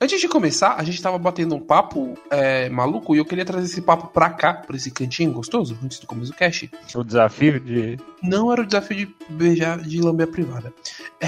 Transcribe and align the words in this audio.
Antes 0.00 0.20
de 0.20 0.28
começar, 0.28 0.76
a 0.78 0.84
gente 0.84 1.02
tava 1.02 1.18
batendo 1.18 1.56
um 1.56 1.60
papo 1.60 2.16
é, 2.30 2.68
maluco 2.68 3.16
e 3.16 3.18
eu 3.18 3.24
queria 3.24 3.44
trazer 3.44 3.66
esse 3.66 3.80
papo 3.82 4.06
pra 4.06 4.30
cá, 4.30 4.54
pra 4.54 4.76
esse 4.76 4.92
cantinho 4.92 5.32
gostoso, 5.32 5.76
antes 5.82 5.98
do 5.98 6.06
começo 6.06 6.30
do 6.30 6.36
cast. 6.36 6.70
O 6.94 7.02
desafio 7.02 7.58
de. 7.58 7.98
Não 8.22 8.52
era 8.52 8.62
o 8.62 8.66
desafio 8.66 8.96
de 8.96 9.08
beijar, 9.28 9.78
de 9.80 10.00
lamber 10.00 10.28
a 10.28 10.30
privada. 10.30 10.72
É, 11.20 11.26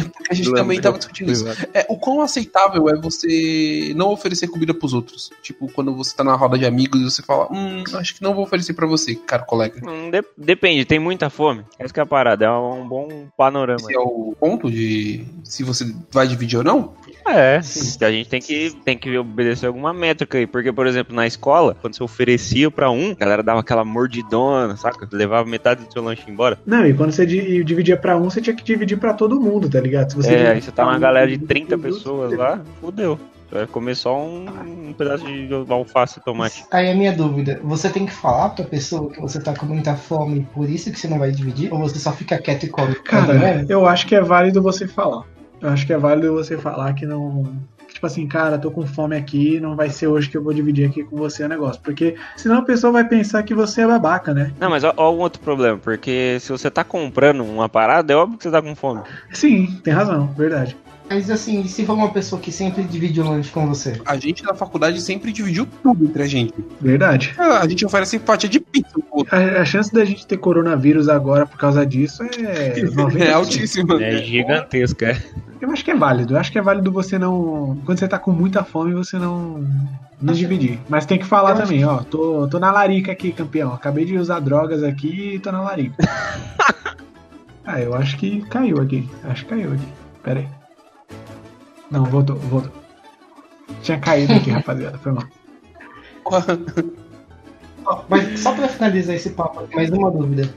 é, 0.00 0.04
porque 0.04 0.30
a 0.30 0.34
gente 0.34 0.52
também 0.52 0.78
tava 0.78 0.98
discutindo 0.98 1.32
isso. 1.32 1.46
É, 1.72 1.86
o 1.88 1.96
quão 1.96 2.20
aceitável 2.20 2.90
é 2.90 2.96
você 3.00 3.94
não 3.96 4.10
oferecer 4.10 4.48
comida 4.48 4.74
pros 4.74 4.92
outros? 4.92 5.30
Tipo, 5.42 5.70
quando 5.72 5.94
você 5.94 6.14
tá 6.14 6.22
na 6.22 6.34
roda 6.34 6.58
de 6.58 6.66
amigos 6.66 7.00
e 7.00 7.04
você 7.04 7.22
fala, 7.22 7.48
hum, 7.50 7.82
acho 7.94 8.14
que 8.14 8.22
não 8.22 8.34
vou 8.34 8.44
oferecer 8.44 8.74
pra 8.74 8.86
você, 8.86 9.14
cara 9.14 9.44
colega. 9.44 9.80
Hum, 9.90 10.10
de- 10.10 10.22
depende, 10.36 10.84
tem 10.84 10.98
muita 10.98 11.30
fome. 11.30 11.64
Essa 11.78 11.92
que 11.94 12.00
é 12.00 12.02
a 12.02 12.06
parada, 12.06 12.44
é 12.44 12.50
um 12.50 12.86
bom 12.86 13.28
panorama. 13.34 13.80
Esse 13.80 13.94
é 13.94 13.98
o 13.98 14.34
ponto 14.38 14.70
de 14.70 15.24
se 15.42 15.62
você 15.64 15.90
vai 16.12 16.28
dividir 16.28 16.58
ou 16.58 16.64
não? 16.64 16.92
É, 17.26 17.60
a 18.10 18.12
gente 18.12 18.28
tem 18.28 18.40
que, 18.40 18.70
tem 18.84 18.96
que 18.98 19.16
obedecer 19.16 19.66
alguma 19.66 19.92
métrica 19.92 20.38
aí. 20.38 20.46
Porque, 20.46 20.72
por 20.72 20.86
exemplo, 20.86 21.14
na 21.14 21.26
escola, 21.26 21.76
quando 21.80 21.96
você 21.96 22.02
oferecia 22.02 22.70
pra 22.70 22.90
um, 22.90 23.12
a 23.12 23.14
galera 23.14 23.42
dava 23.42 23.60
aquela 23.60 23.84
mordidona, 23.84 24.76
saca? 24.76 25.08
Levava 25.12 25.48
metade 25.48 25.84
do 25.84 25.92
seu 25.92 26.02
lanche 26.02 26.22
embora. 26.30 26.58
Não, 26.66 26.86
e 26.86 26.92
quando 26.94 27.12
você 27.12 27.24
di- 27.26 27.62
dividia 27.64 27.96
pra 27.96 28.16
um, 28.16 28.24
você 28.24 28.40
tinha 28.40 28.54
que 28.54 28.64
dividir 28.64 28.98
pra 28.98 29.14
todo 29.14 29.40
mundo, 29.40 29.68
tá 29.68 29.80
ligado? 29.80 30.10
Se 30.10 30.16
você 30.16 30.34
é, 30.34 30.50
aí 30.50 30.60
você 30.62 30.70
tá 30.70 30.84
uma 30.84 30.96
um, 30.96 31.00
galera 31.00 31.26
de 31.26 31.32
divide 31.34 31.46
30 31.48 31.78
pra 31.78 31.88
todos, 31.88 31.98
pessoas 31.98 32.32
lá, 32.34 32.60
fudeu. 32.80 33.18
Você 33.48 33.56
vai 33.56 33.66
comer 33.66 33.96
só 33.96 34.16
um, 34.16 34.46
um 34.88 34.92
pedaço 34.92 35.24
de 35.24 35.48
alface 35.68 36.20
e 36.20 36.22
tomate. 36.22 36.64
Aí 36.70 36.88
a 36.88 36.94
minha 36.94 37.12
dúvida, 37.12 37.58
você 37.64 37.88
tem 37.90 38.06
que 38.06 38.12
falar 38.12 38.50
pra 38.50 38.64
pessoa 38.64 39.10
que 39.10 39.20
você 39.20 39.40
tá 39.40 39.52
com 39.54 39.66
muita 39.66 39.96
fome, 39.96 40.46
por 40.54 40.70
isso 40.70 40.90
que 40.92 40.98
você 41.00 41.08
não 41.08 41.18
vai 41.18 41.32
dividir? 41.32 41.72
Ou 41.72 41.80
você 41.80 41.98
só 41.98 42.12
fica 42.12 42.38
quieto 42.38 42.64
e 42.66 42.68
come? 42.68 42.94
Tá 42.94 43.02
Cara, 43.02 43.34
vendo? 43.36 43.68
eu 43.70 43.86
acho 43.86 44.06
que 44.06 44.14
é 44.14 44.20
válido 44.22 44.62
você 44.62 44.86
falar. 44.86 45.24
Eu 45.60 45.68
acho 45.68 45.84
que 45.84 45.92
é 45.92 45.98
válido 45.98 46.32
você 46.32 46.56
falar 46.56 46.94
que 46.94 47.04
não. 47.04 47.52
Tipo 47.92 48.06
assim, 48.06 48.26
cara, 48.26 48.58
tô 48.58 48.70
com 48.70 48.86
fome 48.86 49.16
aqui, 49.16 49.60
não 49.60 49.76
vai 49.76 49.90
ser 49.90 50.06
hoje 50.06 50.28
que 50.28 50.36
eu 50.36 50.42
vou 50.42 50.54
dividir 50.54 50.88
aqui 50.88 51.04
com 51.04 51.16
você 51.16 51.44
o 51.44 51.48
negócio. 51.48 51.80
Porque 51.82 52.16
senão 52.36 52.58
a 52.58 52.62
pessoa 52.62 52.92
vai 52.92 53.04
pensar 53.04 53.42
que 53.42 53.54
você 53.54 53.82
é 53.82 53.86
babaca, 53.86 54.32
né? 54.32 54.52
Não, 54.58 54.70
mas 54.70 54.84
ó, 54.84 54.92
ó 54.96 55.12
um 55.12 55.18
outro 55.18 55.40
problema, 55.40 55.78
porque 55.78 56.38
se 56.40 56.50
você 56.50 56.70
tá 56.70 56.84
comprando 56.84 57.44
uma 57.44 57.68
parada, 57.68 58.12
é 58.12 58.16
óbvio 58.16 58.38
que 58.38 58.44
você 58.44 58.50
tá 58.50 58.62
com 58.62 58.74
fome. 58.74 59.02
Sim, 59.32 59.80
tem 59.82 59.92
razão, 59.92 60.28
verdade. 60.28 60.76
Mas 61.10 61.28
assim, 61.28 61.66
se 61.66 61.84
for 61.84 61.94
uma 61.94 62.10
pessoa 62.10 62.40
que 62.40 62.52
sempre 62.52 62.84
divide 62.84 63.20
o 63.20 63.28
lanche 63.28 63.50
com 63.50 63.66
você? 63.66 64.00
A 64.06 64.16
gente 64.16 64.44
na 64.44 64.54
faculdade 64.54 65.00
sempre 65.02 65.32
dividiu 65.32 65.66
tudo 65.82 66.04
entre 66.04 66.22
a 66.22 66.26
gente. 66.28 66.54
Verdade. 66.80 67.34
A 67.36 67.66
gente 67.66 67.84
oferece 67.84 68.20
fatia 68.20 68.48
de 68.48 68.60
pizza. 68.60 68.94
A, 69.28 69.60
a 69.60 69.64
chance 69.64 69.92
da 69.92 70.04
gente 70.04 70.24
ter 70.24 70.36
coronavírus 70.36 71.08
agora 71.08 71.44
por 71.46 71.58
causa 71.58 71.84
disso 71.84 72.22
é 72.22 72.74
90%. 72.86 73.20
É 73.20 73.32
altíssima. 73.32 74.00
É 74.00 74.18
gigantesca, 74.18 75.06
é. 75.06 75.22
Eu 75.60 75.72
acho 75.72 75.84
que 75.84 75.90
é 75.90 75.96
válido. 75.96 76.34
Eu 76.34 76.38
acho 76.38 76.52
que 76.52 76.58
é 76.60 76.62
válido 76.62 76.92
você 76.92 77.18
não. 77.18 77.82
Quando 77.84 77.98
você 77.98 78.06
tá 78.06 78.16
com 78.16 78.30
muita 78.30 78.62
fome, 78.62 78.94
você 78.94 79.18
não. 79.18 79.66
Não 80.22 80.32
dividir. 80.32 80.78
Mas 80.88 81.06
tem 81.06 81.18
que 81.18 81.26
falar 81.26 81.56
também, 81.56 81.84
ó. 81.84 82.04
Tô, 82.04 82.46
tô 82.46 82.60
na 82.60 82.70
larica 82.70 83.10
aqui, 83.10 83.32
campeão. 83.32 83.74
Acabei 83.74 84.04
de 84.04 84.16
usar 84.16 84.38
drogas 84.38 84.84
aqui 84.84 85.34
e 85.34 85.38
tô 85.40 85.50
na 85.50 85.60
larica. 85.60 85.96
ah, 87.66 87.80
eu 87.80 87.94
acho 87.94 88.16
que 88.16 88.42
caiu 88.42 88.80
aqui. 88.80 89.08
Acho 89.24 89.44
que 89.44 89.50
caiu 89.50 89.72
aqui. 89.72 89.88
Pera 90.22 90.40
aí. 90.40 90.59
Não, 91.90 92.04
voltou, 92.04 92.36
voltou. 92.36 92.70
Tinha 93.82 93.98
caído 93.98 94.32
aqui, 94.34 94.50
rapaziada. 94.52 94.98
Foi 94.98 95.12
mal. 95.12 95.24
Mas 98.08 98.40
só 98.40 98.52
pra 98.54 98.68
finalizar 98.68 99.16
esse 99.16 99.30
papo, 99.30 99.66
mais 99.74 99.90
uma 99.90 100.10
dúvida. 100.10 100.52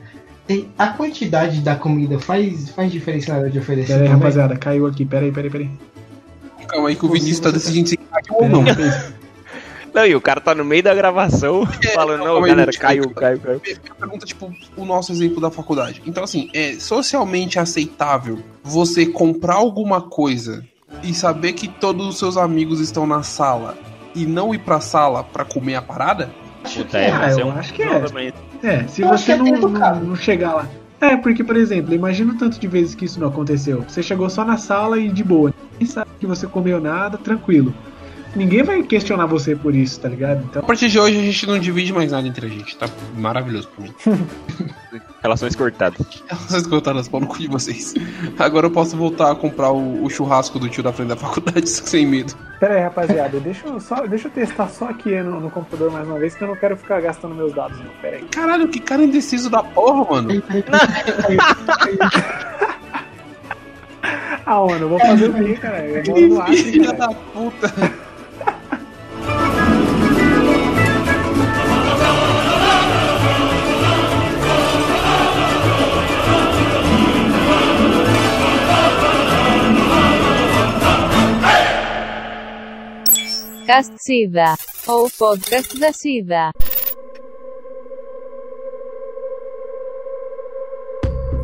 Tem- 0.45 0.70
A 0.78 0.88
quantidade 0.90 1.62
da 1.62 1.75
comida 1.75 2.20
faz, 2.20 2.70
faz 2.70 2.92
diferença 2.92 3.34
na 3.34 3.40
hora 3.40 3.50
de 3.50 3.58
oferecer 3.59 3.88
Pera 3.94 4.00
aí, 4.02 4.08
também? 4.08 4.20
rapaziada. 4.22 4.58
Caiu 4.58 4.86
aqui. 4.86 5.06
Pera 5.06 5.25
aí, 5.25 5.31
pera 5.31 5.48
aí, 5.48 5.52
pera 5.52 5.64
aí. 5.64 5.72
Calma 6.67 6.90
aí 6.90 6.95
que 6.95 7.06
o 7.06 7.09
Vinícius 7.09 7.40
tá 7.40 7.50
decidindo 7.52 7.90
se 7.90 7.97
caiu 7.97 8.36
ou 8.42 8.50
não. 8.50 8.62
aí, 8.64 8.70
aí. 8.72 9.14
Não, 9.94 10.06
e 10.06 10.16
o 10.16 10.22
cara 10.22 10.42
tá 10.42 10.53
no 10.56 10.66
meio 10.66 10.81
da 10.84 10.94
gravação 10.94 11.66
falando, 11.94 12.23
não, 12.23 12.38
aí, 12.44 12.50
galera, 12.50 12.72
gente. 12.72 12.81
caiu, 12.81 13.09
caiu, 13.12 13.40
caiu. 13.40 13.62
Pergunta, 14.00 14.25
tipo, 14.25 14.53
o 14.75 14.86
nosso 14.86 15.12
exemplo 15.12 15.40
da 15.40 15.50
faculdade. 15.52 16.02
Então, 16.06 16.24
assim, 16.24 16.50
é 16.53 16.74
socialmente 16.74 17.58
aceitável 17.58 18.40
você 18.63 19.06
comprar 19.06 19.56
alguma 19.56 20.02
coisa 20.02 20.66
e 21.02 21.14
saber 21.14 21.54
que 21.54 21.68
todos 21.68 22.08
os 22.08 22.20
seus 22.20 22.38
amigos 22.38 22.80
estão 22.80 23.08
na 23.08 23.24
sala 23.24 23.78
e 24.16 24.26
não 24.26 24.54
ir 24.54 24.59
pra 24.59 24.80
sala 24.80 25.24
pra 25.24 25.44
comer 25.44 25.76
a 25.76 25.81
parada? 25.81 26.30
Acho 26.64 26.80
Puta, 26.80 26.92
que 26.92 26.98
é, 26.98 27.09
é. 27.09 27.42
Eu 27.42 27.48
um 27.48 27.52
acho 27.52 27.74
que 27.74 27.84
é. 27.84 28.34
É, 28.64 28.88
se 28.88 29.02
Eu 29.02 29.09
você 29.09 29.34
é 29.34 29.38
não, 29.38 29.46
não, 29.46 29.96
não 30.00 30.16
chegar 30.16 30.53
lá. 30.53 30.68
É, 31.02 31.18
porque, 31.18 31.44
por 31.44 31.58
exemplo, 31.58 31.94
imagina 31.94 32.32
o 32.32 32.38
tanto 32.38 32.58
de 32.58 32.68
vezes 32.68 32.96
que 32.96 33.03
isso 33.03 33.20
não 33.20 33.28
aconteceu. 33.28 33.84
Você 33.86 34.02
chegou 34.02 34.30
só 34.30 34.46
na 34.46 34.56
sala 34.56 34.98
e 34.98 35.09
de 35.09 35.22
boa. 35.22 35.53
Ninguém 35.74 35.88
sabe 35.88 36.09
que 36.18 36.26
você 36.26 36.48
comeu 36.48 36.80
nada, 36.80 37.18
tranquilo. 37.18 37.74
Ninguém 38.36 38.64
vai 38.64 38.82
questionar 38.84 39.26
você 39.28 39.56
por 39.56 39.76
isso, 39.76 40.00
tá 40.00 40.10
ligado? 40.10 40.40
A 40.40 40.42
Então, 40.44 40.64
partir 40.64 40.90
de 40.90 41.00
hoje 41.00 41.20
a 41.20 41.22
gente 41.22 41.46
não 41.48 41.60
divide 41.60 41.94
mais 41.94 42.12
nada 42.12 42.28
entre 42.28 42.48
a 42.48 42.50
gente, 42.50 42.76
tá 42.76 42.88
maravilhoso 43.16 43.70
pra 43.70 43.84
mim. 43.86 43.94
Relações 45.22 45.56
cortadas. 45.56 46.06
Vocês 46.50 46.68
cortaram 46.68 47.00
as 47.00 47.08
pau 47.08 47.22
no 47.22 47.28
cu 47.28 47.38
de 47.38 47.48
vocês. 47.48 47.94
Agora 48.38 48.66
eu 48.68 48.72
posso 48.72 48.98
voltar 48.98 49.32
a 49.32 49.36
comprar 49.36 49.72
o, 49.72 50.04
o 50.04 50.10
churrasco 50.10 50.60
do 50.60 50.68
tio 50.68 50.84
da 50.84 50.92
frente 50.92 51.10
da 51.10 51.16
faculdade 51.16 51.70
sem 51.70 52.06
medo. 52.06 52.34
pera 52.60 52.74
aí, 52.76 52.82
rapaziada, 52.82 53.40
deixa 53.40 53.68
eu, 53.68 53.80
só, 53.80 54.06
deixa 54.08 54.28
eu 54.28 54.32
testar 54.32 54.68
só 54.68 54.90
aqui 54.90 55.12
no, 55.22 55.40
no 55.40 55.50
computador 55.50 55.92
mais 55.92 56.06
uma 56.08 56.20
vez, 56.20 56.36
que 56.36 56.44
eu 56.44 56.48
não 56.50 56.56
quero 56.56 56.76
ficar 56.76 57.00
gastando 57.02 57.34
meus 57.36 57.54
dados, 57.54 57.78
não. 57.80 57.86
Pera 58.02 58.18
aí. 58.18 58.24
Caralho, 58.26 58.68
que 58.68 58.80
cara 58.80 59.04
indeciso 59.04 59.50
da 59.50 59.64
porra, 59.64 60.04
mano. 60.22 60.30
Ah, 64.46 64.60
mano, 64.60 64.86
eu 64.86 64.90
vou 64.90 65.00
fazer 65.00 65.30
o 65.30 65.34
quê, 65.34 65.54
cara? 65.56 65.86
Eu 65.86 66.04
moro 66.06 66.28
no 66.28 66.42
Acre, 66.42 66.58
Filha 66.58 66.94
cara. 66.94 66.98
da 67.08 67.14
puta. 67.14 67.94
Cast 83.66 83.94
Sida. 83.97 84.56
Ou 84.88 85.09
podcast 85.09 85.79
da 85.79 85.94
Sida. 85.94 86.51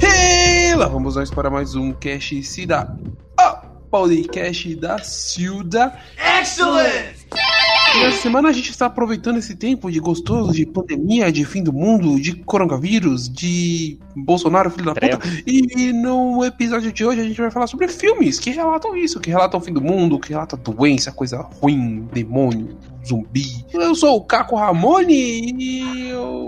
E 0.01 0.75
lá 0.75 0.87
vamos 0.87 1.15
nós 1.15 1.29
para 1.29 1.49
mais 1.49 1.75
um 1.75 1.93
Cash 1.93 2.33
Cida. 2.43 2.97
O 3.39 3.89
podcast 3.89 4.75
da 4.75 4.99
Silda. 4.99 5.97
Excellent! 6.17 7.58
E 7.95 8.03
essa 8.03 8.21
semana 8.21 8.49
a 8.49 8.51
gente 8.51 8.69
está 8.69 8.85
aproveitando 8.85 9.37
esse 9.37 9.55
tempo 9.55 9.91
de 9.91 9.99
gostoso, 9.99 10.51
de 10.51 10.65
pandemia, 10.65 11.31
de 11.31 11.43
fim 11.43 11.63
do 11.63 11.73
mundo, 11.73 12.19
de 12.19 12.33
coronavírus, 12.33 13.27
de 13.27 13.97
Bolsonaro, 14.15 14.69
filho 14.69 14.85
da 14.85 14.93
puta. 14.93 15.19
E 15.45 15.91
no 15.91 16.45
episódio 16.45 16.91
de 16.91 17.03
hoje 17.03 17.21
a 17.21 17.23
gente 17.23 17.41
vai 17.41 17.51
falar 17.51 17.67
sobre 17.67 17.87
filmes 17.87 18.39
que 18.39 18.51
relatam 18.51 18.95
isso, 18.95 19.19
que 19.19 19.29
relatam 19.29 19.59
o 19.59 19.63
fim 19.63 19.73
do 19.73 19.81
mundo, 19.81 20.19
que 20.19 20.29
relatam 20.29 20.59
doença, 20.59 21.11
coisa 21.11 21.41
ruim, 21.41 22.07
demônio, 22.13 22.77
zumbi. 23.05 23.65
Eu 23.73 23.95
sou 23.95 24.17
o 24.17 24.23
Caco 24.23 24.55
Ramone 24.55 25.53
e 25.57 26.09
eu 26.09 26.38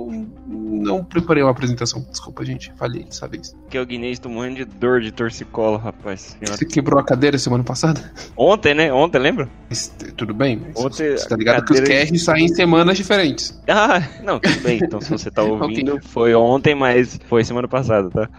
não 0.81 1.03
preparei 1.03 1.41
uma 1.43 1.51
apresentação. 1.51 2.05
Desculpa, 2.09 2.43
gente, 2.43 2.71
falhei 2.77 3.03
dessa 3.03 3.27
vez. 3.27 3.55
Que 3.69 3.79
o 3.79 3.85
Guinness 3.85 4.19
tô 4.19 4.29
morrendo 4.29 4.55
de 4.57 4.65
dor 4.65 5.01
de 5.01 5.11
torcicolo, 5.11 5.77
rapaz. 5.77 6.35
Senhora. 6.39 6.57
Você 6.57 6.65
quebrou 6.65 6.99
a 6.99 7.03
cadeira 7.03 7.37
semana 7.37 7.63
passada? 7.63 8.11
Ontem, 8.35 8.73
né? 8.73 8.91
Ontem, 8.91 9.19
lembra? 9.19 9.49
T- 9.69 10.11
tudo 10.13 10.33
bem, 10.33 10.61
Ontem 10.75 11.15
você 11.17 11.27
tá 11.29 11.35
ligado 11.35 11.65
que 11.65 11.73
os 11.73 11.79
cadeira- 11.79 12.01
casts 12.01 12.23
saem 12.23 12.45
em 12.45 12.49
semanas 12.55 12.97
diferentes. 12.97 13.59
Ah, 13.67 14.01
não, 14.23 14.39
tudo 14.39 14.59
bem. 14.61 14.79
Então, 14.83 14.99
se 14.99 15.09
você 15.09 15.29
tá 15.31 15.41
ouvindo, 15.43 15.99
foi 16.03 16.33
ontem, 16.35 16.75
mas 16.75 17.19
foi 17.27 17.43
semana 17.43 17.67
passada, 17.67 18.09
tá? 18.09 18.29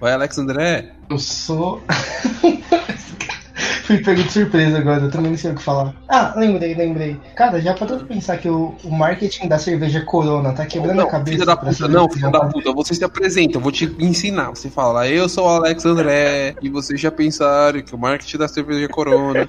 Vai, 0.00 0.12
Alex 0.14 0.38
André. 0.38 0.92
Eu 1.10 1.18
sou. 1.18 1.82
Fui 3.84 3.98
pego 3.98 4.22
de 4.22 4.32
surpresa 4.32 4.78
agora, 4.78 5.02
eu 5.02 5.10
também 5.10 5.30
não 5.30 5.38
sei 5.38 5.52
o 5.52 5.54
que 5.54 5.62
falar. 5.62 5.94
Ah, 6.08 6.32
lembrei, 6.36 6.74
lembrei. 6.74 7.16
Cara, 7.34 7.60
já 7.60 7.74
parou 7.74 7.98
pra 7.98 8.06
pensar 8.06 8.38
que 8.38 8.48
o, 8.48 8.74
o 8.84 8.90
marketing 8.90 9.48
da 9.48 9.58
cerveja 9.58 10.00
Corona 10.02 10.52
tá 10.52 10.66
quebrando 10.66 10.96
não, 10.96 11.04
a 11.04 11.10
cabeça? 11.10 11.32
filha 11.32 11.46
da 11.46 11.56
puta, 11.56 11.88
não, 11.88 12.10
filha 12.10 12.30
da 12.30 12.40
puta. 12.40 12.72
Você 12.72 12.94
se 12.94 13.04
apresenta, 13.04 13.56
eu 13.56 13.60
vou 13.60 13.72
te 13.72 13.84
ensinar. 13.98 14.50
Você 14.50 14.70
fala, 14.70 15.08
eu 15.08 15.28
sou 15.28 15.46
o 15.46 15.48
Alex 15.48 15.84
André, 15.84 16.54
e 16.62 16.68
vocês 16.68 17.00
já 17.00 17.10
pensaram 17.10 17.82
que 17.82 17.94
o 17.94 17.98
marketing 17.98 18.38
da 18.38 18.48
cerveja 18.48 18.84
é 18.84 18.88
Corona. 18.88 19.46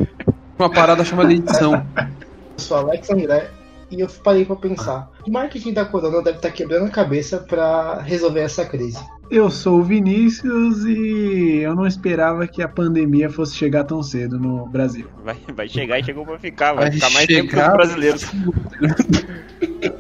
Uma 0.58 0.70
parada 0.70 1.04
chamada 1.04 1.34
edição. 1.34 1.86
Eu 2.54 2.66
sou 2.66 2.78
Alex 2.78 3.10
André 3.10 3.50
e 3.92 4.00
eu 4.00 4.08
parei 4.24 4.46
pra 4.46 4.56
pensar. 4.56 5.12
O 5.28 5.32
marketing 5.32 5.74
da 5.74 5.86
Corona 5.86 6.22
deve 6.22 6.38
estar 6.38 6.52
quebrando 6.52 6.86
a 6.86 6.90
cabeça 6.90 7.38
pra 7.40 8.02
resolver 8.02 8.40
essa 8.42 8.66
crise. 8.66 8.98
Eu 9.30 9.50
sou 9.50 9.80
o 9.80 9.84
Vinícius 9.84 10.84
e 10.86 11.60
eu 11.62 11.74
não 11.76 11.88
esperava 11.88 12.46
que 12.48 12.62
a 12.62 12.68
pandemia 12.68 13.30
fosse 13.30 13.56
chegar 13.56 13.86
tão 13.86 14.04
cedo 14.04 14.38
no 14.38 14.66
Brasil. 14.68 15.08
Vai, 15.24 15.38
vai 15.56 15.70
chegar 15.70 16.00
e 16.00 16.04
chegou 16.04 16.26
pra 16.26 16.38
ficar. 16.38 16.74
Vai, 16.74 16.86
Vai 16.86 16.92
ficar 16.94 17.10
mais 17.12 17.28
tempo 17.28 17.48
que 17.50 17.56
chegar- 17.56 17.70
os 17.72 17.78
brasileiros. 17.78 18.26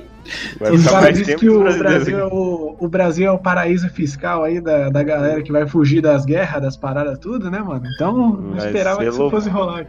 Vai 0.62 0.74
Os 0.74 0.86
caras 0.86 1.18
dizem 1.18 1.36
que 1.36 1.50
o 1.50 1.64
Brasil, 1.64 2.20
é 2.20 2.26
o, 2.26 2.76
o 2.80 2.88
Brasil 2.88 3.28
é 3.28 3.32
o 3.32 3.40
paraíso 3.40 3.90
fiscal 3.90 4.44
aí 4.44 4.62
da, 4.62 4.90
da 4.90 5.02
galera 5.02 5.42
que 5.42 5.52
vai 5.52 5.68
fugir 5.68 6.02
das 6.02 6.24
guerras, 6.24 6.62
das 6.62 6.78
paradas, 6.78 7.18
tudo, 7.18 7.50
né, 7.50 7.60
mano? 7.60 7.82
Então, 7.96 8.16
não 8.16 8.56
Vai 8.56 8.68
esperava 8.68 9.00
que 9.00 9.10
isso 9.10 9.30
fosse 9.32 9.50
rolar. 9.50 9.84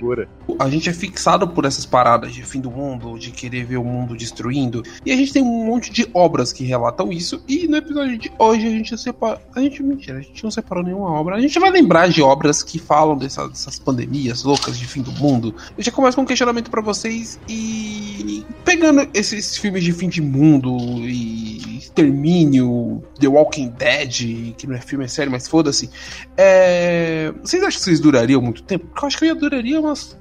A 0.58 0.68
gente 0.70 0.88
é 0.88 0.92
fixado 0.94 1.46
por 1.46 1.66
essas 1.66 1.84
paradas 1.84 2.32
de 2.32 2.42
fim 2.42 2.58
do 2.58 2.70
mundo, 2.70 3.18
de 3.18 3.30
querer 3.30 3.66
ver 3.66 3.76
o 3.76 3.84
mundo 3.84 4.16
destruindo. 4.16 4.82
E 5.04 5.12
a 5.12 5.16
gente 5.16 5.30
tem 5.30 5.42
um 5.42 5.66
monte 5.66 5.92
de 5.92 6.08
obras 6.14 6.54
que 6.54 6.64
relatam 6.64 7.12
isso. 7.12 7.44
E 7.46 7.68
no 7.68 7.76
episódio 7.76 8.16
de 8.16 8.32
hoje 8.38 8.66
a 8.66 8.70
gente 8.70 8.96
separa. 8.96 9.42
A 9.54 9.60
gente, 9.60 9.82
mentira, 9.82 10.18
a 10.18 10.22
gente 10.22 10.42
não 10.42 10.50
separou 10.50 10.82
nenhuma 10.82 11.12
obra. 11.12 11.36
A 11.36 11.40
gente 11.40 11.58
vai 11.58 11.70
lembrar 11.70 12.08
de 12.08 12.22
obras 12.22 12.62
que 12.62 12.78
falam 12.78 13.18
dessas, 13.18 13.50
dessas 13.50 13.78
pandemias 13.78 14.42
loucas 14.42 14.78
de 14.78 14.86
fim 14.86 15.02
do 15.02 15.12
mundo. 15.12 15.54
Eu 15.76 15.84
já 15.84 15.92
começo 15.92 16.16
com 16.16 16.22
um 16.22 16.26
questionamento 16.26 16.70
pra 16.70 16.80
vocês 16.80 17.38
e. 17.46 18.42
Pegando 18.64 19.06
esses 19.12 19.56
filmes 19.58 19.84
de 19.84 19.92
fim 19.92 20.08
de 20.08 20.22
mundo 20.22 20.61
e 20.70 21.78
Extermínio, 21.78 23.02
The 23.18 23.28
Walking 23.28 23.70
Dead, 23.70 24.54
que 24.56 24.66
não 24.66 24.76
é 24.76 24.80
filme, 24.80 25.04
é 25.04 25.08
série, 25.08 25.30
mas 25.30 25.48
foda-se. 25.48 25.90
É... 26.36 27.32
Vocês 27.42 27.62
acham 27.62 27.78
que 27.78 27.84
vocês 27.84 28.00
durariam 28.00 28.40
muito 28.40 28.62
tempo? 28.62 28.86
Porque 28.86 29.04
eu 29.04 29.06
acho 29.06 29.18
que 29.18 29.24
eu 29.24 29.28
ia 29.28 29.34
duraria 29.34 29.80
umas 29.80 30.18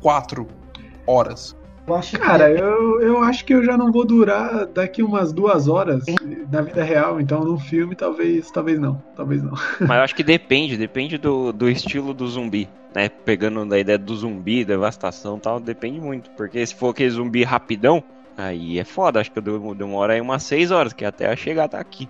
quatro 0.00 0.46
horas. 1.06 1.56
Eu 1.86 1.94
acho 1.94 2.10
que 2.12 2.18
Cara, 2.18 2.50
eu, 2.50 3.00
eu 3.02 3.22
acho 3.22 3.44
que 3.44 3.52
eu 3.52 3.62
já 3.62 3.76
não 3.76 3.92
vou 3.92 4.06
durar 4.06 4.66
daqui 4.66 5.02
umas 5.02 5.32
duas 5.32 5.68
horas 5.68 6.04
na 6.50 6.62
vida 6.62 6.82
real, 6.82 7.20
então 7.20 7.44
no 7.44 7.58
filme 7.58 7.94
talvez, 7.94 8.50
talvez 8.50 8.78
não, 8.80 9.02
talvez 9.14 9.42
não. 9.42 9.52
Mas 9.80 9.90
eu 9.90 10.02
acho 10.02 10.14
que 10.14 10.22
depende, 10.22 10.78
depende 10.78 11.18
do, 11.18 11.52
do 11.52 11.68
estilo 11.68 12.14
do 12.14 12.26
zumbi, 12.26 12.68
né? 12.94 13.10
Pegando 13.10 13.66
da 13.66 13.78
ideia 13.78 13.98
do 13.98 14.16
zumbi, 14.16 14.64
devastação 14.64 15.36
e 15.36 15.40
tal, 15.40 15.60
depende 15.60 16.00
muito. 16.00 16.30
Porque 16.30 16.64
se 16.64 16.74
for 16.74 16.88
aquele 16.88 17.10
zumbi 17.10 17.44
rapidão, 17.44 18.02
aí 18.36 18.78
é 18.78 18.84
foda. 18.84 19.20
Acho 19.20 19.30
que 19.30 19.38
eu 19.38 19.74
demoro 19.74 20.12
aí 20.12 20.20
umas 20.20 20.42
6 20.42 20.70
horas, 20.70 20.92
que 20.92 21.04
até 21.04 21.30
eu 21.32 21.36
chegar 21.36 21.64
até 21.64 21.78
aqui. 21.78 22.08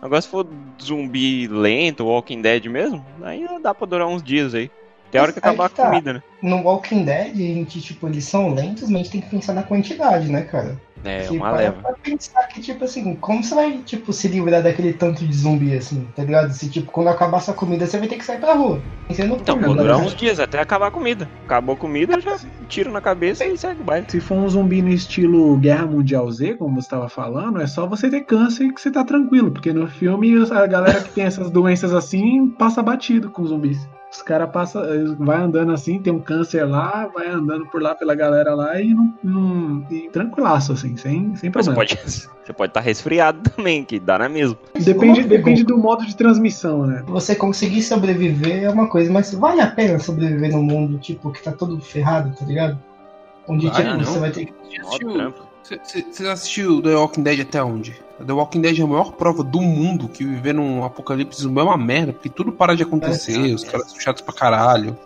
Agora 0.00 0.22
se 0.22 0.28
for 0.28 0.46
zumbi 0.82 1.46
lento, 1.46 2.06
Walking 2.06 2.40
Dead 2.40 2.66
mesmo, 2.66 3.04
aí 3.22 3.44
dá 3.62 3.74
pra 3.74 3.86
durar 3.86 4.06
uns 4.08 4.22
dias 4.22 4.54
aí. 4.54 4.70
Tem 5.10 5.20
hora 5.20 5.32
que 5.32 5.38
acabar 5.38 5.68
que 5.68 5.80
a 5.80 5.84
tá. 5.84 5.90
comida, 5.90 6.12
né? 6.14 6.22
no 6.42 6.62
Walking 6.62 7.04
Dead, 7.04 7.32
a 7.34 7.36
gente, 7.36 7.80
tipo, 7.80 8.08
eles 8.08 8.24
são 8.24 8.54
lentos, 8.54 8.88
mas 8.88 8.92
a 8.92 8.98
gente 8.98 9.10
tem 9.10 9.20
que 9.20 9.30
pensar 9.30 9.52
na 9.52 9.62
quantidade, 9.62 10.30
né, 10.30 10.42
cara? 10.42 10.80
É, 11.02 11.22
Se 11.22 11.32
uma 11.36 11.50
leva. 11.52 11.80
pra 11.80 11.94
pensar 11.94 12.46
que, 12.48 12.60
tipo 12.60 12.84
assim, 12.84 13.14
como 13.16 13.42
você 13.42 13.54
vai, 13.54 13.78
tipo, 13.78 14.12
se 14.12 14.28
livrar 14.28 14.62
daquele 14.62 14.92
tanto 14.92 15.26
de 15.26 15.34
zumbi, 15.34 15.74
assim, 15.74 16.06
tá 16.14 16.22
ligado? 16.22 16.52
Se, 16.52 16.68
tipo, 16.68 16.92
quando 16.92 17.08
acabar 17.08 17.40
sua 17.40 17.54
comida, 17.54 17.86
você 17.86 17.98
vai 17.98 18.06
ter 18.06 18.16
que 18.16 18.24
sair 18.24 18.38
pra 18.38 18.52
rua. 18.52 18.82
Você 19.08 19.24
não 19.24 19.36
Então, 19.36 19.56
né, 19.56 19.66
durar 19.66 19.96
uns 19.96 20.14
dias 20.14 20.38
até 20.38 20.60
acabar 20.60 20.88
a 20.88 20.90
comida. 20.90 21.26
Acabou 21.46 21.74
a 21.74 21.78
comida, 21.78 22.20
já 22.20 22.38
tiro 22.68 22.92
na 22.92 23.00
cabeça 23.00 23.46
e 23.46 23.56
segue 23.56 23.80
o 23.80 23.84
baile. 23.84 24.06
Se 24.10 24.20
for 24.20 24.34
um 24.34 24.48
zumbi 24.48 24.82
no 24.82 24.90
estilo 24.90 25.56
Guerra 25.56 25.86
Mundial 25.86 26.30
Z, 26.30 26.54
como 26.54 26.74
você 26.74 26.86
estava 26.86 27.08
falando, 27.08 27.62
é 27.62 27.66
só 27.66 27.86
você 27.86 28.10
ter 28.10 28.20
câncer 28.20 28.70
que 28.72 28.80
você 28.80 28.90
tá 28.90 29.02
tranquilo, 29.02 29.50
porque 29.50 29.72
no 29.72 29.88
filme 29.88 30.34
a 30.50 30.66
galera 30.66 31.00
que 31.00 31.10
tem 31.10 31.24
essas 31.24 31.50
doenças 31.50 31.94
assim 31.94 32.48
passa 32.58 32.82
batido 32.82 33.30
com 33.30 33.46
zumbis. 33.46 33.88
Os 34.10 34.22
caras 34.22 34.50
passam, 34.50 34.82
vai 35.18 35.38
andando 35.40 35.70
assim, 35.70 36.00
tem 36.00 36.12
um 36.12 36.18
câncer 36.18 36.64
lá, 36.64 37.08
vai 37.14 37.28
andando 37.28 37.64
por 37.66 37.80
lá 37.80 37.94
pela 37.94 38.14
galera 38.14 38.54
lá 38.54 38.80
e 38.80 38.92
não, 38.92 39.14
não 39.22 39.86
e 39.88 40.08
tranquilaço 40.10 40.72
assim, 40.72 40.96
sem, 40.96 41.36
sem 41.36 41.50
Mas 41.54 41.66
você 41.66 41.72
problema. 41.72 41.74
pode 41.74 41.96
você 42.44 42.52
pode 42.52 42.70
estar 42.70 42.80
resfriado 42.80 43.48
também, 43.50 43.84
que 43.84 44.00
dá 44.00 44.18
na 44.18 44.28
mesma. 44.28 44.58
Depende, 44.74 45.20
Uma 45.20 45.28
depende 45.28 45.62
do 45.62 45.78
modo 45.78 46.04
de 46.04 46.16
transmissão, 46.16 46.86
né? 46.86 47.04
Você 47.06 47.36
conseguir 47.36 47.82
sobreviver 47.82 48.64
é 48.64 48.70
uma 48.70 48.88
coisa, 48.88 49.12
mas 49.12 49.32
vale 49.32 49.60
a 49.60 49.68
pena 49.68 50.00
sobreviver 50.00 50.50
num 50.50 50.62
mundo, 50.62 50.98
tipo, 50.98 51.30
que 51.30 51.42
tá 51.42 51.52
todo 51.52 51.80
ferrado, 51.80 52.34
tá 52.36 52.44
ligado? 52.44 52.76
Onde, 53.46 53.68
Vale 53.68 53.84
tipo, 53.84 53.96
não. 53.96 54.04
você 54.04 54.18
vai 54.18 54.30
ter 54.32 54.46
que. 54.46 54.54
Você 56.10 56.26
assistiu 56.26 56.82
The 56.82 56.96
Walking 56.96 57.22
Dead 57.22 57.40
até 57.40 57.62
onde? 57.62 57.94
The 58.24 58.32
Walking 58.32 58.60
Dead 58.60 58.78
é 58.78 58.82
a 58.82 58.86
maior 58.86 59.12
prova 59.12 59.42
do 59.42 59.60
mundo 59.60 60.08
que 60.08 60.24
viver 60.24 60.52
num 60.52 60.84
apocalipse 60.84 61.42
zumbi 61.42 61.60
é 61.60 61.64
uma 61.64 61.76
merda, 61.76 62.12
porque 62.12 62.28
tudo 62.28 62.52
para 62.52 62.74
de 62.74 62.82
acontecer, 62.82 63.50
É. 63.50 63.54
os 63.54 63.64
caras 63.64 63.90
são 63.90 64.00
chatos 64.00 64.22
pra 64.22 64.34
caralho. 64.34 64.96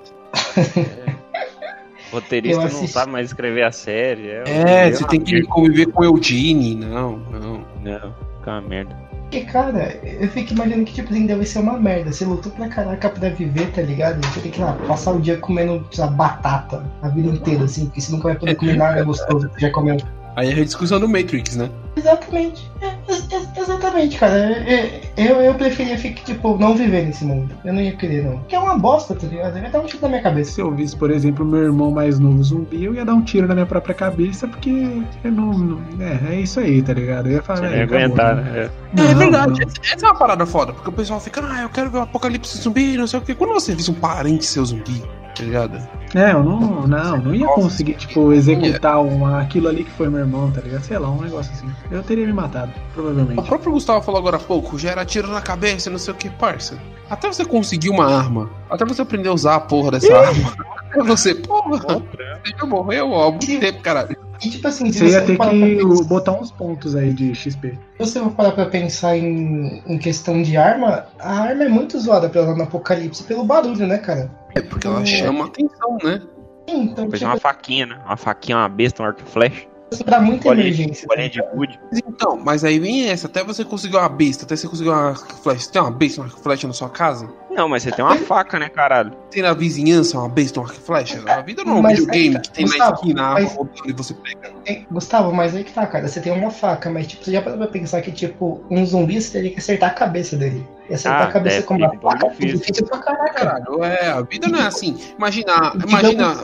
O 2.12 2.16
roteirista 2.16 2.68
não 2.68 2.86
sabe 2.88 3.12
mais 3.12 3.28
escrever 3.28 3.64
a 3.64 3.72
série. 3.72 4.28
É, 4.28 4.44
É, 4.46 4.88
é 4.88 4.92
você 4.92 5.04
tem 5.06 5.20
que 5.20 5.42
conviver 5.42 5.86
com 5.86 6.04
Eugene, 6.04 6.74
não, 6.74 7.18
não. 7.18 7.64
Não, 7.82 8.14
fica 8.38 8.50
uma 8.50 8.60
merda. 8.62 9.04
Porque, 9.24 9.40
cara, 9.50 9.98
eu 10.04 10.28
fico 10.28 10.52
imaginando 10.52 10.84
que, 10.84 10.92
tipo 10.94 11.12
assim, 11.12 11.26
deve 11.26 11.44
ser 11.44 11.58
uma 11.58 11.78
merda. 11.78 12.12
Você 12.12 12.24
lutou 12.24 12.52
pra 12.52 12.68
caraca 12.68 13.10
pra 13.10 13.30
viver, 13.30 13.72
tá 13.72 13.82
ligado? 13.82 14.24
Você 14.26 14.40
tem 14.40 14.50
que 14.52 14.60
lá, 14.60 14.74
passar 14.86 15.12
o 15.12 15.20
dia 15.20 15.38
comendo, 15.38 15.84
sei 15.90 16.04
lá, 16.04 16.10
batata 16.10 16.84
a 17.02 17.08
vida 17.08 17.28
inteira, 17.30 17.64
assim, 17.64 17.86
porque 17.86 18.00
você 18.00 18.12
nunca 18.12 18.28
vai 18.28 18.38
poder 18.38 18.54
comer 18.54 18.76
nada 18.76 19.02
gostoso 19.02 19.48
que 19.48 19.60
já 19.60 19.70
comeu. 19.70 19.96
Aí 20.36 20.48
é 20.50 20.60
a 20.60 20.64
discussão 20.64 20.98
do 20.98 21.08
Matrix, 21.08 21.56
né? 21.56 21.70
Exatamente. 21.96 22.68
É, 22.80 22.92
ex- 23.08 23.28
ex- 23.32 23.48
exatamente, 23.56 24.18
cara. 24.18 24.34
É, 24.36 25.00
Eu, 25.16 25.36
eu 25.40 25.54
preferia 25.54 25.96
ficar, 25.96 26.22
tipo, 26.24 26.58
não 26.58 26.74
viver 26.76 27.04
nesse 27.06 27.24
mundo. 27.24 27.54
Eu 27.64 27.72
não 27.72 27.80
ia 27.80 27.92
querer, 27.92 28.24
não. 28.24 28.38
Porque 28.38 28.56
é 28.56 28.58
uma 28.58 28.76
bosta, 28.76 29.14
tá 29.14 29.26
ligado? 29.28 29.56
Eu 29.56 29.62
ia 29.62 29.70
dar 29.70 29.78
um 29.80 29.86
tiro 29.86 30.02
na 30.02 30.08
minha 30.08 30.20
cabeça. 30.22 30.50
Se 30.50 30.60
eu 30.60 30.72
visse, 30.74 30.96
por 30.96 31.10
exemplo, 31.12 31.44
meu 31.44 31.62
irmão 31.62 31.92
mais 31.92 32.18
novo 32.18 32.42
zumbi, 32.42 32.84
eu 32.84 32.94
ia 32.94 33.04
dar 33.04 33.14
um 33.14 33.22
tiro 33.22 33.46
na 33.46 33.54
minha 33.54 33.64
própria 33.66 33.94
cabeça, 33.94 34.48
porque 34.48 35.02
eu 35.22 35.30
não. 35.30 35.52
não- 35.56 35.80
é, 36.04 36.34
é 36.34 36.40
isso 36.40 36.58
aí, 36.58 36.82
tá 36.82 36.92
ligado? 36.92 37.28
Eu 37.28 37.34
ia 37.34 37.42
falar. 37.42 37.60
Você 37.60 37.66
"É, 37.66 37.76
ia 37.78 37.84
acabou, 37.84 38.04
aguentar, 38.04 38.36
né?" 38.36 38.70
Não, 38.92 39.04
é 39.04 39.14
verdade, 39.14 39.60
não. 39.60 39.68
essa- 39.68 40.04
é 40.04 40.08
uma 40.08 40.18
parada 40.18 40.44
foda, 40.44 40.72
porque 40.72 40.88
o 40.88 40.92
pessoal 40.92 41.20
fica, 41.20 41.40
ah, 41.48 41.62
eu 41.62 41.68
quero 41.68 41.90
ver 41.90 41.98
o 41.98 42.02
apocalipse 42.02 42.58
zumbi, 42.58 42.96
não 42.96 43.06
sei 43.06 43.20
o 43.20 43.22
quê. 43.22 43.34
Quando 43.36 43.52
você 43.52 43.72
vê 43.72 43.88
um 43.88 43.94
parente 43.94 44.44
seu 44.44 44.64
zumbi, 44.64 45.00
tá 45.36 45.44
ligado? 45.44 45.78
É, 46.14 46.32
eu 46.32 46.44
não, 46.44 46.86
não, 46.86 47.16
não 47.18 47.34
ia 47.34 47.46
conseguir, 47.48 47.94
tipo, 47.94 48.32
executar 48.32 49.02
uma, 49.02 49.40
aquilo 49.40 49.68
ali 49.68 49.82
que 49.82 49.90
foi 49.90 50.08
meu 50.08 50.20
irmão, 50.20 50.50
tá 50.50 50.60
ligado? 50.60 50.82
Sei 50.82 50.96
lá, 50.96 51.10
um 51.10 51.20
negócio 51.20 51.52
assim. 51.52 51.68
Eu 51.90 52.02
teria 52.04 52.24
me 52.24 52.32
matado, 52.32 52.70
O 52.90 52.94
provavelmente. 52.94 53.42
próprio 53.42 53.72
Gustavo 53.72 54.00
falou 54.00 54.20
agora 54.20 54.36
há 54.36 54.40
pouco, 54.40 54.78
gera 54.78 55.04
tiro 55.04 55.26
na 55.28 55.40
cabeça, 55.40 55.90
não 55.90 55.98
sei 55.98 56.14
o 56.14 56.16
que, 56.16 56.30
parça. 56.30 56.78
Até 57.10 57.26
você 57.26 57.44
conseguir 57.44 57.90
uma 57.90 58.06
arma, 58.06 58.48
até 58.70 58.84
você 58.84 59.02
aprender 59.02 59.28
a 59.28 59.32
usar 59.32 59.56
a 59.56 59.60
porra 59.60 59.90
dessa 59.90 60.16
arma, 60.16 60.54
até 60.88 61.02
você, 61.02 61.34
porra, 61.34 61.78
você 61.78 62.54
já 62.58 62.64
morreu 62.66 63.10
ó, 63.10 63.26
há 63.28 63.30
muito 63.30 63.58
tempo, 63.58 63.82
caralho. 63.82 64.16
E, 64.42 64.50
tipo 64.50 64.66
assim, 64.68 64.90
se 64.92 64.98
Você 64.98 65.06
ia 65.10 65.20
ter 65.22 65.36
que 65.38 65.38
pensar- 65.38 66.04
botar 66.04 66.32
uns 66.32 66.50
pontos 66.50 66.94
aí 66.96 67.12
de 67.12 67.34
XP. 67.34 67.70
Se 67.72 67.78
você 67.98 68.20
for 68.20 68.30
parar 68.32 68.52
pra 68.52 68.66
pensar 68.66 69.16
em, 69.16 69.82
em 69.86 69.98
questão 69.98 70.42
de 70.42 70.56
arma, 70.56 71.06
a 71.18 71.40
arma 71.40 71.64
é 71.64 71.68
muito 71.68 71.98
zoada 72.00 72.28
pela, 72.28 72.54
no 72.54 72.62
Apocalipse 72.64 73.22
pelo 73.24 73.44
barulho, 73.44 73.86
né, 73.86 73.98
cara? 73.98 74.30
É 74.54 74.60
porque 74.60 74.86
ela 74.86 75.02
É. 75.02 75.06
chama 75.06 75.44
atenção, 75.46 75.98
né? 76.02 76.20
Então, 76.66 77.04
Depois 77.04 77.20
tipo, 77.20 77.30
uma 77.30 77.38
faquinha, 77.38 77.86
né? 77.86 77.98
Uma 78.06 78.16
faquinha, 78.16 78.56
uma 78.58 78.68
besta, 78.68 79.02
um 79.02 79.06
arco 79.06 79.20
e 79.26 79.30
flecha. 79.30 79.66
pra 80.04 80.20
muita 80.20 80.44
Bolinha, 80.44 80.66
emergência. 80.66 81.06
bolinha 81.06 81.28
de 81.30 81.40
gude. 81.54 81.78
Então, 82.08 82.36
mas 82.42 82.64
aí 82.64 82.78
vem 82.80 83.08
essa, 83.08 83.26
até 83.28 83.44
você 83.44 83.64
conseguir 83.64 83.96
uma 83.96 84.08
besta, 84.08 84.44
até 84.44 84.56
você 84.56 84.66
conseguir 84.66 84.88
uma 84.90 85.14
flecha. 85.14 85.60
Você 85.60 85.70
tem 85.70 85.80
uma 85.82 85.90
besta, 85.90 86.22
uma 86.22 86.30
flecha 86.30 86.66
na 86.66 86.72
sua 86.72 86.88
casa? 86.88 87.28
Não, 87.54 87.68
mas 87.68 87.82
você 87.84 87.92
tem 87.92 88.04
uma 88.04 88.16
faca, 88.16 88.58
né, 88.58 88.68
caralho? 88.68 89.12
Tem 89.30 89.42
na 89.42 89.52
vizinhança 89.52 90.18
uma 90.18 90.28
besta, 90.28 90.60
uma 90.60 90.68
flecha? 90.68 91.22
A 91.26 91.40
vida 91.40 91.62
não 91.64 91.76
é 91.76 91.78
um 91.78 91.82
Mas 91.82 91.98
videogame 92.00 92.36
aí, 92.36 92.42
que 92.42 92.50
tem 92.50 92.64
na 92.64 92.70
Gustavo, 92.70 92.94
esquina, 92.94 93.22
a 93.22 93.26
arma 93.26 93.40
mas- 93.40 93.54
rodando 93.54 93.90
e 93.90 93.92
você 93.92 94.14
pega. 94.14 94.52
É, 94.66 94.82
Gustavo, 94.90 95.32
mas 95.32 95.54
aí 95.54 95.62
que 95.64 95.72
tá, 95.72 95.86
cara. 95.86 96.08
Você 96.08 96.20
tem 96.20 96.32
uma 96.32 96.50
faca, 96.50 96.90
mas 96.90 97.06
tipo, 97.06 97.24
você 97.24 97.30
já 97.32 97.40
parou 97.42 97.58
pra 97.58 97.66
pensar 97.68 98.00
que, 98.02 98.10
tipo, 98.12 98.64
um 98.70 98.84
zumbi 98.84 99.20
você 99.20 99.30
teria 99.32 99.50
que 99.50 99.58
acertar 99.58 99.90
a 99.90 99.94
cabeça 99.94 100.36
dele. 100.36 100.66
E 100.90 100.94
acertar 100.94 101.22
Ah, 101.22 101.24
a 101.24 101.32
cabeça 101.32 101.56
é, 101.58 101.62
com 101.62 101.76
uma 101.76 101.88
um 101.94 101.98
faca 102.00 102.26
é 102.26 102.30
difícil. 102.46 102.86
pra 102.86 102.98
caraca. 102.98 103.32
Caralho, 103.34 103.84
é, 103.84 104.08
a 104.08 104.20
vida 104.22 104.48
não 104.48 104.58
é 104.58 104.66
assim. 104.66 104.98
Imagina, 105.16 105.52
Digamos- 105.76 105.84
imagina 105.90 106.34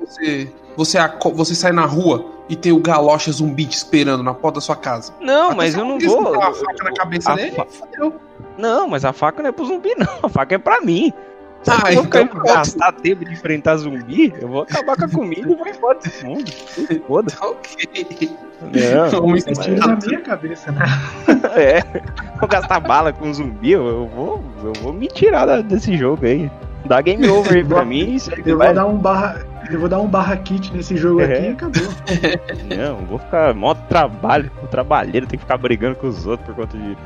você, 0.00 0.52
você, 0.76 0.98
você 1.34 1.54
sai 1.54 1.72
na 1.72 1.84
rua 1.86 2.26
e 2.48 2.56
tem 2.56 2.72
o 2.72 2.80
galocha 2.80 3.30
zumbi 3.32 3.64
te 3.66 3.76
esperando 3.76 4.22
na 4.22 4.34
porta 4.34 4.56
da 4.56 4.60
sua 4.60 4.76
casa. 4.76 5.12
Não, 5.20 5.46
Até 5.48 5.54
mas 5.56 5.74
eu 5.74 5.84
não 5.84 5.98
vou. 5.98 6.22
botar 6.24 6.38
uma 6.48 6.54
faca 6.54 6.84
na 6.84 6.92
cabeça 6.92 7.32
a 7.32 7.36
dele, 7.36 7.52
fa- 7.52 7.66
fodeu. 7.66 8.14
Não, 8.58 8.88
mas 8.88 9.04
a 9.04 9.12
faca 9.12 9.42
não 9.42 9.48
é 9.48 9.52
pro 9.52 9.64
zumbi, 9.66 9.90
não. 9.96 10.06
A 10.22 10.28
faca 10.28 10.54
é 10.54 10.58
pra 10.58 10.80
mim. 10.80 11.12
Se 11.62 11.70
Ah, 11.70 11.92
eu 11.92 11.96
vou 11.96 12.04
então 12.22 12.42
gastar 12.42 12.90
tempo 12.92 13.22
de 13.22 13.34
enfrentar 13.34 13.76
zumbi, 13.76 14.32
eu 14.40 14.48
vou 14.48 14.62
acabar 14.62 14.96
com 14.96 15.04
a 15.04 15.08
comida 15.10 15.42
e 15.52 15.54
vou 15.54 15.66
embora 15.68 15.98
desse 15.98 16.24
mundo. 16.24 16.50
Foda. 17.06 17.30
Ok. 17.42 18.30
Não, 18.62 19.36
É 19.36 19.40
tiro 19.40 19.76
na 19.76 19.96
minha 19.96 20.20
cabeça, 20.20 20.72
né? 20.72 20.84
é. 21.56 21.82
Vou 22.38 22.48
gastar 22.48 22.80
bala 22.80 23.12
com 23.12 23.32
zumbi, 23.32 23.72
eu, 23.72 23.86
eu 23.86 24.06
vou, 24.08 24.42
eu 24.64 24.72
vou 24.80 24.92
me 24.94 25.06
tirar 25.08 25.44
da- 25.44 25.60
desse 25.60 25.96
jogo 25.98 26.24
aí. 26.24 26.50
Dá 26.86 27.00
game 27.02 27.28
over 27.28 27.52
aí 27.58 27.64
pra 27.64 27.84
mim 27.84 28.16
e 28.16 28.48
Eu 28.50 28.56
vai. 28.56 28.68
vou 28.68 28.74
dar 28.76 28.86
um 28.86 28.96
barra. 28.96 29.44
Eu 29.70 29.78
vou 29.80 29.88
dar 29.88 30.00
um 30.00 30.06
barra 30.08 30.36
kit 30.38 30.74
nesse 30.74 30.96
jogo 30.96 31.20
É. 31.20 31.24
aqui 31.24 31.46
e 31.46 31.48
acabou. 31.50 31.82
Não, 32.76 32.96
vou 33.06 33.18
ficar 33.18 33.54
mó 33.54 33.74
trabalho, 33.74 34.50
o 34.62 34.66
trabalheiro 34.66 35.26
tem 35.26 35.38
que 35.38 35.44
ficar 35.44 35.58
brigando 35.58 35.94
com 35.96 36.06
os 36.08 36.26
outros 36.26 36.46
por 36.48 36.54
conta 36.56 36.76
de, 36.78 36.96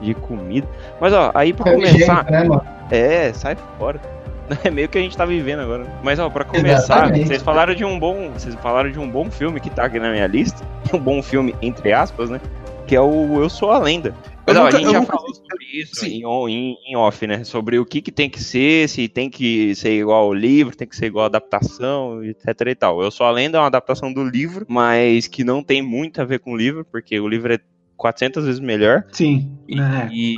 de 0.00 0.14
comida. 0.14 0.68
Mas 1.00 1.12
ó, 1.12 1.30
aí 1.34 1.52
pra 1.52 1.70
É 1.70 1.74
começar, 1.74 2.24
né, 2.30 2.44
mano? 2.44 2.62
é, 2.90 3.32
sai 3.32 3.56
fora. 3.78 4.00
É 4.64 4.70
meio 4.70 4.88
que 4.88 4.96
a 4.96 5.00
gente 5.02 5.14
tá 5.14 5.26
vivendo 5.26 5.60
agora. 5.60 5.86
Mas 6.02 6.18
ó, 6.18 6.30
pra 6.30 6.42
começar, 6.42 6.96
Exatamente. 7.04 7.26
vocês 7.28 7.42
falaram 7.42 7.74
de 7.74 7.84
um 7.84 7.98
bom, 7.98 8.30
vocês 8.32 8.54
falaram 8.54 8.90
de 8.90 8.98
um 8.98 9.06
bom 9.06 9.30
filme 9.30 9.60
que 9.60 9.68
tá 9.68 9.84
aqui 9.84 9.98
na 10.00 10.10
minha 10.10 10.26
lista, 10.26 10.64
um 10.94 10.98
bom 10.98 11.22
filme 11.22 11.54
entre 11.60 11.92
aspas, 11.92 12.30
né? 12.30 12.40
que 12.86 12.96
é 12.96 13.00
o 13.02 13.42
Eu 13.42 13.50
Sou 13.50 13.70
a 13.70 13.78
Lenda. 13.78 14.14
Mas 14.46 14.56
Eu 14.56 14.62
ó, 14.62 14.64
nunca- 14.64 14.76
a 14.78 14.80
gente 14.80 14.90
já 14.92 15.00
nunca- 15.00 15.12
falou 15.14 15.34
sobre 15.34 15.64
isso 15.74 16.06
em, 16.06 16.22
em- 16.50 16.76
em 16.88 16.96
off, 16.96 17.26
né? 17.26 17.44
Sobre 17.44 17.78
o 17.78 17.84
que, 17.84 18.00
que 18.00 18.10
tem 18.10 18.30
que 18.30 18.42
ser, 18.42 18.88
se 18.88 19.06
tem 19.06 19.28
que 19.28 19.74
ser 19.74 19.98
igual 19.98 20.22
ao 20.24 20.32
livro, 20.32 20.74
tem 20.74 20.88
que 20.88 20.96
ser 20.96 21.04
igual 21.04 21.24
à 21.24 21.26
adaptação, 21.26 22.24
etc 22.24 22.46
e 22.68 22.74
tal. 22.74 23.02
Eu 23.02 23.10
Sou 23.10 23.26
a 23.26 23.30
Lenda 23.30 23.58
é 23.58 23.60
uma 23.60 23.66
adaptação 23.66 24.10
do 24.10 24.24
livro, 24.24 24.64
mas 24.66 25.26
que 25.26 25.44
não 25.44 25.62
tem 25.62 25.82
muito 25.82 26.22
a 26.22 26.24
ver 26.24 26.38
com 26.38 26.52
o 26.52 26.56
livro, 26.56 26.86
porque 26.90 27.20
o 27.20 27.28
livro 27.28 27.52
é 27.52 27.58
400 27.98 28.44
vezes 28.46 28.60
melhor. 28.60 29.04
Sim. 29.12 29.52
E- 29.68 29.78
é. 29.78 30.08
e- 30.10 30.36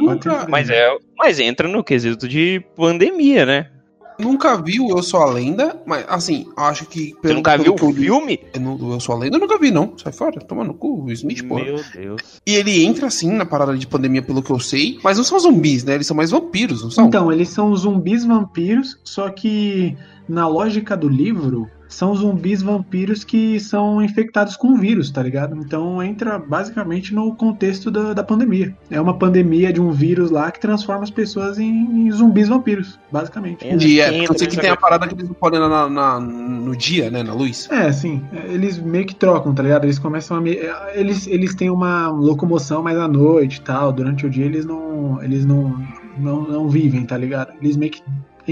mas, 0.48 0.68
é, 0.70 0.88
mas 1.16 1.38
entra 1.38 1.68
no 1.68 1.84
quesito 1.84 2.26
de 2.26 2.60
pandemia, 2.74 3.46
né? 3.46 3.70
Nunca 4.18 4.54
vi 4.60 4.78
o 4.78 4.90
Eu 4.90 5.02
Sou 5.02 5.22
a 5.22 5.30
Lenda, 5.30 5.80
mas 5.86 6.04
assim, 6.06 6.46
acho 6.54 6.84
que. 6.84 7.14
Você 7.22 7.32
nunca 7.32 7.52
pelo 7.52 7.64
viu 7.64 7.74
o 7.88 7.92
filme? 7.94 8.38
Eu 8.52 8.60
não- 8.60 8.92
Eu 8.92 9.00
Sou 9.00 9.14
a 9.14 9.18
Lenda 9.18 9.36
eu 9.36 9.40
nunca 9.40 9.58
vi, 9.58 9.70
não. 9.70 9.96
Sai 9.96 10.12
fora, 10.12 10.38
toma 10.40 10.62
no 10.62 10.74
cu, 10.74 11.04
o 11.04 11.12
Smith, 11.12 11.42
porra. 11.48 11.64
Meu 11.64 11.76
Deus. 11.94 12.40
E 12.46 12.54
ele 12.54 12.84
entra 12.84 13.06
assim 13.06 13.30
na 13.32 13.46
parada 13.46 13.74
de 13.78 13.86
pandemia, 13.86 14.20
pelo 14.20 14.42
que 14.42 14.50
eu 14.50 14.60
sei, 14.60 14.98
mas 15.02 15.16
não 15.16 15.24
são 15.24 15.38
zumbis, 15.38 15.84
né? 15.84 15.94
Eles 15.94 16.06
são 16.06 16.14
mais 16.16 16.30
vampiros, 16.32 16.82
não 16.82 16.90
são? 16.90 17.06
Então, 17.06 17.32
eles 17.32 17.48
são 17.48 17.74
zumbis 17.74 18.22
vampiros, 18.26 18.98
só 19.04 19.30
que 19.30 19.96
na 20.28 20.46
lógica 20.46 20.94
do 20.94 21.08
livro, 21.08 21.66
são 21.90 22.14
zumbis 22.14 22.62
vampiros 22.62 23.24
que 23.24 23.60
são 23.60 24.00
infectados 24.02 24.56
com 24.56 24.76
vírus, 24.76 25.10
tá 25.10 25.22
ligado? 25.22 25.56
Então 25.56 26.02
entra 26.02 26.38
basicamente 26.38 27.12
no 27.14 27.34
contexto 27.34 27.90
da, 27.90 28.14
da 28.14 28.22
pandemia. 28.24 28.74
É 28.90 29.00
uma 29.00 29.18
pandemia 29.18 29.72
de 29.72 29.80
um 29.80 29.90
vírus 29.90 30.30
lá 30.30 30.50
que 30.50 30.60
transforma 30.60 31.02
as 31.02 31.10
pessoas 31.10 31.58
em, 31.58 31.68
em 32.06 32.10
zumbis 32.12 32.48
vampiros, 32.48 32.98
basicamente. 33.12 33.64
É. 33.64 33.68
Entendi, 33.68 34.00
é, 34.00 34.24
eu 34.24 34.38
sei 34.38 34.46
que 34.46 34.56
tem 34.56 34.70
a 34.70 34.76
parada 34.76 35.06
que 35.06 35.14
eles 35.14 35.26
não 35.28 35.34
podem 35.34 35.58
na, 35.60 35.90
na- 35.90 36.20
no 36.20 36.74
dia, 36.76 37.10
né? 37.10 37.22
Na 37.22 37.34
luz. 37.34 37.68
É, 37.70 37.92
sim. 37.92 38.22
Eles 38.48 38.78
meio 38.78 39.04
que 39.04 39.14
trocam, 39.14 39.52
tá 39.52 39.62
ligado? 39.62 39.84
Eles 39.84 39.98
começam 39.98 40.36
a. 40.36 40.40
me- 40.40 40.58
Eles, 40.94 41.26
eles 41.26 41.54
têm 41.54 41.68
uma 41.70 42.08
locomoção 42.08 42.82
mais 42.82 42.96
à 42.96 43.08
noite 43.08 43.56
e 43.56 43.60
tal. 43.62 43.92
Durante 43.92 44.24
o 44.24 44.30
dia 44.30 44.44
eles 44.46 44.64
não. 44.64 45.20
Eles 45.22 45.44
não, 45.44 45.76
não, 46.18 46.42
não 46.42 46.68
vivem, 46.68 47.04
tá 47.04 47.16
ligado? 47.16 47.52
Eles 47.60 47.76
meio 47.76 47.90
que, 47.90 48.00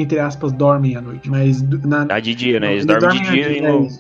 entre 0.01 0.19
aspas, 0.19 0.53
dormem 0.53 0.97
à 0.97 1.01
noite. 1.01 1.29
Mas 1.31 1.63
na. 1.63 2.07
Tá 2.07 2.21
de 2.21 2.35
dia, 2.35 2.59
né? 2.61 2.73
Eles 2.73 2.87
dormem 2.87 3.11
de 3.11 3.31
dia 3.31 3.49
em 3.49 3.53
dia, 3.55 3.69
é 3.69 3.71
é. 3.71 3.71
Dormem 3.71 3.91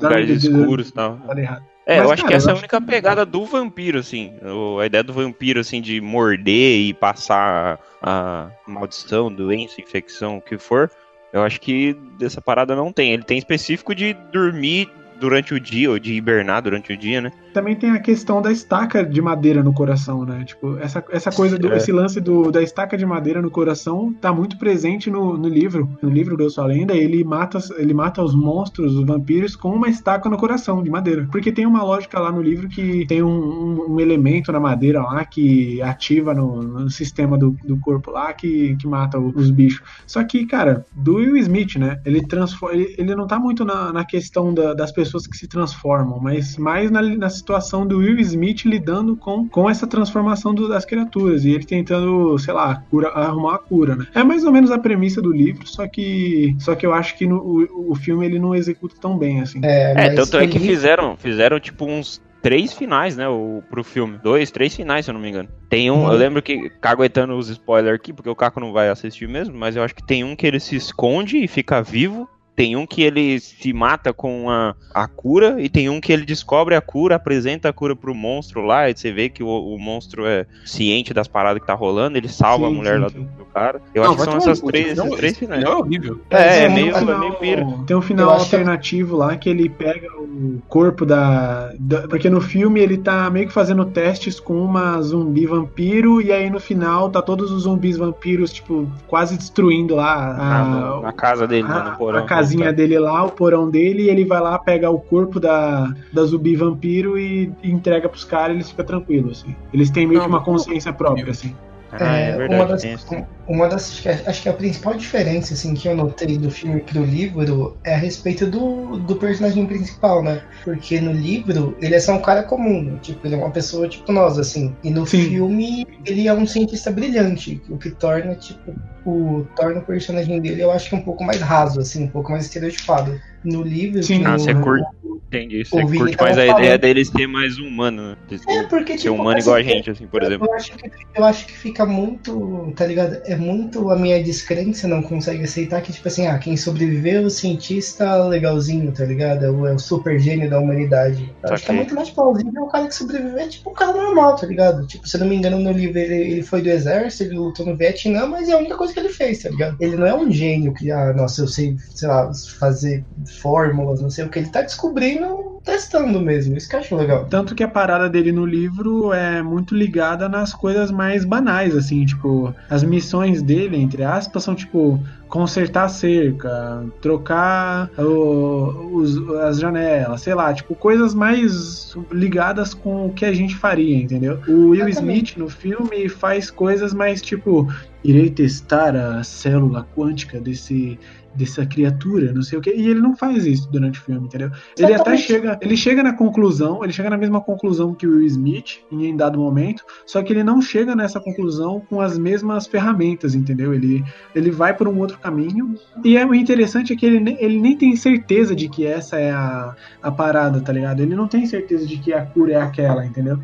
lugares 0.00 0.44
escuros 0.44 0.88
e 0.88 0.92
tal. 0.92 1.18
Falei 1.26 1.44
errado. 1.44 1.62
É, 1.88 1.98
Mas, 1.98 2.04
eu 2.06 2.12
acho 2.12 2.22
cara, 2.22 2.30
que 2.32 2.36
essa 2.36 2.50
é 2.50 2.52
a 2.52 2.56
única 2.56 2.80
que- 2.80 2.86
pegada 2.86 3.24
do 3.24 3.44
vampiro, 3.44 3.98
assim. 4.00 4.32
O- 4.42 4.80
a 4.80 4.86
ideia 4.86 5.04
do 5.04 5.12
vampiro, 5.12 5.60
assim, 5.60 5.80
de 5.80 6.00
morder 6.00 6.80
e 6.80 6.92
passar 6.92 7.78
a 8.02 8.48
maldição, 8.66 9.32
doença, 9.32 9.80
infecção, 9.80 10.38
o 10.38 10.40
que 10.40 10.58
for. 10.58 10.90
Eu 11.32 11.42
acho 11.42 11.60
que 11.60 11.96
dessa 12.18 12.40
parada 12.40 12.74
não 12.74 12.92
tem. 12.92 13.12
Ele 13.12 13.22
tem 13.22 13.38
específico 13.38 13.94
de 13.94 14.14
dormir 14.32 14.88
durante 15.20 15.54
o 15.54 15.60
dia, 15.60 15.90
ou 15.90 15.98
de 15.98 16.12
hibernar 16.14 16.62
durante 16.62 16.92
o 16.92 16.96
dia, 16.96 17.20
né? 17.20 17.32
Também 17.52 17.74
tem 17.74 17.90
a 17.90 17.98
questão 17.98 18.42
da 18.42 18.52
estaca 18.52 19.04
de 19.04 19.20
madeira 19.22 19.62
no 19.62 19.72
coração, 19.72 20.24
né? 20.26 20.44
Tipo, 20.44 20.76
essa, 20.78 21.02
essa 21.10 21.30
coisa, 21.32 21.58
do, 21.58 21.72
É. 21.72 21.76
esse 21.78 21.90
lance 21.90 22.20
do, 22.20 22.50
da 22.52 22.62
estaca 22.62 22.96
de 22.98 23.06
madeira 23.06 23.40
no 23.40 23.50
coração 23.50 24.12
tá 24.20 24.32
muito 24.32 24.58
presente 24.58 25.10
no, 25.10 25.36
no 25.38 25.48
livro. 25.48 25.88
No 26.02 26.10
livro 26.10 26.36
do 26.36 26.42
Eu 26.44 26.50
Sou 26.50 26.64
a 26.64 26.66
Lenda, 26.66 26.94
ele 26.94 27.24
mata, 27.24 27.58
ele 27.78 27.94
mata 27.94 28.22
os 28.22 28.34
monstros, 28.34 28.94
os 28.94 29.06
vampiros, 29.06 29.56
com 29.56 29.70
uma 29.70 29.88
estaca 29.88 30.28
no 30.28 30.36
coração 30.36 30.82
de 30.82 30.90
madeira. 30.90 31.26
Porque 31.32 31.50
tem 31.50 31.64
uma 31.64 31.82
lógica 31.82 32.20
lá 32.20 32.30
no 32.30 32.42
livro 32.42 32.68
que 32.68 33.06
tem 33.06 33.22
um, 33.22 33.28
um- 33.28 33.94
um 33.94 34.00
elemento 34.00 34.52
na 34.52 34.60
madeira 34.60 35.00
lá 35.02 35.24
que 35.24 35.80
ativa 35.80 36.34
no, 36.34 36.62
no 36.62 36.90
sistema 36.90 37.38
do, 37.38 37.56
do 37.64 37.78
corpo 37.78 38.10
lá 38.10 38.34
que, 38.34 38.76
que 38.76 38.86
mata 38.86 39.18
o- 39.18 39.32
os 39.34 39.50
bichos. 39.50 39.80
Só 40.06 40.22
que, 40.22 40.44
cara, 40.44 40.84
do 40.92 41.16
Will 41.16 41.36
Smith, 41.38 41.76
né? 41.76 42.00
Ele, 42.04 42.20
transforma, 42.20 42.74
ele, 42.74 42.94
ele 42.98 43.14
não 43.14 43.26
tá 43.26 43.38
muito 43.38 43.64
na, 43.64 43.92
na 43.94 44.04
questão 44.04 44.52
da- 44.52 44.74
das 44.74 44.92
pessoas 44.92 45.05
que 45.28 45.36
se 45.36 45.48
transformam, 45.48 46.18
mas 46.20 46.56
mais 46.56 46.90
na, 46.90 47.00
na 47.02 47.30
situação 47.30 47.86
do 47.86 47.98
Will 47.98 48.18
Smith 48.20 48.64
lidando 48.64 49.16
com, 49.16 49.48
com 49.48 49.68
essa 49.70 49.86
transformação 49.86 50.54
do- 50.54 50.68
das 50.68 50.84
criaturas 50.84 51.44
e 51.44 51.50
ele 51.50 51.64
tentando, 51.64 52.38
sei 52.38 52.52
lá, 52.54 52.76
cura, 52.90 53.08
arrumar 53.08 53.56
a 53.56 53.58
cura, 53.58 53.96
né? 53.96 54.04
É 54.14 54.22
mais 54.24 54.44
ou 54.44 54.52
menos 54.52 54.70
a 54.70 54.78
premissa 54.78 55.20
do 55.22 55.32
livro, 55.32 55.66
só 55.66 55.86
que 55.88 56.54
só 56.60 56.74
que 56.74 56.86
eu 56.86 56.92
acho 56.92 57.16
que 57.16 57.26
no, 57.26 57.36
o, 57.38 57.92
o 57.92 57.94
filme 57.94 58.26
ele 58.26 58.38
não 58.38 58.54
executa 58.54 58.96
tão 59.00 59.16
bem 59.18 59.40
assim. 59.40 59.60
É, 59.64 60.06
É, 60.06 60.08
tanto 60.10 60.36
é 60.36 60.46
que 60.46 60.58
fizeram, 60.58 61.16
fizeram 61.16 61.58
tipo 61.60 61.84
uns 61.86 62.20
três 62.42 62.72
finais, 62.72 63.16
né, 63.16 63.28
o, 63.28 63.62
pro 63.68 63.82
filme. 63.82 64.18
Dois, 64.22 64.50
três 64.50 64.74
finais, 64.74 65.04
se 65.04 65.10
eu 65.10 65.14
não 65.14 65.20
me 65.20 65.28
engano. 65.28 65.48
Tem 65.68 65.90
um, 65.90 66.04
Uhum. 66.04 66.12
eu 66.12 66.16
lembro 66.18 66.42
que, 66.42 66.70
caguetando 66.80 67.36
os 67.36 67.48
spoilers 67.48 67.96
aqui, 67.96 68.12
porque 68.12 68.28
o 68.30 68.36
Caco 68.36 68.60
não 68.60 68.72
vai 68.72 68.88
assistir 68.88 69.26
mesmo, 69.28 69.56
mas 69.58 69.74
eu 69.74 69.82
acho 69.82 69.94
que 69.94 70.06
tem 70.06 70.22
um 70.22 70.36
que 70.36 70.46
ele 70.46 70.60
se 70.60 70.76
esconde 70.76 71.38
e 71.38 71.48
fica 71.48 71.82
vivo. 71.82 72.28
Tem 72.56 72.74
um 72.74 72.86
que 72.86 73.02
ele 73.02 73.38
se 73.38 73.70
mata 73.74 74.12
com 74.14 74.48
a, 74.50 74.74
a 74.94 75.06
cura, 75.06 75.56
e 75.60 75.68
tem 75.68 75.90
um 75.90 76.00
que 76.00 76.10
ele 76.10 76.24
descobre 76.24 76.74
a 76.74 76.80
cura, 76.80 77.16
apresenta 77.16 77.68
a 77.68 77.72
cura 77.72 77.94
pro 77.94 78.14
monstro 78.14 78.62
lá, 78.62 78.88
e 78.88 78.96
você 78.96 79.12
vê 79.12 79.28
que 79.28 79.42
o, 79.42 79.46
o 79.46 79.78
monstro 79.78 80.24
é 80.26 80.46
ciente 80.64 81.12
das 81.12 81.28
paradas 81.28 81.60
que 81.60 81.66
tá 81.66 81.74
rolando, 81.74 82.16
ele 82.16 82.28
salva 82.28 82.66
Sim, 82.66 82.72
a 82.72 82.76
mulher 82.76 82.94
sim, 82.96 83.00
lá 83.02 83.08
sim. 83.10 83.14
do, 83.18 83.24
do 83.24 83.44
cara. 83.44 83.80
Eu 83.94 84.02
Não, 84.04 84.10
acho 84.12 84.18
que 84.18 84.24
são 84.24 84.36
essas 84.38 84.60
cu, 84.60 84.68
três, 84.68 84.86
esse 84.92 85.00
esses 85.06 85.16
três 85.16 85.36
finais. 85.38 85.60
final 85.62 85.76
é 85.76 85.82
horrível. 85.82 86.20
É, 86.30 86.36
é 86.36 86.60
Tem 86.60 86.70
um 86.70 86.74
meio, 86.74 86.96
é 86.96 86.98
final- 86.98 87.18
meio 87.20 87.34
pira. 87.34 87.66
Tem 87.86 87.96
um 87.96 88.02
final 88.02 88.34
que- 88.36 88.40
alternativo 88.42 89.16
lá 89.16 89.36
que 89.36 89.48
ele 89.50 89.68
pega 89.68 90.08
o 90.18 90.60
corpo 90.68 91.04
da, 91.04 91.72
da- 91.78 92.08
Porque 92.08 92.30
no 92.30 92.40
filme 92.40 92.80
ele 92.80 92.96
tá 92.96 93.28
meio 93.28 93.46
que 93.48 93.52
fazendo 93.52 93.84
testes 93.84 94.40
com 94.40 94.54
uma 94.62 95.00
zumbi 95.02 95.44
vampiro, 95.46 96.22
e 96.22 96.32
aí 96.32 96.48
no 96.48 96.58
final 96.58 97.10
tá 97.10 97.20
todos 97.20 97.50
os 97.52 97.64
zumbis 97.64 97.98
vampiros, 97.98 98.50
tipo, 98.52 98.90
quase 99.06 99.36
destruindo 99.36 99.94
lá 99.94 100.36
a, 100.38 101.00
na 101.02 101.12
casa 101.12 101.46
dele, 101.46 101.68
né, 101.68 101.74
a, 101.74 101.90
no 101.90 101.96
porão. 101.98 102.20
a 102.20 102.22
casinha 102.46 102.72
dele 102.72 102.98
lá, 102.98 103.24
o 103.24 103.30
porão 103.30 103.68
dele, 103.68 104.04
e 104.04 104.10
ele 104.10 104.24
vai 104.24 104.40
lá, 104.40 104.58
pega 104.58 104.90
o 104.90 104.98
corpo 104.98 105.40
da, 105.40 105.92
da 106.12 106.24
zumbi 106.24 106.56
vampiro 106.56 107.18
e 107.18 107.52
entrega 107.62 108.08
pros 108.08 108.24
caras 108.24 108.54
e 108.54 108.56
eles 108.58 108.70
ficam 108.70 108.86
tranquilos, 108.86 109.40
assim. 109.40 109.56
Eles 109.72 109.90
têm 109.90 110.06
meio 110.06 110.20
Não, 110.20 110.26
que 110.26 110.32
uma 110.32 110.42
consciência 110.42 110.92
própria, 110.92 111.30
assim. 111.30 111.54
Ah, 112.00 112.16
é, 112.18 112.30
É, 112.30 112.36
verdade. 112.36 112.54
uma 112.54 112.66
das, 112.66 112.84
isso. 112.84 113.06
uma 113.48 113.68
das 113.68 113.90
acho 113.90 114.02
que 114.02 114.08
é- 114.08 114.22
acho 114.26 114.42
que 114.42 114.48
a 114.48 114.52
principal 114.52 114.94
diferença 114.94 115.54
assim 115.54 115.74
que 115.74 115.88
eu 115.88 115.96
notei 115.96 116.38
do 116.38 116.50
filme 116.50 116.80
pro 116.84 117.04
livro 117.04 117.78
é 117.84 117.94
a 117.94 117.98
respeito 117.98 118.46
do, 118.46 118.98
do 118.98 119.16
personagem 119.16 119.66
principal, 119.66 120.22
né? 120.22 120.42
Porque 120.64 121.00
no 121.00 121.12
livro 121.12 121.76
ele 121.80 121.94
é 121.94 122.00
só 122.00 122.12
um 122.14 122.22
cara 122.22 122.42
comum, 122.42 122.82
né? 122.82 122.98
tipo 123.00 123.26
ele 123.26 123.34
é 123.34 123.38
uma 123.38 123.52
pessoa 123.52 123.88
tipo 123.88 124.12
nós 124.12 124.38
assim. 124.38 124.74
E 124.82 124.90
no 124.90 125.06
Sim. 125.06 125.18
filme 125.28 125.84
ele 126.06 126.26
é 126.28 126.32
um 126.34 126.46
cientista 126.46 126.90
brilhante, 126.90 127.62
o 127.70 127.78
que 127.78 127.90
torna 127.90 128.34
tipo 128.34 128.74
o 129.04 129.46
torna 129.56 129.80
o 129.80 129.86
personagem 129.86 130.40
dele 130.40 130.62
eu 130.62 130.72
acho 130.72 130.88
que 130.88 130.96
um 130.96 131.02
pouco 131.04 131.22
mais 131.24 131.40
raso 131.40 131.80
assim, 131.80 132.04
um 132.04 132.10
pouco 132.10 132.30
mais 132.32 132.44
estereotipado. 132.46 133.16
No 133.46 133.62
livro 133.62 134.02
Sim. 134.02 134.20
que 134.20 134.24
Ah, 134.26 134.32
no- 134.32 134.38
você 134.38 134.54
curte, 134.54 134.84
entendi. 135.28 135.64
Você 135.64 135.82
o 135.82 135.86
curte 135.86 136.16
mais 136.20 136.36
a 136.38 136.46
ideia 136.46 136.54
falando. 136.54 136.80
dele 136.80 137.04
ser 137.04 137.26
mais 137.28 137.58
humano, 137.58 138.10
né? 138.10 138.16
De 138.28 138.36
É, 138.48 138.62
porque 138.64 138.92
ser 138.98 138.98
tipo, 138.98 139.14
humano 139.14 139.38
assim, 139.38 139.40
igual 139.40 139.56
a 139.56 139.62
gente, 139.62 139.90
assim, 139.90 140.06
por 140.08 140.22
exemplo. 140.22 140.46
Eu 140.48 140.54
acho, 140.54 140.72
que, 140.76 140.90
eu 141.16 141.24
acho 141.24 141.46
que 141.46 141.52
fica 141.56 141.86
muito, 141.86 142.72
tá 142.76 142.86
ligado? 142.86 143.20
É 143.24 143.36
muito 143.36 143.90
a 143.90 143.96
minha 143.96 144.22
descrença 144.22 144.88
não 144.88 145.02
consegue 145.02 145.44
aceitar 145.44 145.80
que, 145.82 145.92
tipo 145.92 146.08
assim, 146.08 146.26
ah, 146.26 146.38
quem 146.38 146.56
sobreviveu 146.56 147.22
é 147.22 147.24
o 147.26 147.30
cientista 147.30 148.24
legalzinho, 148.26 148.92
tá 148.92 149.04
ligado? 149.04 149.44
É 149.44 149.50
o, 149.50 149.66
é 149.66 149.74
o 149.74 149.78
super 149.78 150.18
gênio 150.18 150.50
da 150.50 150.58
humanidade. 150.60 151.32
Eu 151.44 151.52
acho 151.52 151.64
que 151.64 151.70
é 151.70 151.74
muito 151.74 151.94
mais 151.94 152.10
plausível 152.10 152.64
o 152.64 152.68
cara 152.68 152.88
que 152.88 152.94
sobreviveu 152.94 153.38
é 153.38 153.48
tipo 153.48 153.70
um 153.70 153.74
cara 153.74 153.92
normal, 153.92 154.34
tá 154.36 154.46
ligado? 154.46 154.86
Tipo, 154.86 155.08
se 155.08 155.16
eu 155.16 155.20
não 155.20 155.28
me 155.28 155.36
engano, 155.36 155.58
no 155.60 155.70
livro 155.72 155.98
ele, 155.98 156.14
ele 156.32 156.42
foi 156.42 156.62
do 156.62 156.68
exército, 156.68 157.24
ele 157.24 157.34
lutou 157.38 157.64
no 157.66 157.76
Vietnã, 157.76 158.26
mas 158.26 158.48
é 158.48 158.52
a 158.52 158.58
única 158.58 158.76
coisa 158.76 158.92
que 158.92 159.00
ele 159.00 159.08
fez, 159.10 159.42
tá 159.42 159.50
ligado? 159.50 159.76
Ele 159.80 159.96
não 159.96 160.06
é 160.06 160.14
um 160.14 160.30
gênio 160.30 160.72
que, 160.74 160.90
ah, 160.90 161.12
nossa, 161.12 161.42
eu 161.42 161.48
sei, 161.48 161.76
sei 161.94 162.08
lá, 162.08 162.30
fazer 162.58 163.04
fórmulas, 163.36 164.00
não 164.00 164.10
sei 164.10 164.24
o 164.24 164.28
que. 164.28 164.38
Ele 164.38 164.48
tá 164.48 164.62
descobrindo, 164.62 165.60
testando 165.64 166.20
mesmo. 166.20 166.56
Isso 166.56 166.68
que 166.68 166.76
eu 166.76 166.80
acho 166.80 166.96
legal. 166.96 167.26
Tanto 167.26 167.54
que 167.54 167.62
a 167.62 167.68
parada 167.68 168.08
dele 168.08 168.32
no 168.32 168.46
livro 168.46 169.12
é 169.12 169.42
muito 169.42 169.74
ligada 169.74 170.28
nas 170.28 170.54
coisas 170.54 170.90
mais 170.90 171.24
banais, 171.24 171.76
assim, 171.76 172.04
tipo, 172.04 172.54
as 172.70 172.82
missões 172.82 173.42
dele, 173.42 173.76
entre 173.76 174.02
aspas, 174.02 174.42
são 174.44 174.54
tipo 174.54 175.00
consertar 175.28 175.84
a 175.84 175.88
cerca, 175.88 176.84
trocar 177.02 177.90
o- 177.98 178.92
os- 178.94 179.28
as 179.40 179.58
janelas, 179.58 180.20
sei 180.20 180.34
lá, 180.34 180.54
tipo, 180.54 180.74
coisas 180.74 181.14
mais 181.14 181.96
ligadas 182.12 182.72
com 182.74 183.06
o 183.06 183.12
que 183.12 183.24
a 183.24 183.32
gente 183.32 183.56
faria, 183.56 183.96
entendeu? 183.96 184.38
O 184.48 184.68
Will 184.70 184.88
Exatamente. 184.88 185.30
Smith 185.32 185.36
no 185.36 185.48
filme 185.48 186.08
faz 186.08 186.48
coisas 186.50 186.94
mais 186.94 187.20
tipo, 187.20 187.66
irei 188.04 188.30
testar 188.30 188.94
a 188.94 189.24
célula 189.24 189.84
quântica 189.96 190.40
desse 190.40 190.96
dessa 191.36 191.66
criatura, 191.66 192.32
não 192.32 192.42
sei 192.42 192.58
o 192.58 192.60
que, 192.60 192.70
e 192.70 192.88
ele 192.88 193.00
não 193.00 193.16
faz 193.16 193.46
isso 193.46 193.70
durante 193.70 194.00
o 194.00 194.02
filme, 194.02 194.26
entendeu? 194.26 194.50
Ele 194.78 194.94
até 194.94 195.16
chega, 195.16 195.58
ele 195.60 195.76
chega 195.76 196.02
na 196.02 196.12
conclusão, 196.12 196.82
ele 196.82 196.92
chega 196.92 197.10
na 197.10 197.16
mesma 197.16 197.40
conclusão 197.40 197.94
que 197.94 198.06
o 198.06 198.16
Will 198.16 198.26
Smith 198.26 198.80
em 198.90 199.16
dado 199.16 199.38
momento, 199.38 199.84
só 200.06 200.22
que 200.22 200.32
ele 200.32 200.42
não 200.42 200.60
chega 200.60 200.94
nessa 200.94 201.20
conclusão 201.20 201.80
com 201.88 202.00
as 202.00 202.18
mesmas 202.18 202.66
ferramentas, 202.66 203.34
entendeu? 203.34 203.74
Ele, 203.74 204.04
ele 204.34 204.50
vai 204.50 204.74
por 204.74 204.88
um 204.88 204.98
outro 204.98 205.18
caminho. 205.18 205.74
E 206.04 206.16
é, 206.16 206.24
o 206.24 206.34
interessante 206.34 206.92
é 206.92 206.96
que 206.96 207.06
ele, 207.06 207.36
ele 207.38 207.60
nem 207.60 207.76
tem 207.76 207.94
certeza 207.96 208.54
de 208.54 208.68
que 208.68 208.86
essa 208.86 209.18
é 209.18 209.30
a, 209.30 209.74
a 210.02 210.10
parada, 210.10 210.60
tá 210.60 210.72
ligado? 210.72 211.00
Ele 211.00 211.14
não 211.14 211.28
tem 211.28 211.46
certeza 211.46 211.86
de 211.86 211.98
que 211.98 212.12
a 212.12 212.24
cura 212.24 212.52
é 212.52 212.60
aquela, 212.60 213.04
entendeu? 213.04 213.38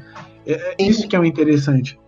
É, 0.47 0.75
é 0.79 0.83
isso 0.83 1.07
que 1.07 1.17
é 1.17 1.21
o 1.21 1.25
interessante. 1.25 1.99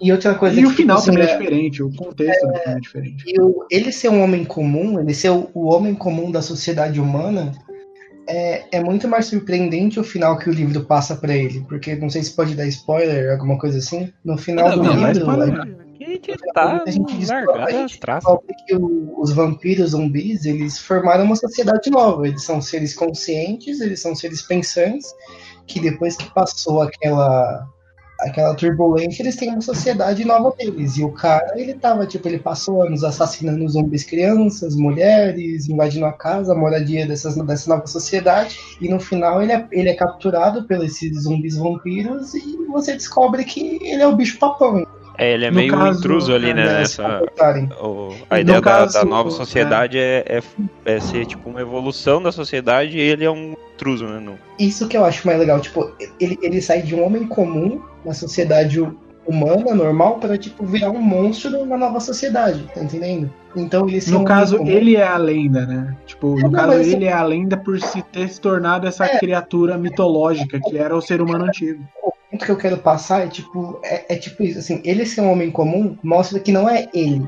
E 0.00 0.12
outra 0.12 0.34
coisa 0.34 0.60
E 0.60 0.66
o 0.66 0.70
que, 0.70 0.76
final 0.76 0.98
tipo, 0.98 1.06
também 1.10 1.24
assim, 1.24 1.34
é 1.34 1.38
diferente, 1.38 1.82
o 1.82 1.90
contexto 1.94 2.46
do 2.46 2.52
filme 2.54 2.76
é 2.76 2.80
diferente. 2.80 3.24
E 3.26 3.40
o- 3.40 3.66
ele 3.70 3.90
ser 3.92 4.10
um 4.10 4.22
homem 4.22 4.44
comum, 4.44 5.00
ele 5.00 5.14
ser 5.14 5.30
o, 5.30 5.48
o 5.54 5.72
homem 5.74 5.94
comum 5.94 6.30
da 6.30 6.42
sociedade 6.42 7.00
humana, 7.00 7.52
é, 8.28 8.64
é 8.72 8.82
muito 8.82 9.06
mais 9.08 9.26
surpreendente 9.26 9.98
o 10.00 10.04
final 10.04 10.36
que 10.38 10.50
o 10.50 10.52
livro 10.52 10.84
passa 10.84 11.16
pra 11.16 11.34
ele, 11.34 11.64
porque 11.68 11.94
não 11.94 12.10
sei 12.10 12.22
se 12.22 12.34
pode 12.34 12.54
dar 12.54 12.66
spoiler, 12.66 13.32
alguma 13.32 13.58
coisa 13.58 13.78
assim. 13.78 14.12
No 14.24 14.36
final 14.36 14.68
Não, 14.70 14.76
do 14.78 14.82
não, 14.84 14.94
livro, 14.96 15.18
spoiler. 15.18 15.76
A 15.98 16.08
gente 16.08 16.32
tá 16.54 16.82
a 16.86 16.90
gente 16.90 17.16
descobre, 17.16 17.46
largado 17.46 17.68
a 17.68 17.70
gente 17.80 17.96
atrás. 17.96 18.24
descobre 18.24 18.54
que 18.66 18.74
o- 18.76 19.14
os 19.20 19.32
vampiros 19.32 19.90
zumbis, 19.90 20.44
eles 20.44 20.78
formaram 20.78 21.24
uma 21.24 21.36
sociedade 21.36 21.90
nova. 21.90 22.26
Eles 22.28 22.44
são 22.44 22.60
seres 22.60 22.94
conscientes, 22.94 23.80
eles 23.80 24.00
são 24.00 24.14
seres 24.14 24.42
pensantes, 24.42 25.06
que 25.66 25.80
depois 25.80 26.16
que 26.16 26.32
passou 26.34 26.80
aquela 26.82 27.66
aquela 28.20 28.54
turbulência, 28.54 29.22
eles 29.22 29.36
têm 29.36 29.50
uma 29.50 29.60
sociedade 29.60 30.24
nova 30.24 30.54
deles. 30.56 30.96
E 30.96 31.04
o 31.04 31.12
cara, 31.12 31.58
ele 31.58 31.74
tava, 31.74 32.06
tipo, 32.06 32.26
ele 32.28 32.38
passou 32.38 32.82
anos 32.82 33.04
assassinando 33.04 33.68
zumbis 33.68 34.04
crianças, 34.04 34.76
mulheres, 34.76 35.68
invadindo 35.68 36.06
a 36.06 36.12
casa, 36.12 36.52
a 36.52 36.56
moradia 36.56 37.06
dessas, 37.06 37.36
dessa 37.36 37.68
nova 37.68 37.86
sociedade. 37.86 38.58
E 38.80 38.88
no 38.88 38.98
final 39.00 39.42
ele 39.42 39.52
é, 39.52 39.66
ele 39.70 39.88
é 39.88 39.94
capturado 39.94 40.64
pelos 40.64 40.98
zumbis 41.20 41.56
vampiros 41.56 42.34
e 42.34 42.66
você 42.68 42.92
descobre 42.92 43.44
que 43.44 43.78
ele 43.82 44.02
é 44.02 44.06
o 44.06 44.16
bicho 44.16 44.38
papão. 44.38 44.86
É, 45.18 45.32
ele 45.32 45.44
é 45.46 45.50
No 45.50 45.56
meio 45.56 45.72
caso, 45.72 45.98
intruso 45.98 46.34
ali, 46.34 46.52
né? 46.52 46.64
né, 46.64 46.78
Nessa, 46.80 47.02
se 47.02 47.02
comportarem. 47.02 47.68
o- 47.80 48.14
a 48.28 48.40
ideia 48.40 48.60
da, 48.60 48.64
caso, 48.70 48.94
da 48.94 49.04
nova 49.04 49.28
é. 49.28 49.32
sociedade 49.32 49.98
é, 49.98 50.24
é, 50.26 50.42
é 50.84 51.00
ser 51.00 51.24
tipo 51.26 51.48
uma 51.48 51.60
evolução 51.60 52.22
da 52.22 52.30
sociedade 52.32 52.96
e 52.98 53.00
ele 53.00 53.24
é 53.24 53.30
um 53.30 53.54
intruso, 53.74 54.06
né? 54.06 54.20
No- 54.20 54.38
Isso 54.58 54.86
que 54.88 54.96
eu 54.96 55.04
acho 55.04 55.26
mais 55.26 55.38
legal, 55.38 55.60
tipo, 55.60 55.90
ele, 56.20 56.38
ele 56.42 56.60
sai 56.60 56.82
de 56.82 56.94
um 56.94 57.04
homem 57.04 57.26
comum 57.26 57.80
na 58.04 58.12
sociedade 58.12 58.80
hu- 58.80 58.94
humana, 59.26 59.74
normal, 59.74 60.18
para 60.18 60.36
tipo, 60.38 60.64
virar 60.64 60.90
um 60.90 61.00
monstro 61.00 61.64
na 61.66 61.76
nova 61.76 61.98
sociedade, 61.98 62.62
tá 62.74 62.82
entendendo? 62.82 63.28
Então 63.56 63.88
ele 63.88 63.98
um 64.08 64.18
No 64.18 64.24
caso, 64.24 64.58
comum- 64.58 64.70
ele 64.70 64.96
é 64.96 65.02
a 65.06 65.16
lenda, 65.16 65.66
né? 65.66 65.96
Tipo, 66.06 66.38
É, 66.38 66.42
no 66.42 66.50
não, 66.50 66.58
caso, 66.60 66.74
ele 66.74 67.06
é 67.06 67.12
a 67.12 67.22
lenda 67.24 67.56
por 67.56 67.80
se 67.80 68.02
ter 68.02 68.28
se 68.28 68.40
tornado 68.40 68.86
essa 68.86 69.06
É. 69.06 69.18
criatura 69.18 69.76
mitológica 69.78 70.60
que 70.60 70.76
era 70.78 70.94
o 70.96 71.00
ser 71.00 71.20
humano 71.22 71.46
antigo. 71.46 71.82
Ponto 72.36 72.44
que 72.44 72.52
eu 72.52 72.56
quero 72.58 72.76
passar 72.76 73.24
é 73.24 73.28
tipo, 73.28 73.80
é, 73.82 74.14
é 74.14 74.16
tipo 74.16 74.42
isso, 74.42 74.58
assim, 74.58 74.82
ele 74.84 75.06
ser 75.06 75.22
um 75.22 75.32
homem 75.32 75.50
comum 75.50 75.96
mostra 76.02 76.38
que 76.38 76.52
não 76.52 76.68
é 76.68 76.86
ele. 76.92 77.26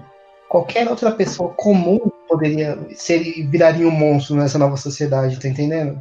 Qualquer 0.51 0.87
outra 0.87 1.11
pessoa 1.11 1.55
comum 1.57 1.99
poderia 2.29 2.79
ser 2.95 3.19
viraria 3.49 3.89
um 3.89 3.91
monstro 3.91 4.37
nessa 4.37 4.59
nova 4.59 4.77
sociedade, 4.77 5.41
tá 5.41 5.49
entendendo? 5.49 5.99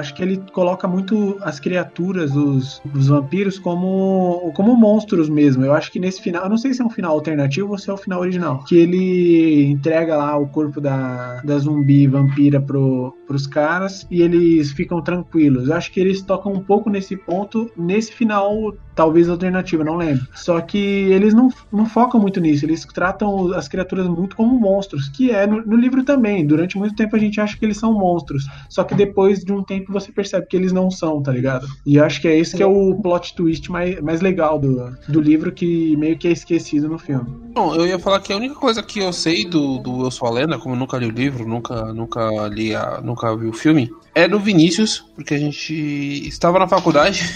Acho 0.00 0.14
que 0.14 0.22
ele 0.22 0.40
coloca 0.52 0.86
muito 0.86 1.36
as 1.40 1.58
criaturas, 1.58 2.30
os, 2.36 2.80
os 2.94 3.08
vampiros, 3.08 3.58
como, 3.58 4.52
como 4.54 4.76
monstros 4.76 5.28
mesmo. 5.28 5.64
Eu 5.64 5.72
acho 5.72 5.90
que 5.90 5.98
nesse 5.98 6.22
final, 6.22 6.44
eu 6.44 6.48
não 6.48 6.56
sei 6.56 6.72
se 6.72 6.80
é 6.80 6.84
um 6.84 6.88
final 6.88 7.14
alternativo 7.14 7.72
ou 7.72 7.78
se 7.78 7.90
é 7.90 7.92
o 7.92 7.96
final 7.96 8.20
original. 8.20 8.62
Que 8.62 8.76
ele 8.76 9.64
entrega 9.64 10.16
lá 10.16 10.36
o 10.36 10.46
corpo 10.46 10.80
da, 10.80 11.40
da 11.42 11.58
zumbi 11.58 12.06
vampira 12.06 12.60
pro, 12.60 13.12
pros 13.26 13.44
caras 13.48 14.06
e 14.08 14.22
eles 14.22 14.70
ficam 14.70 15.02
tranquilos. 15.02 15.68
Eu 15.68 15.74
acho 15.74 15.90
que 15.90 15.98
eles 15.98 16.22
tocam 16.22 16.52
um 16.52 16.62
pouco 16.62 16.88
nesse 16.88 17.16
ponto, 17.16 17.68
nesse 17.76 18.12
final, 18.12 18.72
talvez 18.94 19.28
alternativo, 19.28 19.82
não 19.82 19.96
lembro. 19.96 20.26
Só 20.32 20.60
que 20.60 20.78
eles 20.78 21.34
não, 21.34 21.48
não 21.72 21.86
focam 21.86 22.20
muito 22.20 22.40
nisso, 22.40 22.64
eles 22.64 22.84
tratam 22.84 23.52
as 23.52 23.66
criaturas 23.66 24.06
muito 24.06 24.36
como 24.36 24.58
monstros, 24.58 25.08
que 25.08 25.32
é 25.32 25.44
no, 25.44 25.60
no 25.60 25.76
livro 25.76 26.04
também. 26.04 26.46
Durante 26.46 26.78
muito 26.78 26.94
tempo 26.94 27.16
a 27.16 27.18
gente 27.18 27.40
acha 27.40 27.58
que 27.58 27.64
eles 27.64 27.78
são 27.78 27.92
monstros. 27.92 28.46
Só 28.68 28.84
que 28.84 28.94
depois 28.94 29.40
de 29.40 29.52
um 29.52 29.64
tempo 29.64 29.87
você 29.90 30.12
percebe 30.12 30.46
que 30.46 30.56
eles 30.56 30.72
não 30.72 30.90
são, 30.90 31.22
tá 31.22 31.32
ligado? 31.32 31.66
E 31.84 31.98
acho 31.98 32.20
que 32.20 32.28
é 32.28 32.38
esse 32.38 32.56
que 32.56 32.62
é 32.62 32.66
o 32.66 32.94
plot 32.94 33.34
twist 33.34 33.70
mais, 33.70 34.00
mais 34.00 34.20
legal 34.20 34.58
do, 34.58 34.96
do 35.08 35.20
livro, 35.20 35.52
que 35.52 35.96
meio 35.96 36.16
que 36.16 36.28
é 36.28 36.32
esquecido 36.32 36.88
no 36.88 36.98
filme. 36.98 37.26
Bom, 37.54 37.74
eu 37.74 37.86
ia 37.86 37.98
falar 37.98 38.20
que 38.20 38.32
a 38.32 38.36
única 38.36 38.54
coisa 38.54 38.82
que 38.82 39.00
eu 39.00 39.12
sei 39.12 39.44
do, 39.44 39.78
do 39.78 40.04
Eu 40.04 40.10
Sou 40.10 40.28
a 40.28 40.30
Lenda, 40.30 40.58
como 40.58 40.74
eu 40.74 40.78
nunca 40.78 40.96
li 40.98 41.06
o 41.06 41.10
livro, 41.10 41.46
nunca, 41.46 41.92
nunca 41.92 42.48
li, 42.48 42.74
a, 42.74 43.00
nunca 43.00 43.34
vi 43.36 43.46
o 43.46 43.52
filme, 43.52 43.90
é 44.14 44.28
do 44.28 44.38
Vinícius, 44.38 45.04
porque 45.14 45.34
a 45.34 45.38
gente 45.38 45.72
estava 46.26 46.58
na 46.58 46.68
faculdade. 46.68 47.22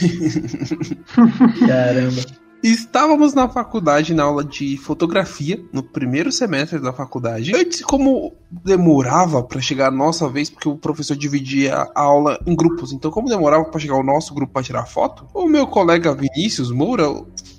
Caramba. 1.67 2.42
Estávamos 2.63 3.35
na 3.35 3.49
faculdade, 3.49 4.15
na 4.15 4.23
aula 4.23 4.45
de 4.45 4.77
fotografia, 4.77 5.61
no 5.73 5.83
primeiro 5.83 6.31
semestre 6.31 6.79
da 6.79 6.93
faculdade. 6.93 7.55
Antes, 7.55 7.83
como 7.83 8.33
demorava 8.51 9.43
para 9.43 9.61
chegar 9.61 9.89
a 9.89 9.91
nossa 9.91 10.29
vez, 10.29 10.49
porque 10.49 10.69
o 10.69 10.77
professor 10.77 11.17
dividia 11.17 11.89
a 11.95 12.01
aula 12.01 12.39
em 12.47 12.55
grupos, 12.55 12.93
então, 12.93 13.11
como 13.11 13.29
demorava 13.29 13.65
para 13.65 13.81
chegar 13.81 13.97
o 13.97 14.03
nosso 14.05 14.33
grupo 14.33 14.53
para 14.53 14.63
tirar 14.63 14.87
foto, 14.87 15.27
o 15.35 15.49
meu 15.49 15.67
colega 15.67 16.15
Vinícius 16.15 16.71
Moura 16.71 17.05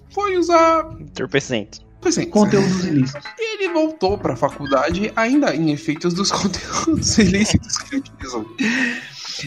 foi 0.09 0.37
usar. 0.37 0.89
Entorpecente. 0.99 1.81
Assim, 2.05 2.25
Conteúdos 2.25 2.83
ilícitos. 2.83 3.23
e 3.39 3.55
ele 3.63 3.73
voltou 3.73 4.17
pra 4.17 4.35
faculdade 4.35 5.09
ainda 5.15 5.55
em 5.55 5.71
efeitos 5.71 6.13
dos 6.13 6.31
conteúdos 6.33 7.17
ilícitos 7.17 7.77
que 7.77 7.95
ele 7.95 8.03
utilizou. 8.09 8.45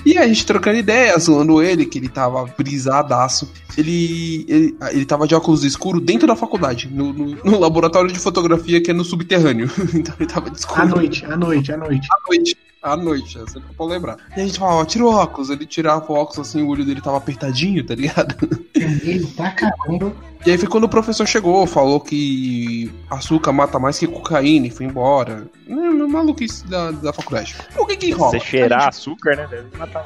E 0.05 0.17
a 0.19 0.27
gente 0.27 0.45
trocando 0.47 0.79
ideia, 0.79 1.19
zoando 1.19 1.63
ele, 1.63 1.87
que 1.87 1.99
ele 1.99 2.09
tava 2.09 2.45
brisadaço. 2.57 3.51
Ele, 3.77 4.45
ele, 4.49 4.77
ele 4.91 5.05
tava 5.05 5.27
de 5.27 5.35
óculos 5.35 5.65
escuro 5.65 6.01
dentro 6.01 6.27
da 6.27 6.35
faculdade, 6.37 6.89
no, 6.93 7.13
no- 7.13 7.37
no 7.45 7.59
laboratório 7.59 8.11
de 8.13 8.19
fotografia 8.19 8.81
que 8.81 8.91
é 8.91 8.95
no 8.95 9.05
subterrâneo. 9.05 9.71
então 9.95 10.15
ele 10.19 10.29
tava 10.29 10.51
de 10.51 10.59
escuro 10.59 10.83
À 10.83 10.85
noite, 10.87 11.25
à 11.27 11.37
noite, 11.37 11.73
à 11.73 11.77
noite. 11.77 12.09
à 12.11 12.29
noite. 12.29 12.57
À 12.83 12.97
noite, 12.97 13.37
é 13.37 13.41
sempre 13.51 13.75
pra 13.77 13.85
lembrar. 13.87 14.17
E 14.37 14.41
a 14.41 14.47
gente 14.47 14.61
falava, 14.61 14.85
tira 14.87 15.05
o 15.05 15.09
óculos. 15.09 15.51
Ele 15.51 15.67
tirava 15.67 16.05
o 16.13 16.15
óculos 16.15 16.39
assim, 16.49 16.63
o 16.63 16.69
olho 16.69 16.85
dele 16.85 17.01
tava 17.01 17.17
apertadinho, 17.17 17.83
tá 17.85 17.97
ligado? 17.97 18.37
Ele 18.75 19.27
pra 19.35 19.51
caramba. 19.51 20.13
E 20.47 20.53
aí 20.53 20.59
foi 20.59 20.69
quando 20.69 20.85
o 20.85 20.89
professor 20.89 21.27
chegou, 21.27 21.67
falou 21.67 21.99
que 21.99 22.89
açúcar 23.11 23.51
mata 23.51 23.81
mais 23.81 23.99
que 23.99 24.07
cocaína 24.07 24.69
e 24.69 24.71
foi 24.71 24.87
embora. 24.87 25.49
Não, 25.67 25.86
maluquice 26.09 26.67
da, 26.67 26.91
da 26.91 27.13
faculdade. 27.13 27.57
O 27.77 27.87
que 27.87 27.97
que 27.97 28.11
rola? 28.11 28.33
Você 28.33 28.41
cheirar 28.41 28.89
açúcar, 28.89 29.37
né? 29.37 29.47
Deve 29.51 29.77
matar. 29.77 30.05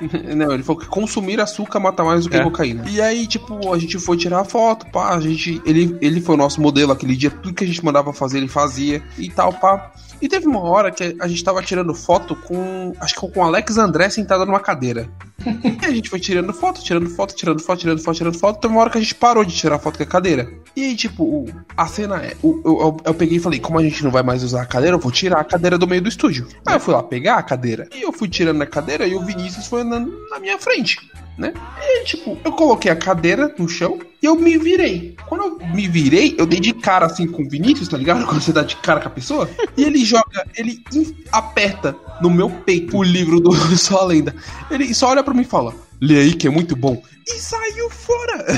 Não, 0.36 0.52
ele 0.52 0.62
falou 0.62 0.80
que 0.80 0.88
consumir 0.88 1.40
açúcar 1.40 1.80
mata 1.80 2.02
mais 2.04 2.24
do 2.24 2.30
que 2.30 2.36
É. 2.36 2.42
cocaína. 2.42 2.84
E 2.88 3.00
aí, 3.00 3.26
tipo, 3.26 3.72
a 3.72 3.78
gente 3.78 3.98
foi 3.98 4.16
tirar 4.16 4.40
a 4.40 4.44
foto, 4.44 4.86
pá, 4.90 5.14
a 5.14 5.20
gente. 5.20 5.60
Ele, 5.64 5.96
ele 6.00 6.20
foi 6.20 6.34
o 6.34 6.38
nosso 6.38 6.60
modelo 6.60 6.92
aquele 6.92 7.16
dia, 7.16 7.30
tudo 7.30 7.54
que 7.54 7.64
a 7.64 7.66
gente 7.66 7.84
mandava 7.84 8.12
fazer, 8.12 8.38
ele 8.38 8.48
fazia 8.48 9.02
e 9.18 9.30
tal, 9.30 9.52
pá. 9.52 9.92
E 10.20 10.28
teve 10.28 10.46
uma 10.46 10.60
hora 10.60 10.92
que 10.92 11.16
a 11.20 11.26
gente 11.26 11.42
tava 11.42 11.60
tirando 11.62 11.92
foto 11.94 12.36
com. 12.36 12.92
Acho 13.00 13.14
que 13.14 13.20
com 13.28 13.40
o 13.40 13.42
Alex 13.42 13.76
André 13.76 14.08
sentado 14.08 14.46
numa 14.46 14.60
cadeira. 14.60 15.08
E 15.44 15.84
a 15.84 15.90
gente 15.90 16.08
foi 16.08 16.20
tirando 16.20 16.52
foto, 16.52 16.80
tirando 16.80 17.10
foto, 17.10 17.34
tirando 17.34 17.60
foto, 17.60 17.80
tirando 17.80 18.00
foto, 18.00 18.16
tirando 18.16 18.38
foto. 18.38 18.60
Teve 18.60 18.72
uma 18.72 18.80
hora 18.82 18.90
que 18.90 18.98
a 18.98 19.00
gente 19.00 19.16
parou 19.16 19.44
de 19.44 19.52
tirar 19.52 19.80
foto 19.80 19.96
com 19.96 20.04
a 20.04 20.06
cadeira. 20.06 20.48
E 20.76 20.84
aí, 20.84 20.94
tipo, 20.94 21.46
a 21.76 21.86
cena 21.88 22.22
é. 22.22 22.36
eu, 22.42 22.62
eu, 22.64 22.96
eu 23.04 23.14
peguei 23.14 23.38
e 23.38 23.40
falei, 23.40 23.58
como 23.58 23.80
a 23.80 23.82
gente 23.82 24.04
não 24.04 24.12
vai 24.12 24.22
mais 24.22 24.44
usar 24.44 24.62
a 24.62 24.66
cadeira, 24.66 24.94
eu 24.94 25.00
vou 25.00 25.10
tirar 25.10 25.41
a 25.42 25.44
cadeira 25.44 25.78
do 25.78 25.86
meio 25.86 26.02
do 26.02 26.08
estúdio. 26.08 26.46
Aí 26.66 26.74
eu 26.76 26.80
fui 26.80 26.94
lá 26.94 27.02
pegar 27.02 27.36
a 27.36 27.42
cadeira. 27.42 27.88
E 27.94 28.02
eu 28.02 28.12
fui 28.12 28.28
tirando 28.28 28.60
a 28.62 28.66
cadeira 28.66 29.06
e 29.06 29.14
o 29.14 29.24
Vinícius 29.24 29.66
foi 29.66 29.82
andando 29.82 30.12
na 30.30 30.38
minha 30.40 30.58
frente, 30.58 30.98
né? 31.38 31.52
E 31.80 32.04
tipo, 32.04 32.38
eu 32.44 32.52
coloquei 32.52 32.90
a 32.90 32.96
cadeira 32.96 33.54
no 33.58 33.68
chão 33.68 33.98
e 34.22 34.26
eu 34.26 34.34
me 34.36 34.56
virei. 34.58 35.16
Quando 35.28 35.44
eu 35.44 35.58
me 35.74 35.88
virei, 35.88 36.34
eu 36.38 36.46
dei 36.46 36.60
de 36.60 36.72
cara 36.72 37.06
assim 37.06 37.26
com 37.26 37.42
o 37.42 37.48
Vinícius, 37.48 37.88
tá 37.88 37.96
ligado? 37.96 38.24
Quando 38.26 38.40
você 38.40 38.52
dá 38.52 38.62
de 38.62 38.76
cara 38.76 39.00
com 39.00 39.08
a 39.08 39.10
pessoa. 39.10 39.48
E 39.76 39.84
ele 39.84 40.04
joga, 40.04 40.46
ele 40.56 40.82
aperta 41.30 41.94
no 42.20 42.30
meu 42.30 42.48
peito 42.48 42.96
o 42.96 43.02
livro 43.02 43.40
do 43.40 43.52
Só 43.76 44.00
a 44.00 44.04
Lenda. 44.06 44.34
Ele 44.70 44.94
só 44.94 45.08
olha 45.10 45.22
pra 45.22 45.34
mim 45.34 45.42
e 45.42 45.44
fala: 45.44 45.74
Lê 46.00 46.18
aí 46.18 46.34
que 46.34 46.46
é 46.46 46.50
muito 46.50 46.74
bom. 46.76 47.02
E 47.26 47.32
saiu 47.38 47.88
fora. 47.90 48.44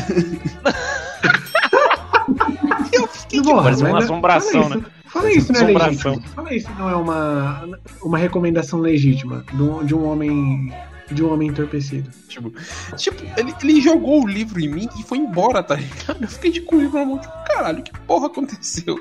eu 2.93 3.07
fiquei 3.09 3.41
de 3.41 3.49
Porra, 3.49 3.63
parece 3.65 3.83
uma 3.83 3.93
mas 3.93 4.07
não- 4.09 4.15
assombração, 4.15 4.63
fala 4.63 4.77
né? 4.77 4.85
Fala 5.15 5.33
isso, 5.33 5.53
é 5.53 5.65
legítimo. 5.65 6.21
Fala 6.35 6.53
isso, 6.53 6.69
não 6.77 6.91
é 6.91 6.97
uma, 6.97 7.69
uma 8.03 8.19
recomendação 8.19 8.81
legítima 8.81 9.45
de 9.55 9.63
um, 9.63 9.85
de 9.85 9.95
um 9.95 10.05
homem 10.09 10.75
de 11.11 11.23
um 11.23 11.33
homem 11.33 11.51
entorpecido. 11.51 12.11
Tipo, 12.27 12.53
tipo 12.97 13.23
ele, 13.37 13.55
ele 13.63 13.81
jogou 13.81 14.25
o 14.25 14.27
livro 14.27 14.59
em 14.59 14.69
mim 14.69 14.89
e 14.99 15.05
foi 15.05 15.19
embora, 15.19 15.63
tá 15.63 15.77
ligado? 15.77 16.21
Eu 16.21 16.27
fiquei 16.27 16.51
de 16.51 16.63
com 16.63 16.75
o 16.75 16.81
livro 16.81 16.99
na 16.99 17.05
mão, 17.05 17.19
tipo, 17.19 17.33
caralho, 17.47 17.83
que 17.83 17.93
porra 18.01 18.27
aconteceu? 18.27 18.97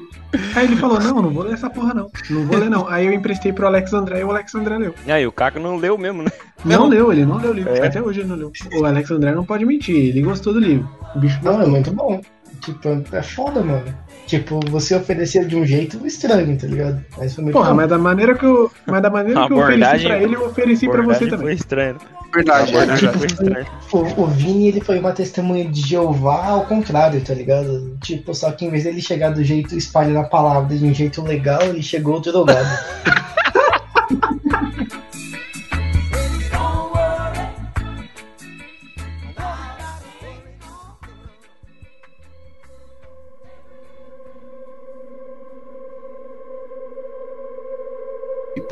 Aí 0.56 0.66
ele 0.66 0.76
falou: 0.76 1.00
Não, 1.00 1.22
não 1.22 1.30
vou 1.32 1.44
ler 1.44 1.54
essa 1.54 1.70
porra, 1.70 1.96
não. 1.96 2.12
Não 2.30 2.46
vou 2.46 2.58
ler, 2.58 2.70
não. 2.70 2.88
Aí 2.88 3.08
eu 3.08 3.14
emprestei 3.14 3.52
pro 3.52 3.66
Alex 3.66 3.92
André 3.94 4.20
e 4.20 4.24
o 4.24 4.30
Alex 4.30 4.54
André 4.54 4.78
leu. 4.78 4.94
E 5.08 5.12
aí, 5.12 5.26
o 5.26 5.32
Caco 5.32 5.60
não 5.60 5.78
leu 5.78 5.98
mesmo, 5.98 6.22
né? 6.22 6.32
Não, 6.64 6.82
Não. 6.82 6.88
leu, 6.90 7.12
ele 7.12 7.26
não 7.26 7.38
leu 7.38 7.52
o 7.52 7.54
livro. 7.54 7.74
É. 7.74 7.88
Até 7.88 8.02
hoje 8.02 8.20
ele 8.20 8.30
não 8.30 8.36
leu. 8.36 8.52
O 8.74 8.86
Alex 8.86 9.10
André 9.10 9.34
não 9.34 9.46
pode 9.46 9.66
mentir, 9.66 9.96
ele 9.96 10.22
gostou 10.22 10.54
do 10.54 10.60
livro. 10.60 10.88
O 11.16 11.20
bicho 11.20 11.40
Não, 11.42 11.62
é 11.62 11.66
muito 11.66 11.92
bom. 11.92 12.22
Tipo, 12.62 13.04
é 13.12 13.22
foda, 13.22 13.62
mano. 13.62 13.84
Tipo, 14.28 14.60
você 14.70 14.96
ofereceu 14.96 15.46
de 15.46 15.56
um 15.56 15.66
jeito 15.66 16.06
estranho, 16.08 16.58
tá 16.58 16.66
ligado? 16.66 17.04
Mas 17.18 17.36
foi 17.36 17.44
muito 17.44 17.54
Porra, 17.54 17.70
bom. 17.70 17.76
mas 17.76 17.90
da 17.90 17.98
maneira 17.98 18.36
que 18.36 18.46
eu, 18.46 18.72
mas 18.86 19.02
da 19.02 19.10
maneira 19.10 19.44
A 19.44 19.48
que 19.48 19.54
eu 19.54 19.58
ofereci 19.58 20.04
pra 20.04 20.18
ele, 20.22 20.36
eu 20.36 20.46
ofereci 20.46 20.90
pra 20.90 21.02
você 21.02 21.28
também. 21.28 21.46
Foi 21.46 21.54
estranho. 21.54 21.98
Verdade, 22.34 22.76
é 22.76 22.86
verdade. 22.86 23.18
foi 23.18 23.28
estranha. 23.28 23.68
O, 23.92 24.24
o 24.24 24.28
Vini, 24.28 24.70
ele 24.70 24.82
foi 24.82 24.98
uma 24.98 25.12
testemunha 25.12 25.66
de 25.66 25.82
Jeová 25.82 26.48
ao 26.48 26.66
contrário, 26.66 27.22
tá 27.22 27.34
ligado? 27.34 27.96
Tipo, 28.02 28.34
só 28.34 28.52
que 28.52 28.66
em 28.66 28.70
vez 28.70 28.86
dele 28.86 29.02
chegar 29.02 29.30
do 29.30 29.44
jeito 29.44 29.78
espalhando 29.78 30.20
a 30.20 30.24
palavra 30.24 30.76
de 30.76 30.84
um 30.84 30.94
jeito 30.94 31.22
legal, 31.22 31.62
ele 31.62 31.84
chegou 31.84 32.20
drogado. 32.20 32.68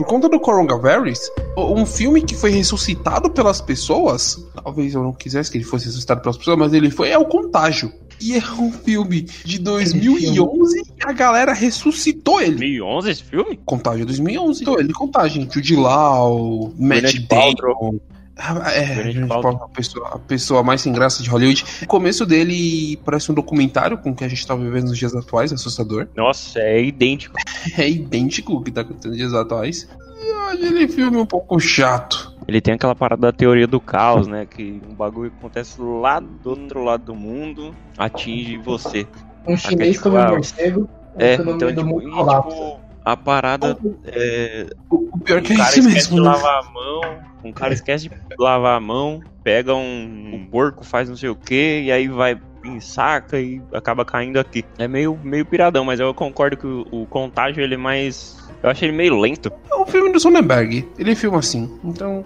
por 0.02 0.06
conta 0.06 0.28
do 0.28 0.40
coronavirus, 0.40 1.20
um 1.56 1.86
filme 1.86 2.22
que 2.22 2.36
foi 2.36 2.50
ressuscitado 2.50 3.30
pelas 3.30 3.62
pessoas. 3.62 4.44
Talvez 4.64 4.96
eu 4.96 5.04
não 5.04 5.14
quisesse 5.14 5.52
que 5.52 5.58
ele 5.58 5.64
fosse 5.64 5.86
ressuscitado 5.86 6.22
pelas 6.22 6.38
pessoas, 6.38 6.58
mas 6.58 6.74
ele 6.74 6.90
foi. 6.90 7.10
É 7.10 7.18
o 7.18 7.26
Contágio. 7.26 7.94
E 8.20 8.36
é 8.36 8.40
um 8.60 8.72
filme 8.72 9.22
de 9.22 9.60
2011 9.60 10.80
e 10.80 10.84
a 11.04 11.12
galera 11.12 11.54
ressuscitou 11.54 12.42
ele. 12.42 12.56
2011 12.56 13.10
esse 13.12 13.24
filme? 13.24 13.60
Contágio 13.64 14.06
2011. 14.06 14.62
Então, 14.62 14.80
ele 14.80 14.94
Contágio. 14.94 15.48
Jude 15.52 15.76
Law, 15.76 16.74
Matt 16.78 17.16
Damon. 17.28 18.00
Ah, 18.38 18.72
É, 18.72 18.96
Gwyneth 18.96 19.14
Gwyneth 19.14 19.28
Paltrow. 19.28 19.52
Paltrow, 19.52 19.66
a 19.66 19.70
pessoa, 19.70 20.08
a 20.16 20.20
pessoa 20.20 20.64
mais 20.64 20.82
sem 20.82 20.94
graça 20.94 21.22
de 21.22 21.30
Hollywood. 21.30 21.66
O 21.84 21.88
começo 21.88 22.26
dele 22.26 22.98
parece 23.04 23.32
um 23.32 23.36
documentário 23.36 23.98
com 23.98 24.12
o 24.12 24.16
que 24.16 24.24
a 24.24 24.28
gente 24.28 24.46
tá 24.46 24.56
vivendo 24.56 24.88
nos 24.88 24.98
dias 24.98 25.16
atuais, 25.16 25.52
assustador. 25.52 26.08
Nossa, 26.16 26.60
é 26.60 26.84
idêntico. 26.84 27.36
É 27.78 27.88
idêntico 27.88 28.54
o 28.56 28.64
que 28.64 28.72
tá 28.72 28.82
acontecendo 28.82 29.12
nos 29.12 29.18
dias 29.18 29.34
atuais. 29.34 29.88
E 30.60 30.66
ele 30.66 30.88
filme 30.88 31.18
um 31.18 31.26
pouco 31.26 31.60
chato. 31.60 32.36
Ele 32.48 32.60
tem 32.60 32.74
aquela 32.74 32.96
parada 32.96 33.22
da 33.22 33.32
teoria 33.32 33.68
do 33.68 33.80
caos, 33.80 34.28
né? 34.28 34.46
Que 34.46 34.82
um 34.90 34.94
bagulho 34.94 35.32
acontece 35.38 35.80
lá 35.80 36.20
do 36.20 36.50
outro 36.50 36.84
lado 36.84 37.06
do 37.06 37.16
mundo, 37.16 37.74
atinge 37.98 38.58
você. 38.58 39.08
Um 39.48 39.56
chinês 39.56 39.98
tipo, 39.98 40.04
come 40.04 40.18
um 40.18 40.20
ah, 40.20 40.30
morcego, 40.32 40.90
É, 41.18 41.36
então, 41.36 41.58
tipo, 41.58 41.86
mundo 41.86 42.02
e, 42.02 42.12
tipo, 42.12 42.81
a 43.04 43.18
parada 43.18 43.78
é, 44.06 44.68
O, 44.90 45.10
o 45.16 45.20
pior 45.20 45.40
um 45.40 45.44
que 45.44 45.54
é 45.54 45.58
cara 45.58 45.70
isso 45.70 45.80
esquece 45.80 45.96
mesmo. 45.96 46.16
de 46.16 46.22
né? 46.22 46.30
lavar 46.30 46.60
a 46.60 46.72
mão, 46.72 47.02
um 47.44 47.52
cara 47.52 47.74
esquece 47.74 48.10
de 48.10 48.16
lavar 48.38 48.78
a 48.78 48.80
mão, 48.80 49.22
pega 49.44 49.74
um, 49.74 50.32
um 50.36 50.48
porco, 50.50 50.84
faz 50.84 51.10
não 51.10 51.18
sei 51.18 51.30
o 51.30 51.36
que, 51.36 51.82
e 51.84 51.92
aí 51.92 52.08
vai 52.08 52.40
em 52.64 52.80
saca 52.80 53.40
e 53.40 53.62
acaba 53.74 54.06
caindo 54.06 54.40
aqui. 54.40 54.64
É 54.78 54.88
meio, 54.88 55.18
meio 55.24 55.46
piradão, 55.46 55.84
mas 55.84 56.00
eu 56.00 56.14
concordo 56.14 56.58
que 56.58 56.68
o, 56.68 56.86
o 56.92 57.06
contágio 57.08 57.64
ele 57.64 57.76
é 57.76 57.78
mais. 57.78 58.38
Eu 58.62 58.70
acho 58.70 58.86
ele 58.86 58.92
meio 58.92 59.20
lento. 59.20 59.52
É 59.72 59.76
um 59.76 59.86
filme 59.86 60.12
do 60.12 60.20
Sonnenberg. 60.20 60.88
Ele 60.98 61.16
filma 61.16 61.40
assim. 61.40 61.70
Então. 61.84 62.24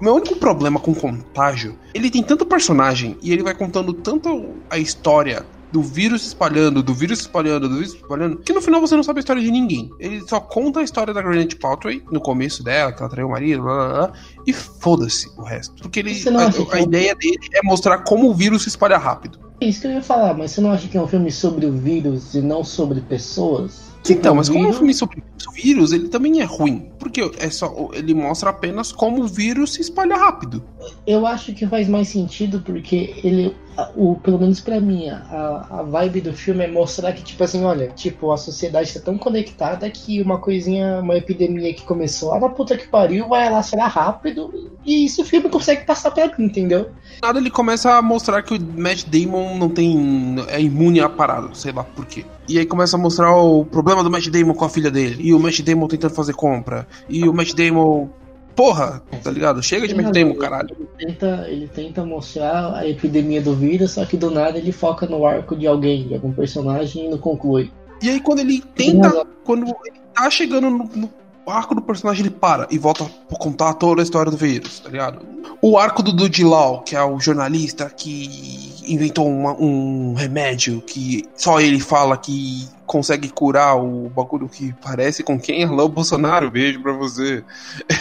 Meu 0.00 0.14
único 0.14 0.36
problema 0.36 0.80
com 0.80 0.92
Contágio, 0.92 1.78
ele 1.94 2.10
tem 2.10 2.22
tanto 2.22 2.44
personagem 2.44 3.16
e 3.22 3.32
ele 3.32 3.44
vai 3.44 3.54
contando 3.54 3.92
tanto 3.92 4.54
a 4.68 4.76
história 4.76 5.46
do 5.74 5.82
vírus 5.82 6.22
se 6.22 6.28
espalhando, 6.28 6.84
do 6.84 6.94
vírus 6.94 7.18
se 7.18 7.24
espalhando, 7.24 7.68
do 7.68 7.74
vírus 7.74 7.90
se 7.90 7.96
espalhando, 7.96 8.36
que 8.36 8.52
no 8.52 8.62
final 8.62 8.80
você 8.80 8.94
não 8.94 9.02
sabe 9.02 9.18
a 9.18 9.22
história 9.22 9.42
de 9.42 9.50
ninguém. 9.50 9.90
Ele 9.98 10.20
só 10.28 10.38
conta 10.38 10.78
a 10.78 10.84
história 10.84 11.12
da 11.12 11.20
Gwyneth 11.20 11.56
Paltrow 11.60 11.92
no 12.12 12.20
começo 12.20 12.62
dela, 12.62 12.92
que 12.92 13.02
ela 13.02 13.10
traiu 13.10 13.26
o 13.26 13.30
marido, 13.32 13.64
blá 13.64 13.74
blá 13.74 13.88
blá, 13.88 14.12
e 14.46 14.52
foda-se 14.52 15.28
o 15.36 15.42
resto. 15.42 15.82
Porque 15.82 15.98
ele, 15.98 16.12
a, 16.28 16.76
a 16.76 16.78
é 16.78 16.82
ideia 16.82 17.12
dele 17.16 17.40
é 17.52 17.60
mostrar 17.64 18.04
como 18.04 18.30
o 18.30 18.34
vírus 18.34 18.62
se 18.62 18.68
espalha 18.68 18.96
rápido. 18.96 19.40
É 19.60 19.66
isso 19.66 19.80
que 19.80 19.88
eu 19.88 19.90
ia 19.90 20.02
falar, 20.02 20.32
mas 20.34 20.52
você 20.52 20.60
não 20.60 20.70
acha 20.70 20.86
que 20.86 20.96
é 20.96 21.00
um 21.00 21.08
filme 21.08 21.32
sobre 21.32 21.66
o 21.66 21.72
vírus 21.72 22.34
e 22.34 22.40
não 22.40 22.62
sobre 22.62 23.00
pessoas? 23.00 23.93
Então, 24.08 24.34
mas 24.34 24.48
o 24.48 24.52
como 24.52 24.64
vírus- 24.64 24.78
filme 24.78 24.94
sobre 24.94 25.22
vírus, 25.54 25.92
ele 25.92 26.08
também 26.08 26.40
é 26.40 26.44
ruim. 26.44 26.90
Porque 26.98 27.30
é 27.38 27.48
só, 27.50 27.90
ele 27.92 28.12
mostra 28.14 28.50
apenas 28.50 28.92
como 28.92 29.22
o 29.22 29.26
vírus 29.28 29.74
se 29.74 29.80
espalha 29.80 30.16
rápido. 30.16 30.62
Eu 31.06 31.26
acho 31.26 31.54
que 31.54 31.66
faz 31.66 31.88
mais 31.88 32.08
sentido 32.08 32.60
porque 32.60 33.14
ele, 33.22 33.54
o, 33.96 34.16
pelo 34.16 34.38
menos 34.38 34.60
pra 34.60 34.80
mim, 34.80 35.08
a, 35.08 35.66
a 35.70 35.82
vibe 35.82 36.20
do 36.22 36.32
filme 36.34 36.64
é 36.64 36.68
mostrar 36.68 37.12
que, 37.12 37.22
tipo 37.22 37.42
assim, 37.44 37.64
olha, 37.64 37.88
tipo, 37.88 38.30
a 38.32 38.36
sociedade 38.36 38.92
tá 38.92 39.00
tão 39.00 39.16
conectada 39.16 39.88
que 39.88 40.20
uma 40.20 40.38
coisinha, 40.38 41.00
uma 41.00 41.16
epidemia 41.16 41.72
que 41.72 41.82
começou 41.84 42.30
lá 42.30 42.40
na 42.40 42.48
puta 42.48 42.76
que 42.76 42.88
pariu 42.88 43.28
vai 43.28 43.46
alastrar 43.46 43.90
rápido 43.90 44.52
e 44.84 45.04
isso 45.06 45.22
o 45.22 45.24
filme 45.24 45.48
consegue 45.48 45.84
passar 45.86 46.10
pra 46.10 46.26
mim, 46.36 46.46
entendeu? 46.46 46.90
Nada 47.22 47.38
ele 47.38 47.50
começa 47.50 47.94
a 47.94 48.02
mostrar 48.02 48.42
que 48.42 48.54
o 48.54 48.60
Matt 48.60 49.04
Damon 49.06 49.56
não 49.56 49.68
tem. 49.68 50.36
é 50.48 50.60
imune 50.60 51.00
à 51.00 51.08
parada, 51.08 51.48
sei 51.54 51.72
lá 51.72 51.84
por 51.84 52.04
quê. 52.06 52.24
E 52.48 52.58
aí 52.58 52.66
começa 52.66 52.96
a 52.96 52.98
mostrar 52.98 53.34
o 53.34 53.64
problema 53.64 54.02
do 54.02 54.10
Matt 54.10 54.28
Damon 54.28 54.54
com 54.54 54.64
a 54.64 54.68
filha 54.68 54.90
dele. 54.90 55.16
E 55.20 55.32
o 55.32 55.38
Matt 55.38 55.60
Damon 55.60 55.88
tentando 55.88 56.14
fazer 56.14 56.34
compra. 56.34 56.86
E 57.08 57.28
o 57.28 57.32
Matt 57.32 57.54
Damon. 57.54 58.08
Porra, 58.54 59.02
tá 59.22 59.30
ligado? 59.32 59.60
Chega 59.62 59.88
de 59.88 59.94
Matt 59.94 60.12
Damon, 60.12 60.34
caralho. 60.36 60.76
Ele 60.98 61.12
tenta, 61.12 61.46
ele 61.48 61.68
tenta 61.68 62.04
mostrar 62.04 62.74
a 62.76 62.88
epidemia 62.88 63.42
do 63.42 63.54
vírus, 63.54 63.92
só 63.92 64.04
que 64.04 64.16
do 64.16 64.30
nada 64.30 64.58
ele 64.58 64.70
foca 64.70 65.06
no 65.06 65.26
arco 65.26 65.56
de 65.56 65.66
alguém, 65.66 66.06
de 66.06 66.14
algum 66.14 66.32
personagem 66.32 67.06
e 67.06 67.08
não 67.08 67.18
conclui. 67.18 67.72
E 68.00 68.10
aí 68.10 68.20
quando 68.20 68.40
ele 68.40 68.62
tenta. 68.74 69.26
Quando 69.42 69.66
ele 69.84 69.98
tá 70.14 70.30
chegando 70.30 70.70
no, 70.70 70.88
no 70.94 71.10
arco 71.46 71.74
do 71.74 71.82
personagem, 71.82 72.22
ele 72.22 72.30
para 72.30 72.66
e 72.70 72.78
volta 72.78 73.04
a 73.04 73.36
contar 73.36 73.74
toda 73.74 74.02
a 74.02 74.04
história 74.04 74.30
do 74.30 74.36
vírus, 74.36 74.80
tá 74.80 74.88
ligado? 74.88 75.20
O 75.60 75.78
arco 75.78 76.02
do 76.02 76.12
Dude 76.12 76.44
Law, 76.44 76.82
que 76.82 76.94
é 76.96 77.02
o 77.02 77.18
jornalista 77.18 77.90
que 77.90 78.73
inventou 78.86 79.28
uma- 79.28 79.56
um 79.60 80.14
remédio 80.14 80.80
que 80.82 81.24
só 81.36 81.60
ele 81.60 81.80
fala 81.80 82.16
que 82.16 82.68
consegue 82.86 83.28
curar 83.28 83.76
o 83.76 84.08
bagulho 84.10 84.48
que 84.48 84.72
parece 84.82 85.22
com 85.22 85.38
quem? 85.38 85.64
Alô, 85.64 85.88
Bolsonaro, 85.88 86.50
beijo 86.50 86.82
pra 86.82 86.92
você. 86.92 87.44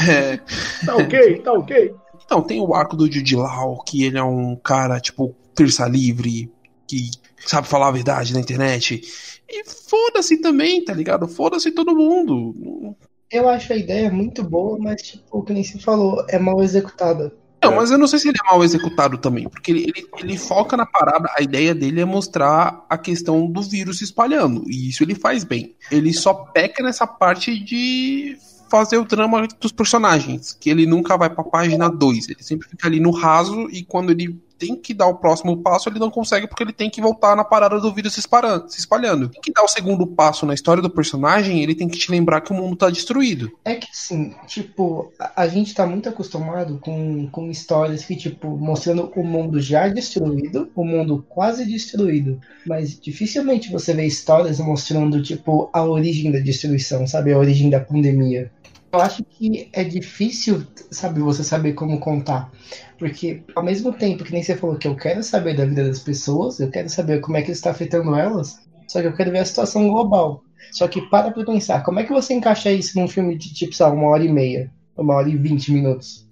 É, 0.09 0.37
Tá 0.85 0.95
ok, 0.97 1.39
tá 1.39 1.53
ok. 1.53 1.93
então, 2.25 2.41
tem 2.41 2.59
o 2.61 2.73
arco 2.73 2.95
do 2.95 3.11
Jude 3.11 3.35
Law, 3.35 3.83
que 3.83 4.03
ele 4.03 4.17
é 4.17 4.23
um 4.23 4.55
cara, 4.55 4.99
tipo, 4.99 5.35
terça 5.55 5.87
livre, 5.87 6.51
que 6.87 7.09
sabe 7.45 7.67
falar 7.67 7.87
a 7.87 7.91
verdade 7.91 8.33
na 8.33 8.39
internet. 8.39 9.01
E 9.49 9.63
foda-se 9.65 10.41
também, 10.41 10.83
tá 10.83 10.93
ligado? 10.93 11.27
Foda-se 11.27 11.71
todo 11.71 11.95
mundo. 11.95 12.95
Eu 13.31 13.47
acho 13.49 13.73
a 13.73 13.75
ideia 13.75 14.11
muito 14.11 14.43
boa, 14.43 14.77
mas, 14.79 15.01
tipo, 15.01 15.23
o 15.39 15.43
que 15.43 15.53
nem 15.53 15.63
se 15.63 15.79
falou, 15.79 16.23
é 16.29 16.37
mal 16.39 16.61
executada. 16.63 17.33
Não, 17.63 17.75
mas 17.75 17.91
eu 17.91 17.97
não 17.97 18.07
sei 18.07 18.19
se 18.19 18.29
ele 18.29 18.37
é 18.43 18.51
mal 18.51 18.63
executado 18.63 19.17
também, 19.17 19.47
porque 19.47 19.71
ele, 19.71 19.83
ele, 19.83 20.07
ele 20.19 20.37
foca 20.37 20.75
na 20.75 20.85
parada, 20.85 21.29
a 21.37 21.41
ideia 21.41 21.73
dele 21.73 22.01
é 22.01 22.05
mostrar 22.05 22.85
a 22.89 22.97
questão 22.97 23.45
do 23.47 23.61
vírus 23.61 23.99
se 23.99 24.03
espalhando, 24.03 24.63
e 24.67 24.89
isso 24.89 25.03
ele 25.03 25.15
faz 25.15 25.43
bem. 25.43 25.75
Ele 25.91 26.13
só 26.13 26.33
peca 26.33 26.83
nessa 26.83 27.07
parte 27.07 27.57
de 27.57 28.37
fazer 28.69 28.97
o 28.97 29.05
drama 29.05 29.47
dos 29.59 29.71
personagens, 29.71 30.57
que 30.59 30.69
ele 30.69 30.85
nunca 30.85 31.15
vai 31.15 31.29
pra 31.29 31.43
página 31.43 31.87
2, 31.87 32.29
ele 32.29 32.43
sempre 32.43 32.67
fica 32.67 32.87
ali 32.87 32.99
no 32.99 33.11
raso, 33.11 33.69
e 33.69 33.83
quando 33.83 34.11
ele 34.11 34.42
tem 34.57 34.75
que 34.75 34.93
dar 34.93 35.07
o 35.07 35.15
próximo 35.15 35.57
passo, 35.57 35.89
ele 35.89 35.99
não 35.99 36.09
consegue 36.09 36.47
porque 36.47 36.63
ele 36.63 36.73
tem 36.73 36.89
que 36.89 37.01
voltar 37.01 37.35
na 37.35 37.43
parada 37.43 37.79
do 37.79 37.93
vírus 37.93 38.13
se 38.13 38.19
espalhando. 38.19 38.69
Se 38.69 38.79
espalhando. 38.79 39.29
Tem 39.29 39.41
que 39.41 39.51
dar 39.51 39.63
o 39.63 39.67
segundo 39.67 40.07
passo 40.07 40.45
na 40.45 40.53
história 40.53 40.81
do 40.81 40.89
personagem, 40.89 41.61
ele 41.61 41.75
tem 41.75 41.87
que 41.87 41.97
te 41.97 42.11
lembrar 42.11 42.41
que 42.41 42.51
o 42.51 42.55
mundo 42.55 42.75
tá 42.75 42.89
destruído. 42.89 43.51
É 43.65 43.75
que 43.75 43.87
assim, 43.91 44.33
tipo, 44.47 45.11
a, 45.19 45.43
a 45.43 45.47
gente 45.47 45.73
tá 45.73 45.85
muito 45.85 46.09
acostumado 46.09 46.79
com, 46.79 47.27
com 47.27 47.49
histórias 47.49 48.05
que, 48.05 48.15
tipo, 48.15 48.49
mostrando 48.57 49.11
o 49.15 49.23
mundo 49.23 49.59
já 49.59 49.87
destruído, 49.87 50.69
o 50.75 50.83
mundo 50.83 51.25
quase 51.29 51.65
destruído. 51.65 52.39
Mas 52.65 52.99
dificilmente 52.99 53.71
você 53.71 53.93
vê 53.93 54.05
histórias 54.05 54.59
mostrando, 54.59 55.21
tipo, 55.21 55.69
a 55.73 55.83
origem 55.83 56.31
da 56.31 56.39
destruição, 56.39 57.05
sabe? 57.07 57.33
A 57.33 57.37
origem 57.37 57.69
da 57.69 57.79
pandemia. 57.79 58.51
Eu 58.93 59.01
acho 59.01 59.23
que 59.23 59.69
é 59.73 59.83
difícil, 59.83 60.67
sabe, 60.91 61.19
você 61.19 61.43
saber 61.43 61.73
como 61.73 61.99
contar. 61.99 62.51
Porque 62.99 63.43
ao 63.55 63.63
mesmo 63.63 63.91
tempo 63.91 64.23
que 64.23 64.31
nem 64.31 64.43
você 64.43 64.55
falou 64.55 64.77
que 64.77 64.87
eu 64.87 64.95
quero 64.95 65.23
saber 65.23 65.57
da 65.57 65.65
vida 65.65 65.87
das 65.87 65.97
pessoas, 65.97 66.59
eu 66.59 66.69
quero 66.69 66.87
saber 66.87 67.19
como 67.19 67.35
é 67.35 67.41
que 67.41 67.49
isso 67.49 67.57
está 67.57 67.71
afetando 67.71 68.15
elas, 68.15 68.59
só 68.87 69.01
que 69.01 69.07
eu 69.07 69.15
quero 69.15 69.31
ver 69.31 69.39
a 69.39 69.45
situação 69.45 69.89
global. 69.89 70.43
Só 70.71 70.87
que 70.87 71.01
para 71.09 71.31
pra 71.31 71.43
pensar, 71.43 71.83
como 71.83 71.99
é 71.99 72.03
que 72.03 72.13
você 72.13 72.35
encaixa 72.35 72.71
isso 72.71 72.99
num 72.99 73.07
filme 73.07 73.35
de 73.35 73.51
tipo, 73.51 73.73
sei 73.73 73.87
uma 73.87 74.09
hora 74.09 74.23
e 74.23 74.31
meia, 74.31 74.71
uma 74.95 75.15
hora 75.15 75.27
e 75.27 75.35
vinte 75.35 75.71
minutos? 75.71 76.29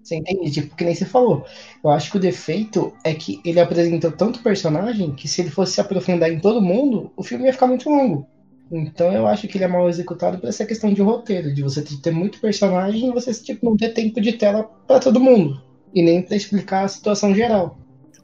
Você 0.00 0.16
entende? 0.16 0.52
Tipo, 0.52 0.76
que 0.76 0.84
nem 0.84 0.94
você 0.94 1.04
falou. 1.04 1.44
Eu 1.82 1.90
acho 1.90 2.12
que 2.12 2.16
o 2.16 2.20
defeito 2.20 2.92
é 3.02 3.12
que 3.12 3.40
ele 3.44 3.58
apresenta 3.58 4.10
tanto 4.10 4.42
personagem 4.42 5.14
que 5.16 5.26
se 5.26 5.40
ele 5.40 5.50
fosse 5.50 5.72
se 5.72 5.80
aprofundar 5.80 6.30
em 6.30 6.38
todo 6.38 6.62
mundo, 6.62 7.12
o 7.16 7.24
filme 7.24 7.46
ia 7.46 7.52
ficar 7.52 7.66
muito 7.66 7.90
longo. 7.90 8.24
Então 8.70 9.12
eu 9.12 9.26
acho 9.26 9.48
que 9.48 9.56
ele 9.56 9.64
é 9.64 9.68
mal 9.68 9.88
executado 9.88 10.38
por 10.38 10.48
essa 10.48 10.66
questão 10.66 10.92
de 10.92 11.00
roteiro, 11.00 11.54
de 11.54 11.62
você 11.62 11.82
ter 11.82 12.10
muito 12.10 12.40
personagem 12.40 13.08
e 13.08 13.12
você 13.12 13.32
tipo, 13.32 13.64
não 13.64 13.76
ter 13.76 13.90
tempo 13.90 14.20
de 14.20 14.32
tela 14.32 14.64
para 14.86 15.00
todo 15.00 15.20
mundo. 15.20 15.60
E 15.94 16.02
nem 16.02 16.20
pra 16.20 16.36
explicar 16.36 16.84
a 16.84 16.88
situação 16.88 17.34
geral. 17.34 17.78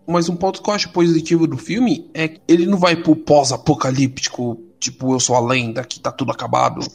Mas 0.06 0.28
um 0.28 0.36
ponto 0.36 0.62
que 0.62 0.68
eu 0.68 0.74
acho 0.74 0.90
positivo 0.90 1.46
do 1.46 1.56
filme 1.56 2.10
é 2.12 2.28
que 2.28 2.40
ele 2.46 2.66
não 2.66 2.76
vai 2.76 2.94
pro 2.94 3.16
pós-apocalíptico, 3.16 4.60
tipo, 4.78 5.14
eu 5.14 5.20
sou 5.20 5.34
a 5.34 5.40
lenda, 5.40 5.82
que 5.82 5.98
tá 5.98 6.12
tudo 6.12 6.30
acabado. 6.30 6.86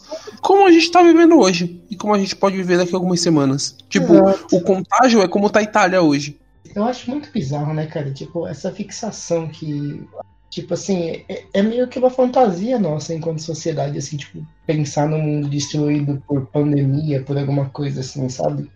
Como 0.41 0.67
a 0.67 0.71
gente 0.71 0.91
tá 0.91 1.01
vivendo 1.01 1.39
hoje. 1.39 1.83
E 1.89 1.95
como 1.95 2.13
a 2.13 2.19
gente 2.19 2.35
pode 2.35 2.55
viver 2.55 2.77
daqui 2.77 2.93
a 2.93 2.97
algumas 2.97 3.19
semanas. 3.19 3.75
Tipo, 3.89 4.13
Exato. 4.13 4.55
o 4.55 4.61
contágio 4.61 5.21
é 5.23 5.27
como 5.27 5.49
tá 5.49 5.59
a 5.59 5.63
Itália 5.63 6.01
hoje. 6.01 6.39
Eu 6.75 6.83
acho 6.83 7.09
muito 7.09 7.31
bizarro, 7.31 7.73
né, 7.73 7.87
cara? 7.87 8.11
Tipo, 8.11 8.47
essa 8.47 8.71
fixação 8.71 9.47
que. 9.47 10.05
Tipo 10.49 10.73
assim, 10.73 11.23
é, 11.29 11.43
é 11.53 11.61
meio 11.61 11.87
que 11.87 11.99
uma 11.99 12.09
fantasia 12.09 12.79
nossa 12.79 13.13
enquanto 13.13 13.39
sociedade, 13.41 13.97
assim, 13.97 14.17
tipo, 14.17 14.45
pensar 14.65 15.07
num 15.07 15.21
mundo 15.21 15.47
destruído 15.47 16.21
por 16.27 16.47
pandemia, 16.47 17.21
por 17.21 17.37
alguma 17.37 17.69
coisa 17.69 17.99
assim, 17.99 18.27
sabe? 18.29 18.69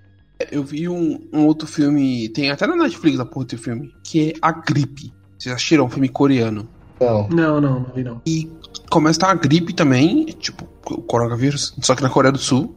Eu 0.52 0.64
vi 0.64 0.88
um, 0.88 1.20
um 1.32 1.46
outro 1.46 1.68
filme, 1.68 2.30
tem 2.30 2.52
até 2.52 2.68
na 2.68 2.76
Netflix 2.76 3.20
a 3.20 3.26
porra 3.26 3.46
do 3.48 3.58
filme, 3.58 3.94
que 4.04 4.30
é 4.30 4.34
A 4.42 4.52
Gripe. 4.52 5.12
Vocês 5.38 5.56
assistiram? 5.56 5.86
Um 5.86 5.90
filme 5.90 6.10
coreano. 6.10 6.68
Não. 7.00 7.28
Não, 7.28 7.62
não, 7.62 7.80
não 7.80 7.92
vi 7.94 8.04
não. 8.04 8.22
começa 8.90 9.26
a 9.26 9.34
gripe 9.34 9.74
também, 9.74 10.26
tipo, 10.26 10.68
o 10.86 11.02
coronavírus, 11.02 11.76
só 11.82 11.96
que 11.96 12.04
na 12.04 12.10
Coreia 12.10 12.32
do 12.32 12.38
Sul. 12.38 12.76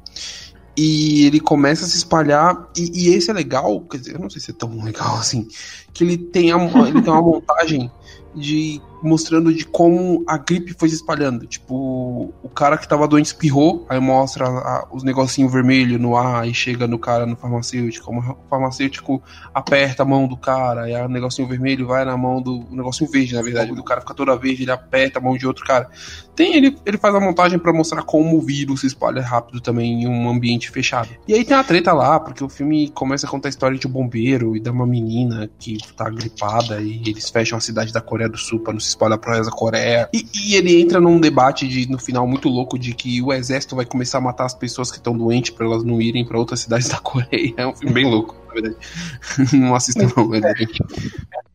E 0.77 1.25
ele 1.27 1.41
começa 1.41 1.85
a 1.85 1.89
se 1.89 1.97
espalhar, 1.97 2.69
e, 2.77 3.09
e 3.09 3.15
esse 3.15 3.31
é 3.31 3.35
legal, 3.35 3.81
quer 3.83 3.99
dizer, 3.99 4.15
eu 4.15 4.21
não 4.21 4.29
sei 4.29 4.43
se 4.43 4.51
é 4.51 4.55
tão 4.55 4.83
legal 4.83 5.17
assim, 5.17 5.49
que 5.95 6.05
ele 6.05 6.19
tem, 6.19 6.53
a, 6.53 6.57
ele 6.87 7.01
tem 7.01 7.13
uma 7.13 7.23
montagem 7.23 7.91
de 8.37 8.81
mostrando 9.03 9.53
de 9.53 9.65
como 9.65 10.25
a 10.27 10.37
gripe 10.39 10.75
foi 10.79 10.89
se 10.89 10.97
espalhando. 10.97 11.47
Tipo, 11.47 12.33
o 12.43 12.49
cara 12.49 12.77
que 12.77 12.89
tava 12.89 13.07
doente 13.07 13.27
espirrou, 13.27 13.87
aí 13.89 14.01
mostra 14.01 14.47
a- 14.47 14.89
os 14.91 15.03
negocinhos 15.05 15.53
vermelhos 15.53 16.01
no 16.01 16.17
ar 16.17 16.49
e 16.49 16.53
chega 16.55 16.87
no 16.87 16.99
cara 16.99 17.25
no 17.27 17.37
farmacêutico. 17.37 18.11
O 18.17 18.37
farmacêutico 18.49 19.23
aperta 19.55 20.03
a 20.03 20.07
mão 20.07 20.27
do 20.27 20.37
cara, 20.37 20.83
aí 20.85 20.95
o 20.95 21.09
negocinho 21.09 21.47
vermelho 21.47 21.87
vai 21.87 22.05
na 22.05 22.17
mão 22.17 22.41
do. 22.43 22.61
O 22.71 22.75
negocinho 22.77 23.11
verde, 23.11 23.35
na 23.35 23.43
verdade. 23.43 23.71
O 23.73 23.85
cara 23.85 24.01
fica 24.01 24.15
toda 24.15 24.37
verde, 24.37 24.63
ele 24.63 24.71
aperta 24.71 25.19
a 25.19 25.23
mão 25.23 25.37
de 25.37 25.47
outro 25.47 25.65
cara. 25.65 25.89
Tem, 26.35 26.55
ele, 26.57 26.77
ele 26.85 26.99
faz 26.99 27.15
a 27.15 27.21
montagem 27.21 27.59
pra 27.59 27.73
mostrar 27.73 28.03
como 28.03 28.37
o 28.37 28.41
vírus 28.41 28.81
se 28.81 28.87
espalha 28.87 29.23
rápido 29.23 29.61
também 29.61 30.03
em 30.03 30.09
um 30.09 30.29
ambiente 30.29 30.71
fechado. 30.71 31.09
E 31.29 31.35
aí 31.35 31.45
tem 31.45 31.57
a 31.57 31.65
treta 31.65 31.93
lá, 31.93 32.19
porque 32.21 32.43
o 32.45 32.49
filme 32.49 32.89
começa 32.91 33.27
a 33.27 33.31
contar 33.31 33.49
a 33.49 33.51
história 33.51 33.79
de 33.79 33.87
um 33.87 33.91
bombeiro 33.91 34.57
e 34.57 34.61
de 34.61 34.69
uma 34.69 34.87
menina 34.87 35.49
que 35.59 35.79
tá 35.97 36.11
gripada 36.11 36.81
e 36.81 37.03
eles 37.07 37.31
fecham 37.31 37.57
a 37.57 37.61
cidade 37.61 37.93
da 37.93 38.01
Coreia 38.01 38.26
do 38.29 38.39
Sul 38.39 38.61
pra 38.61 38.73
não 38.73 38.81
se 38.81 38.89
espalhar 38.89 39.19
pro 39.19 39.33
resto 39.33 39.51
da 39.51 39.57
Coreia. 39.57 40.09
E, 40.13 40.27
e 40.35 40.55
ele 40.55 40.81
entra 40.81 41.01
num 41.01 41.21
debate 41.21 41.67
de, 41.67 41.91
no 41.91 41.99
final 41.99 42.27
muito 42.27 42.49
louco 42.49 42.79
de 42.79 42.95
que 42.95 43.21
o 43.23 43.33
exército 43.33 43.77
vai 43.77 43.85
começar 43.85 44.19
a 44.19 44.21
matar 44.21 44.47
as 44.47 44.55
pessoas 44.55 44.91
que 44.91 44.99
estão 44.99 45.17
doentes 45.17 45.51
pra 45.51 45.67
elas 45.67 45.85
não 45.85 46.01
irem 46.01 46.25
pra 46.25 46.39
outras 46.39 46.61
cidades 46.61 46.89
da 46.89 46.99
Coreia. 46.99 47.55
É 47.57 47.67
um 47.67 47.75
filme 47.75 47.95
bem 47.95 48.11
louco, 48.11 48.37
na 48.49 48.55
verdade. 48.55 48.77
não 49.57 49.75
assista 49.75 50.07
não, 50.17 50.35
é. 50.35 50.41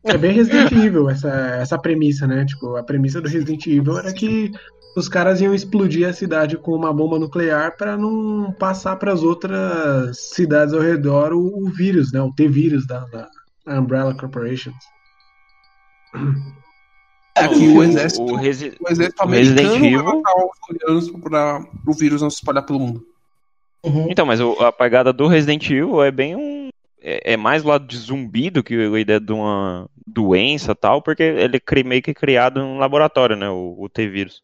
É 0.04 0.18
bem 0.18 0.32
Resident 0.32 0.72
Evil 0.72 1.08
essa, 1.08 1.30
essa 1.30 1.78
premissa, 1.78 2.26
né? 2.26 2.44
Tipo, 2.44 2.76
a 2.76 2.82
premissa 2.82 3.20
do 3.20 3.28
Resident 3.28 3.66
Evil 3.66 3.98
era 3.98 4.12
que 4.12 4.52
os 4.96 5.08
caras 5.08 5.40
iam 5.40 5.54
explodir 5.54 6.08
a 6.08 6.12
cidade 6.12 6.56
com 6.56 6.74
uma 6.74 6.92
bomba 6.92 7.18
nuclear 7.18 7.76
pra 7.76 7.96
não 7.96 8.52
passar 8.52 8.96
pras 8.96 9.22
outras 9.22 10.18
cidades 10.34 10.74
ao 10.74 10.80
redor 10.80 11.32
o, 11.32 11.64
o 11.64 11.70
vírus, 11.70 12.12
né? 12.12 12.20
O 12.20 12.32
T-vírus 12.32 12.86
da, 12.86 13.04
da 13.06 13.28
Umbrella 13.66 14.14
Corporation. 14.14 14.72
É 17.34 17.48
que 17.48 17.66
o 17.68 17.82
exército, 17.82 18.22
o 18.24 18.34
Resi- 18.36 18.74
o 18.80 18.90
exército 18.92 19.22
americano 19.22 19.68
vai 19.70 19.86
Evil- 19.88 20.04
matar 20.04 20.34
os 20.36 20.58
coreanos 20.60 21.10
pra 21.22 21.64
o 21.86 21.92
vírus 21.94 22.20
não 22.22 22.28
se 22.30 22.36
espalhar 22.36 22.64
pelo 22.64 22.78
mundo. 22.78 23.06
Uhum. 23.82 24.06
Então, 24.10 24.26
mas 24.26 24.40
o- 24.40 24.52
a 24.60 24.70
pegada 24.70 25.12
do 25.12 25.26
Resident 25.26 25.64
Evil 25.70 26.02
é 26.02 26.10
bem 26.10 26.36
um. 26.36 26.61
É, 27.02 27.32
é 27.32 27.36
mais 27.36 27.62
do 27.62 27.68
lado 27.68 27.86
de 27.86 27.96
zumbi 27.96 28.50
do 28.50 28.62
que 28.62 28.74
a 28.74 28.98
ideia 29.00 29.20
de 29.20 29.32
uma 29.32 29.88
doença 30.06 30.72
e 30.72 30.74
tal, 30.74 31.00
porque 31.00 31.22
ele 31.22 31.56
é 31.64 31.82
meio 31.84 32.02
que 32.02 32.12
criado 32.12 32.60
em 32.60 32.62
um 32.62 32.78
laboratório, 32.78 33.36
né? 33.36 33.48
O, 33.48 33.76
o 33.78 33.88
T-vírus. 33.88 34.40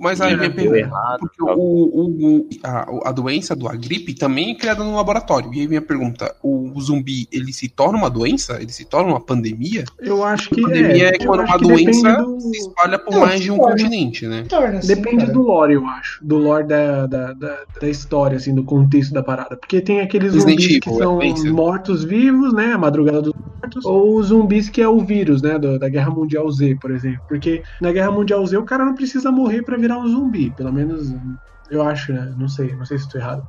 Mas 0.00 0.20
aí 0.20 0.34
É, 0.34 0.36
minha 0.36 0.50
pergunta, 0.50 0.78
errado, 0.78 1.18
porque 1.20 1.42
o, 1.42 1.48
o- 1.48 2.38
o- 2.40 2.48
a, 2.62 3.08
a 3.08 3.12
doença 3.12 3.54
do 3.56 3.68
a 3.68 3.74
gripe 3.74 4.14
também 4.14 4.50
é 4.50 4.54
criada 4.54 4.82
no 4.84 4.94
laboratório. 4.94 5.52
E 5.54 5.60
aí 5.60 5.68
minha 5.68 5.82
pergunta, 5.82 6.34
o 6.42 6.72
zumbi, 6.80 7.26
ele 7.32 7.52
se 7.52 7.68
torna 7.68 7.98
uma 7.98 8.10
doença? 8.10 8.58
Ele 8.60 8.72
se 8.72 8.84
torna 8.84 9.10
uma 9.10 9.20
pandemia? 9.20 9.84
Eu 9.98 10.22
acho 10.24 10.50
que 10.50 10.60
A 10.60 10.64
pandemia 10.68 11.08
é, 11.10 11.16
eu 11.20 11.26
quando 11.26 11.40
uma 11.40 11.58
que 11.58 11.66
depende 11.66 11.84
doença 12.02 12.16
do- 12.22 12.40
se 12.40 12.56
espalha 12.58 12.98
por 12.98 13.12
Não, 13.12 13.20
mais 13.20 13.40
de 13.40 13.50
um 13.50 13.56
torna. 13.56 13.72
continente, 13.72 14.26
né? 14.26 14.44
Torna, 14.48 14.78
assim, 14.78 14.88
Depende 14.94 15.18
cara. 15.18 15.32
do 15.32 15.42
lore, 15.42 15.74
eu 15.74 15.86
acho. 15.86 16.24
Do 16.24 16.36
lore 16.38 16.66
da, 16.66 17.06
da, 17.06 17.32
da, 17.32 17.58
da 17.80 17.88
história, 17.88 18.36
assim, 18.36 18.54
do 18.54 18.64
contexto 18.64 19.12
da 19.12 19.22
parada. 19.22 19.56
Porque 19.56 19.80
tem 19.80 20.00
aqueles 20.00 20.34
Resident 20.34 20.60
zumbis 20.60 20.78
que 20.80 20.88
Evil, 20.88 20.98
são 21.02 21.16
é 21.16 21.18
bem 21.20 21.34
mortos-vivos, 21.82 22.52
né? 22.54 22.72
A 22.72 22.78
madrugada 22.78 23.22
dos 23.22 23.32
mortos. 23.62 23.84
Ou 23.84 24.18
os 24.18 24.26
zumbis 24.28 24.68
que 24.68 24.80
é 24.80 24.88
o 24.88 25.00
vírus, 25.04 25.42
né? 25.42 25.58
do- 25.58 25.78
da 25.78 25.88
Guerra 25.88 26.10
Mundial 26.10 26.50
Z, 26.50 26.76
por 26.80 26.90
exemplo. 26.90 27.20
Porque 27.28 27.62
na 27.80 27.92
Guerra 27.92 28.10
Mundial 28.10 28.44
Z 28.46 28.56
o 28.56 28.64
cara 28.64 28.84
não 28.84 28.94
precisa 28.94 29.30
morrer 29.30 29.62
pra 29.62 29.76
virar 29.76 29.98
um 29.98 30.08
zumbi. 30.08 30.54
Pelo 30.54 30.72
menos 30.72 31.08
eu 31.70 31.82
acho, 31.82 32.12
né? 32.12 32.32
Não 32.36 32.48
sei, 32.48 32.74
não 32.76 32.84
sei 32.84 32.98
se 32.98 33.04
estou 33.04 33.20
errado. 33.20 33.42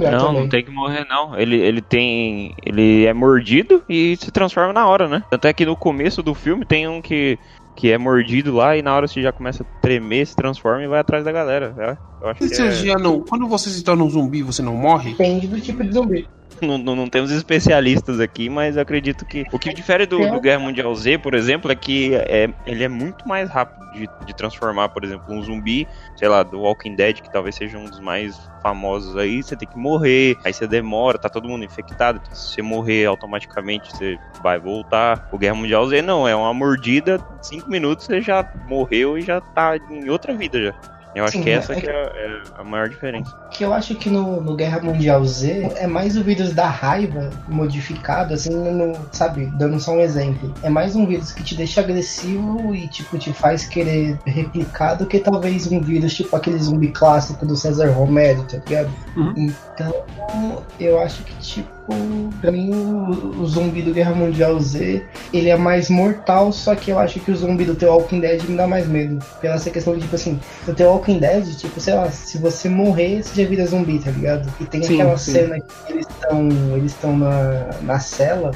Não, 0.00 0.32
não 0.32 0.48
tem 0.48 0.64
que 0.64 0.70
morrer, 0.70 1.04
não. 1.08 1.36
Ele, 1.38 1.56
ele 1.56 1.82
tem. 1.82 2.54
Ele 2.62 3.04
é 3.04 3.12
mordido 3.12 3.82
e 3.88 4.16
se 4.16 4.30
transforma 4.30 4.72
na 4.72 4.86
hora, 4.86 5.08
né? 5.08 5.22
Tanto 5.30 5.46
é 5.46 5.52
que 5.52 5.66
no 5.66 5.76
começo 5.76 6.22
do 6.22 6.34
filme 6.34 6.64
tem 6.64 6.86
um 6.86 7.02
que, 7.02 7.38
que 7.74 7.90
é 7.90 7.98
mordido 7.98 8.54
lá 8.54 8.76
e 8.76 8.82
na 8.82 8.94
hora 8.94 9.08
você 9.08 9.20
já 9.20 9.32
começa 9.32 9.62
a 9.62 9.66
tremer, 9.80 10.26
se 10.26 10.36
transforma 10.36 10.82
e 10.82 10.88
vai 10.88 11.00
atrás 11.00 11.24
da 11.24 11.32
galera. 11.32 11.72
né? 11.72 11.98
Eu 12.20 12.28
acho 12.28 12.44
E 12.44 12.48
que 12.48 12.90
é- 12.90 12.94
não, 12.98 13.20
quando 13.20 13.48
você 13.48 13.70
se 13.70 13.82
torna 13.82 14.04
um 14.04 14.10
zumbi, 14.10 14.42
você 14.42 14.62
não 14.62 14.76
morre? 14.76 15.10
Depende 15.10 15.48
do 15.48 15.60
tipo 15.60 15.82
de 15.82 15.92
zumbi. 15.92 16.28
não, 16.66 16.78
não, 16.78 16.96
não 16.96 17.08
temos 17.08 17.30
especialistas 17.30 18.20
aqui, 18.20 18.48
mas 18.48 18.76
eu 18.76 18.82
acredito 18.82 19.24
que. 19.24 19.44
O 19.52 19.58
que 19.58 19.72
difere 19.72 20.06
do, 20.06 20.18
do 20.18 20.40
Guerra 20.40 20.60
Mundial 20.60 20.94
Z, 20.94 21.18
por 21.18 21.34
exemplo, 21.34 21.70
é 21.70 21.74
que 21.74 22.14
é, 22.14 22.48
ele 22.66 22.84
é 22.84 22.88
muito 22.88 23.26
mais 23.26 23.48
rápido 23.50 23.80
de, 23.92 24.08
de 24.26 24.34
transformar, 24.34 24.88
por 24.90 25.04
exemplo, 25.04 25.34
um 25.34 25.42
zumbi, 25.42 25.86
sei 26.16 26.28
lá, 26.28 26.42
do 26.42 26.60
Walking 26.60 26.94
Dead, 26.94 27.20
que 27.20 27.30
talvez 27.30 27.54
seja 27.54 27.76
um 27.78 27.84
dos 27.84 28.00
mais 28.00 28.40
famosos 28.62 29.16
aí, 29.16 29.42
você 29.42 29.56
tem 29.56 29.68
que 29.68 29.78
morrer, 29.78 30.36
aí 30.44 30.52
você 30.52 30.66
demora, 30.66 31.18
tá 31.18 31.28
todo 31.28 31.48
mundo 31.48 31.64
infectado, 31.64 32.20
então 32.22 32.34
se 32.34 32.54
você 32.54 32.62
morrer 32.62 33.06
automaticamente 33.06 33.90
você 33.90 34.18
vai 34.42 34.58
voltar. 34.58 35.28
O 35.32 35.38
Guerra 35.38 35.54
Mundial 35.54 35.86
Z 35.88 36.02
não, 36.02 36.28
é 36.28 36.34
uma 36.34 36.52
mordida, 36.54 37.18
cinco 37.40 37.70
minutos 37.70 38.06
você 38.06 38.20
já 38.20 38.48
morreu 38.68 39.18
e 39.18 39.22
já 39.22 39.40
tá 39.40 39.76
em 39.76 40.08
outra 40.08 40.34
vida 40.34 40.60
já. 40.60 40.99
Eu 41.14 41.24
acho 41.24 41.38
Sim, 41.38 41.42
que 41.42 41.50
essa 41.50 41.72
é 41.72 41.80
que 41.80 41.88
é, 41.88 41.92
é 41.92 42.42
a 42.56 42.62
maior 42.62 42.88
diferença. 42.88 43.36
Que 43.50 43.64
eu 43.64 43.72
acho 43.72 43.94
que 43.96 44.08
no, 44.08 44.40
no 44.40 44.54
Guerra 44.54 44.80
Mundial 44.80 45.24
Z 45.24 45.72
é 45.76 45.86
mais 45.86 46.16
o 46.16 46.22
vírus 46.22 46.52
da 46.52 46.68
raiva 46.68 47.30
modificado, 47.48 48.32
assim, 48.34 48.50
no, 48.50 48.96
sabe, 49.10 49.46
dando 49.54 49.80
só 49.80 49.92
um 49.92 50.00
exemplo. 50.00 50.54
É 50.62 50.70
mais 50.70 50.94
um 50.94 51.06
vírus 51.06 51.32
que 51.32 51.42
te 51.42 51.56
deixa 51.56 51.80
agressivo 51.80 52.74
e, 52.74 52.86
tipo, 52.88 53.18
te 53.18 53.32
faz 53.32 53.64
querer 53.66 54.18
replicar 54.24 54.94
do 54.94 55.06
que 55.06 55.18
talvez 55.18 55.66
um 55.70 55.80
vírus, 55.80 56.14
tipo 56.14 56.34
aquele 56.36 56.58
zumbi 56.58 56.88
clássico 56.88 57.44
do 57.44 57.56
César 57.56 57.90
Romero, 57.90 58.44
tá 58.44 58.58
ligado? 58.58 58.90
Uhum. 59.16 59.34
Então, 59.36 60.04
eu 60.78 61.00
acho 61.00 61.24
que, 61.24 61.34
tipo, 61.38 61.79
pra 62.40 62.50
mim, 62.50 62.70
o, 62.72 63.40
o 63.40 63.46
zumbi 63.46 63.82
do 63.82 63.92
Guerra 63.92 64.14
Mundial 64.14 64.58
Z, 64.60 65.04
ele 65.32 65.48
é 65.48 65.56
mais 65.56 65.90
mortal, 65.90 66.52
só 66.52 66.74
que 66.74 66.90
eu 66.90 66.98
acho 66.98 67.20
que 67.20 67.30
o 67.30 67.36
zumbi 67.36 67.64
do 67.64 67.74
The 67.74 67.86
Walking 67.86 68.20
Dead 68.20 68.42
me 68.44 68.56
dá 68.56 68.66
mais 68.66 68.86
medo. 68.86 69.24
Pela 69.40 69.54
essa 69.54 69.70
questão 69.70 69.94
de, 69.94 70.00
tipo 70.00 70.14
assim, 70.14 70.40
no 70.66 70.74
The 70.74 70.86
Walking 70.86 71.18
Dead, 71.18 71.56
tipo, 71.56 71.80
sei 71.80 71.94
lá, 71.94 72.10
se 72.10 72.38
você 72.38 72.68
morrer, 72.68 73.22
você 73.22 73.42
já 73.42 73.48
vira 73.48 73.66
zumbi, 73.66 73.98
tá 73.98 74.10
ligado? 74.10 74.52
E 74.60 74.64
tem 74.64 74.82
Sim, 74.82 74.94
aquela 74.94 75.16
sim. 75.18 75.32
cena 75.32 75.60
que 75.60 75.92
eles 75.92 76.06
estão 76.08 76.48
eles 76.76 76.92
estão 76.92 77.16
na, 77.16 77.70
na 77.82 77.98
cela, 77.98 78.50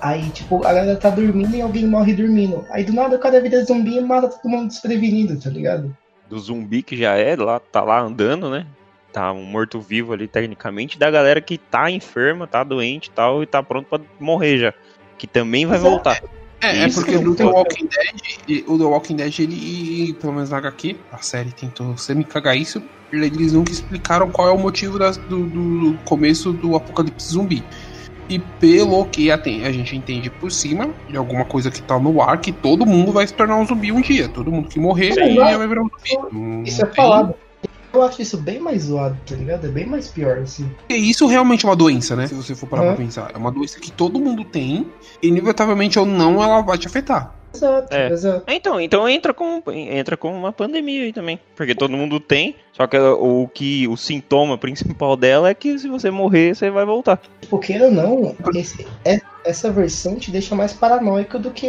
aí, 0.00 0.28
tipo, 0.30 0.64
a 0.66 0.72
galera 0.72 0.96
tá 0.96 1.10
dormindo 1.10 1.54
e 1.54 1.60
alguém 1.60 1.86
morre 1.86 2.14
dormindo. 2.14 2.64
Aí, 2.70 2.84
do 2.84 2.92
nada, 2.92 3.16
o 3.16 3.18
cara 3.18 3.40
vira 3.40 3.64
zumbi 3.64 3.96
e 3.96 4.00
mata 4.00 4.28
todo 4.28 4.50
mundo 4.50 4.68
desprevenido, 4.68 5.38
tá 5.38 5.50
ligado? 5.50 5.94
do 6.28 6.38
zumbi 6.38 6.82
que 6.82 6.96
já 6.96 7.16
é, 7.16 7.34
lá, 7.36 7.58
tá 7.58 7.82
lá 7.82 8.00
andando, 8.00 8.50
né? 8.50 8.66
Tá 9.18 9.32
um 9.32 9.42
morto-vivo 9.42 10.12
ali, 10.12 10.28
tecnicamente, 10.28 10.96
da 10.96 11.10
galera 11.10 11.40
que 11.40 11.58
tá 11.58 11.90
enferma, 11.90 12.46
tá 12.46 12.62
doente 12.62 13.06
e 13.06 13.10
tal, 13.10 13.42
e 13.42 13.46
tá 13.46 13.60
pronto 13.60 13.88
pra 13.88 13.98
morrer 14.20 14.58
já. 14.58 14.74
Que 15.18 15.26
também 15.26 15.66
vai 15.66 15.76
Exato. 15.76 15.90
voltar. 15.90 16.22
É, 16.60 16.84
é 16.84 16.86
Isso 16.86 17.00
porque 17.00 17.18
que 17.18 17.24
no 17.24 17.32
eu 17.32 17.34
The. 17.34 17.44
Walking 17.44 17.86
Dead, 17.88 18.20
e- 18.46 18.64
o 18.68 18.78
The 18.78 18.84
Walking 18.84 19.16
Dead, 19.16 19.38
ele, 19.40 20.12
pelo 20.20 20.34
menos 20.34 20.50
na 20.50 20.58
HQ, 20.58 20.94
a 21.10 21.18
série 21.18 21.50
tentou 21.50 21.96
semi 21.96 22.22
cagar 22.22 22.56
isso, 22.56 22.80
eles 23.12 23.52
nunca 23.54 23.72
explicaram 23.72 24.30
qual 24.30 24.46
é 24.46 24.52
o 24.52 24.58
motivo 24.58 25.00
das- 25.00 25.16
do, 25.16 25.46
do- 25.46 25.98
começo 26.04 26.52
do 26.52 26.76
apocalipse 26.76 27.32
zumbi. 27.32 27.64
E 28.28 28.38
pelo 28.38 29.04
que 29.06 29.32
a, 29.32 29.38
tem- 29.38 29.64
a 29.64 29.72
gente 29.72 29.96
entende 29.96 30.30
por 30.30 30.52
cima, 30.52 30.90
de 31.08 31.16
alguma 31.16 31.44
coisa 31.44 31.72
que 31.72 31.82
tá 31.82 31.98
no 31.98 32.22
ar, 32.22 32.40
que 32.40 32.52
todo 32.52 32.86
mundo 32.86 33.10
vai 33.10 33.26
se 33.26 33.34
tornar 33.34 33.56
um 33.56 33.66
zumbi 33.66 33.90
um 33.90 34.00
dia. 34.00 34.28
Todo 34.28 34.52
mundo 34.52 34.68
que 34.68 34.78
morrer 34.78 35.12
já 35.12 35.56
vai 35.58 35.66
virar 35.66 35.82
um 35.82 35.88
zumbi. 36.30 36.68
Isso 36.68 36.82
é 36.82 36.86
tem- 36.86 36.94
falado. 36.94 37.34
Eu 37.92 38.02
acho 38.02 38.20
isso 38.20 38.36
bem 38.36 38.58
mais 38.60 38.82
zoado, 38.84 39.16
tá 39.26 39.34
ligado? 39.34 39.66
É 39.66 39.70
bem 39.70 39.86
mais 39.86 40.08
pior, 40.08 40.38
assim. 40.38 40.70
E 40.88 40.94
isso 40.94 41.26
realmente 41.26 41.64
é 41.64 41.68
uma 41.68 41.76
doença, 41.76 42.14
né? 42.14 42.26
Se 42.26 42.34
você 42.34 42.54
for 42.54 42.66
parar 42.68 42.84
É. 42.84 42.86
pra 42.88 42.96
pensar. 42.96 43.30
É 43.34 43.38
uma 43.38 43.50
doença 43.50 43.80
que 43.80 43.90
todo 43.90 44.18
mundo 44.20 44.44
tem, 44.44 44.86
e 45.22 45.28
inevitavelmente 45.28 45.98
ou 45.98 46.04
não, 46.06 46.42
ela 46.42 46.60
vai 46.60 46.76
te 46.78 46.86
afetar. 46.86 47.34
Exato, 47.54 47.94
É. 47.94 48.10
exato. 48.12 48.44
Então, 48.46 48.78
então 48.78 49.08
entra 49.08 49.32
com 49.32 49.62
entra 49.72 50.18
com 50.18 50.30
uma 50.38 50.52
pandemia 50.52 51.04
aí 51.04 51.12
também, 51.14 51.40
porque 51.56 51.74
todo 51.74 51.96
mundo 51.96 52.20
tem, 52.20 52.54
só 52.74 52.86
que 52.86 52.98
o 52.98 53.48
que 53.48 53.88
o 53.88 53.96
sintoma 53.96 54.58
principal 54.58 55.16
dela 55.16 55.48
é 55.48 55.54
que 55.54 55.78
se 55.78 55.88
você 55.88 56.10
morrer, 56.10 56.54
você 56.54 56.70
vai 56.70 56.84
voltar. 56.84 57.18
Tipo, 57.40 57.58
queira 57.58 57.86
ou 57.86 57.90
não, 57.90 58.36
esse- 58.54 58.86
é- 59.02 59.20
essa 59.46 59.70
versão 59.72 60.16
te 60.16 60.30
deixa 60.30 60.54
mais 60.54 60.74
paranoico 60.74 61.38
do 61.38 61.50
que 61.50 61.68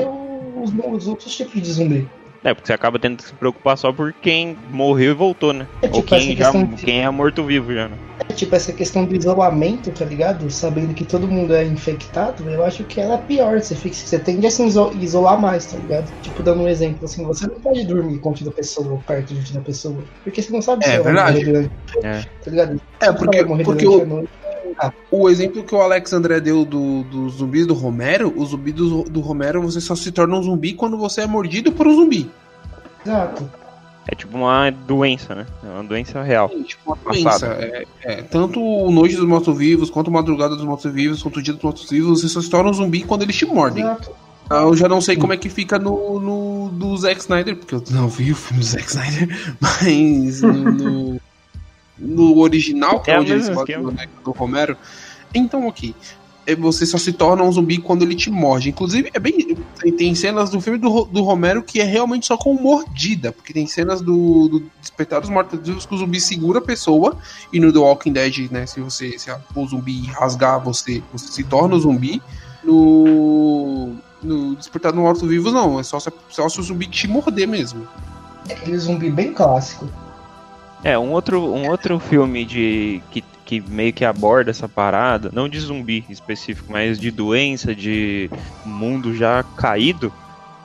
os, 0.62 0.74
os 0.94 1.08
outros 1.08 1.34
tipos 1.36 1.62
de 1.62 1.72
zumbi. 1.72 2.10
É, 2.44 2.54
porque 2.54 2.68
você 2.68 2.74
acaba 2.74 2.98
tendo 2.98 3.18
que 3.18 3.24
se 3.24 3.34
preocupar 3.34 3.78
só 3.78 3.92
por 3.92 4.14
quem 4.14 4.58
morreu 4.72 5.12
e 5.12 5.16
voltou, 5.16 5.52
né? 5.52 5.68
É 5.82 5.88
Ou 5.88 5.96
tipo 5.96 6.08
quem, 6.08 6.32
essa 6.34 6.54
já, 6.54 6.64
de- 6.64 6.76
quem 6.86 7.02
é 7.04 7.10
morto-vivo 7.10 7.74
já, 7.74 7.90
né? 7.90 7.98
É 8.30 8.34
tipo 8.34 8.56
essa 8.56 8.72
questão 8.72 9.06
do 9.06 9.16
isolamento, 9.16 9.92
tá 9.92 10.06
ligado? 10.06 10.50
Sabendo 10.50 10.94
que 10.94 11.04
todo 11.04 11.28
mundo 11.28 11.54
é 11.54 11.66
infectado, 11.66 12.50
eu 12.50 12.64
acho 12.64 12.84
que 12.86 13.00
ela 13.02 13.16
é 13.16 13.18
pior. 13.18 13.60
Você, 13.60 13.76
fica, 13.76 13.96
você 13.96 14.20
tende 14.20 14.48
a 14.48 14.52
se 14.52 14.66
iso- 14.66 14.92
isolar 15.02 15.40
mais, 15.42 15.66
tá 15.66 15.78
ligado? 15.78 16.12
Tipo, 16.22 16.44
dando 16.44 16.64
um 16.64 16.68
exemplo, 16.68 17.04
assim, 17.06 17.24
você 17.26 17.46
não 17.48 17.60
pode 17.62 17.86
dormir 17.86 18.20
com 18.20 18.30
outra 18.30 18.52
pessoa, 18.52 18.92
ou 18.94 19.00
perto 19.00 19.34
de 19.34 19.40
outra 19.48 19.62
pessoa. 19.62 20.04
Porque 20.24 20.42
você 20.42 20.52
não 20.52 20.62
sabe 20.62 20.86
É 20.86 20.88
se 20.88 20.94
ela 20.96 21.04
vai 21.04 21.14
verdade. 21.14 21.40
morrer 21.40 21.52
durante 21.52 21.72
É. 22.04 22.22
Tá 22.22 22.52
ligado? 22.52 22.82
É, 23.02 23.12
porque, 23.14 23.38
Vai 23.38 23.46
morrer 23.46 23.64
porque 23.64 23.86
durante 23.86 24.02
a 24.02 24.16
o, 24.16 24.30
o 25.12 25.30
exemplo 25.30 25.64
que 25.64 25.74
o 25.76 25.82
Alex 25.82 26.14
André 26.14 26.40
deu 26.40 26.64
do- 26.66 27.04
dos 27.04 27.34
zumbis 27.36 27.66
do 27.68 27.74
Romero, 27.74 28.34
o 28.36 28.46
zumbi 28.46 28.72
do, 28.72 29.04
do 29.04 29.20
Romero, 29.20 29.62
você 29.62 29.80
só 29.82 29.96
se 29.96 30.12
torna 30.12 30.36
um 30.38 30.44
zumbi 30.44 30.74
quando 30.74 30.98
você 30.98 31.22
é 31.22 31.28
mordido 31.28 31.72
por 31.72 31.88
um 31.88 31.96
zumbi. 31.96 32.30
Exato. 33.06 33.50
É 34.12 34.16
tipo 34.16 34.36
uma 34.38 34.72
doença, 34.72 35.36
né? 35.36 35.46
É 35.64 35.68
uma 35.68 35.84
doença 35.84 36.24
real. 36.24 36.50
É, 36.52 36.64
tipo 36.64 36.82
uma 36.88 36.98
doença. 37.14 37.46
É, 37.48 37.86
é, 38.04 38.22
tanto 38.24 38.60
o 38.60 38.90
Noite 38.92 39.16
dos 39.16 39.26
Mortos-Vivos, 39.28 39.90
quanto 39.92 40.10
a 40.10 40.14
Madrugada 40.14 40.56
dos 40.56 40.66
Mortos-Vivos, 40.66 41.22
quanto 41.22 41.38
o 41.38 41.44
Dia 41.44 41.54
dos 41.54 41.62
Mortos-Vivos, 41.62 42.22
você 42.22 42.28
só 42.28 42.42
se 42.42 42.50
torna 42.50 42.70
um 42.72 42.74
zumbi 42.74 43.04
quando 43.04 43.22
eles 43.22 43.36
te 43.36 43.46
mordem. 43.46 43.84
Exato. 43.84 44.12
Ah, 44.50 44.64
Eu 44.64 44.76
já 44.76 44.90
não 44.90 45.00
sei 45.00 45.16
como 45.16 45.32
é 45.32 45.38
que 45.38 45.48
fica 45.48 45.78
no, 45.78 46.20
no 46.20 46.70
do 46.70 46.98
Zack 46.98 47.20
Snyder, 47.22 47.56
porque 47.56 47.76
eu 47.76 47.84
não 47.92 48.08
vi 48.08 48.32
o 48.32 48.36
filme 48.36 48.64
do 48.64 48.66
Zack 48.66 48.88
Snyder, 48.90 49.30
mas 49.62 50.42
no, 50.42 50.54
no, 50.54 51.22
no 52.00 52.40
original, 52.40 53.00
que 53.02 53.12
é, 53.12 53.16
É 53.16 53.20
onde 53.20 53.32
eles 53.32 53.48
fazem 53.48 53.62
esquema. 53.62 53.90
o 53.90 53.92
boneco 53.92 54.24
do 54.24 54.32
Romero. 54.32 54.78
Então, 55.34 55.68
ok. 55.68 55.94
É, 56.48 56.56
Você 56.56 56.84
só 56.86 56.98
se 56.98 57.14
torna 57.14 57.44
um 57.44 57.52
zumbi 57.52 57.78
quando 57.78 58.02
ele 58.02 58.16
te 58.16 58.32
morde. 58.32 58.70
Inclusive, 58.70 59.12
é 59.14 59.20
bem. 59.20 59.56
Tem, 59.80 59.92
tem 59.92 60.16
cenas 60.16 60.50
do 60.50 60.60
filme 60.60 60.80
do, 60.80 61.06
do 61.06 61.22
Romero 61.22 61.62
que 61.62 61.80
é 61.80 61.84
realmente 61.84 62.26
só 62.26 62.36
com 62.38 62.54
mordida. 62.56 63.32
Porque 63.32 63.54
tem 63.54 63.68
cenas 63.68 64.02
do, 64.02 64.48
do 64.48 64.64
Despertar 64.82 65.22
dos 65.22 65.30
Mortos-Vivos 65.30 65.86
que 65.86 65.94
o 65.94 65.98
zumbi 65.98 66.20
segura 66.20 66.58
a 66.58 66.62
pessoa. 66.62 67.16
E 67.54 67.60
no 67.60 67.72
The 67.72 67.78
Walking 67.80 68.14
Dead, 68.14 68.50
né? 68.52 68.66
Se 68.66 68.80
você 68.80 69.20
se 69.20 69.30
a- 69.30 69.40
o 69.56 69.68
zumbi 69.68 70.08
rasgar 70.08 70.60
você, 70.64 71.04
você 71.14 71.28
se 71.32 71.44
torna 71.44 71.76
um 71.76 71.80
zumbi. 71.80 72.20
No. 72.64 73.96
No 74.22 74.54
Despertar 74.56 74.92
dos 74.92 75.02
Mortos-Vivos, 75.02 75.54
não. 75.54 75.80
É 75.80 75.84
só 75.84 76.00
se, 76.00 76.10
só 76.30 76.50
se 76.50 76.60
o 76.60 76.64
zumbi 76.64 76.88
te 76.88 77.08
morder 77.08 77.48
mesmo. 77.48 77.88
Aquele 78.50 78.78
zumbi 78.78 79.10
bem 79.10 79.34
clássico. 79.34 79.88
É, 80.84 80.98
um 80.98 81.12
outro, 81.12 81.42
um 81.42 81.70
outro 81.70 82.00
filme 82.00 82.46
de 82.46 83.02
que, 83.12 83.24
que 83.46 83.62
meio 83.62 83.92
que 83.92 84.06
aborda 84.06 84.52
essa 84.52 84.68
parada, 84.68 85.30
não 85.34 85.50
de 85.50 85.60
zumbi 85.60 86.06
específico, 86.10 86.72
mas 86.72 87.00
de 87.00 87.12
doença, 87.12 87.76
de 87.76 88.30
mundo 88.66 89.14
já 89.14 89.44
caído, 89.58 90.14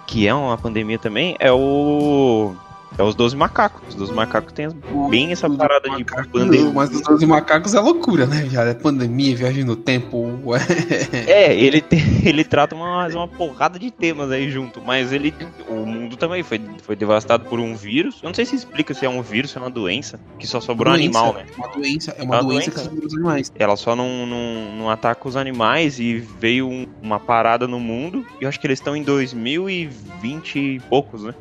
que 0.07 0.27
é 0.29 0.35
uma 0.35 0.57
pandemia 0.57 0.98
também, 0.98 1.37
é 1.40 1.50
o. 1.50 2.55
É 2.97 3.03
os 3.03 3.15
12 3.15 3.35
macacos. 3.37 3.83
Os 3.89 3.95
12 3.97 4.13
macacos 4.13 4.53
tem 4.53 4.69
bem 5.11 5.33
essa 5.33 5.51
parada 5.51 5.91
de 5.91 6.05
pandemia. 6.05 6.71
Mas 6.73 6.91
os 6.95 7.01
12 7.03 7.27
macacos 7.27 7.75
é 7.75 7.81
loucura, 7.81 8.27
né? 8.27 8.47
Já 8.49 8.63
é 8.65 8.73
pandemia, 8.75 9.35
viagem 9.35 9.65
no 9.65 9.75
tempo. 9.75 10.41
É. 10.55 11.49
É, 11.49 11.55
ele, 11.57 11.81
tem, 11.81 12.01
ele 12.25 12.45
trata 12.45 12.75
uma, 12.75 13.07
uma 13.09 13.27
porrada 13.29 13.79
de 13.79 13.91
temas 13.91 14.31
aí 14.31 14.49
junto, 14.51 14.81
mas 14.81 15.13
ele. 15.13 15.35
O 15.69 15.85
mundo 15.87 16.17
também 16.17 16.43
foi, 16.43 16.61
foi 16.83 16.95
devastado 16.95 17.45
por 17.47 17.59
um 17.59 17.75
vírus. 17.75 18.21
Eu 18.23 18.29
não 18.29 18.35
sei 18.35 18.45
se 18.45 18.55
explica 18.55 18.95
se 18.95 19.05
é 19.05 19.09
um 19.09 19.23
vírus, 19.23 19.51
se 19.51 19.59
é 19.59 19.61
uma 19.61 19.71
doença, 19.71 20.21
que 20.39 20.47
só 20.47 20.61
sobrou 20.61 20.93
um 20.93 20.97
Doença, 20.97 21.19
animal, 21.19 21.35
né? 21.35 21.47
Uma 21.57 21.69
doença, 21.69 22.15
é 22.17 22.23
uma 22.23 22.37
É 22.37 22.41
uma 22.41 22.49
doença, 22.49 22.71
doença. 22.71 22.71
que 22.71 22.81
segura 22.81 23.07
os 23.07 23.15
animais. 23.15 23.53
Ela 23.57 23.77
só 23.77 23.97
não, 23.97 24.25
não, 24.27 24.77
não 24.79 24.91
ataca 24.91 25.27
os 25.29 25.37
animais 25.37 25.99
e 25.99 26.19
veio 26.19 26.69
um- 26.69 26.87
uma 27.03 27.19
parada 27.19 27.67
no 27.67 27.81
mundo. 27.81 28.25
E 28.41 28.45
eu 28.45 28.49
acho 28.49 28.61
que 28.61 28.67
eles 28.67 28.79
estão 28.79 28.95
em 28.95 29.03
2020 29.03 30.59
e 30.59 30.81
poucos, 30.89 31.25
né? 31.25 31.35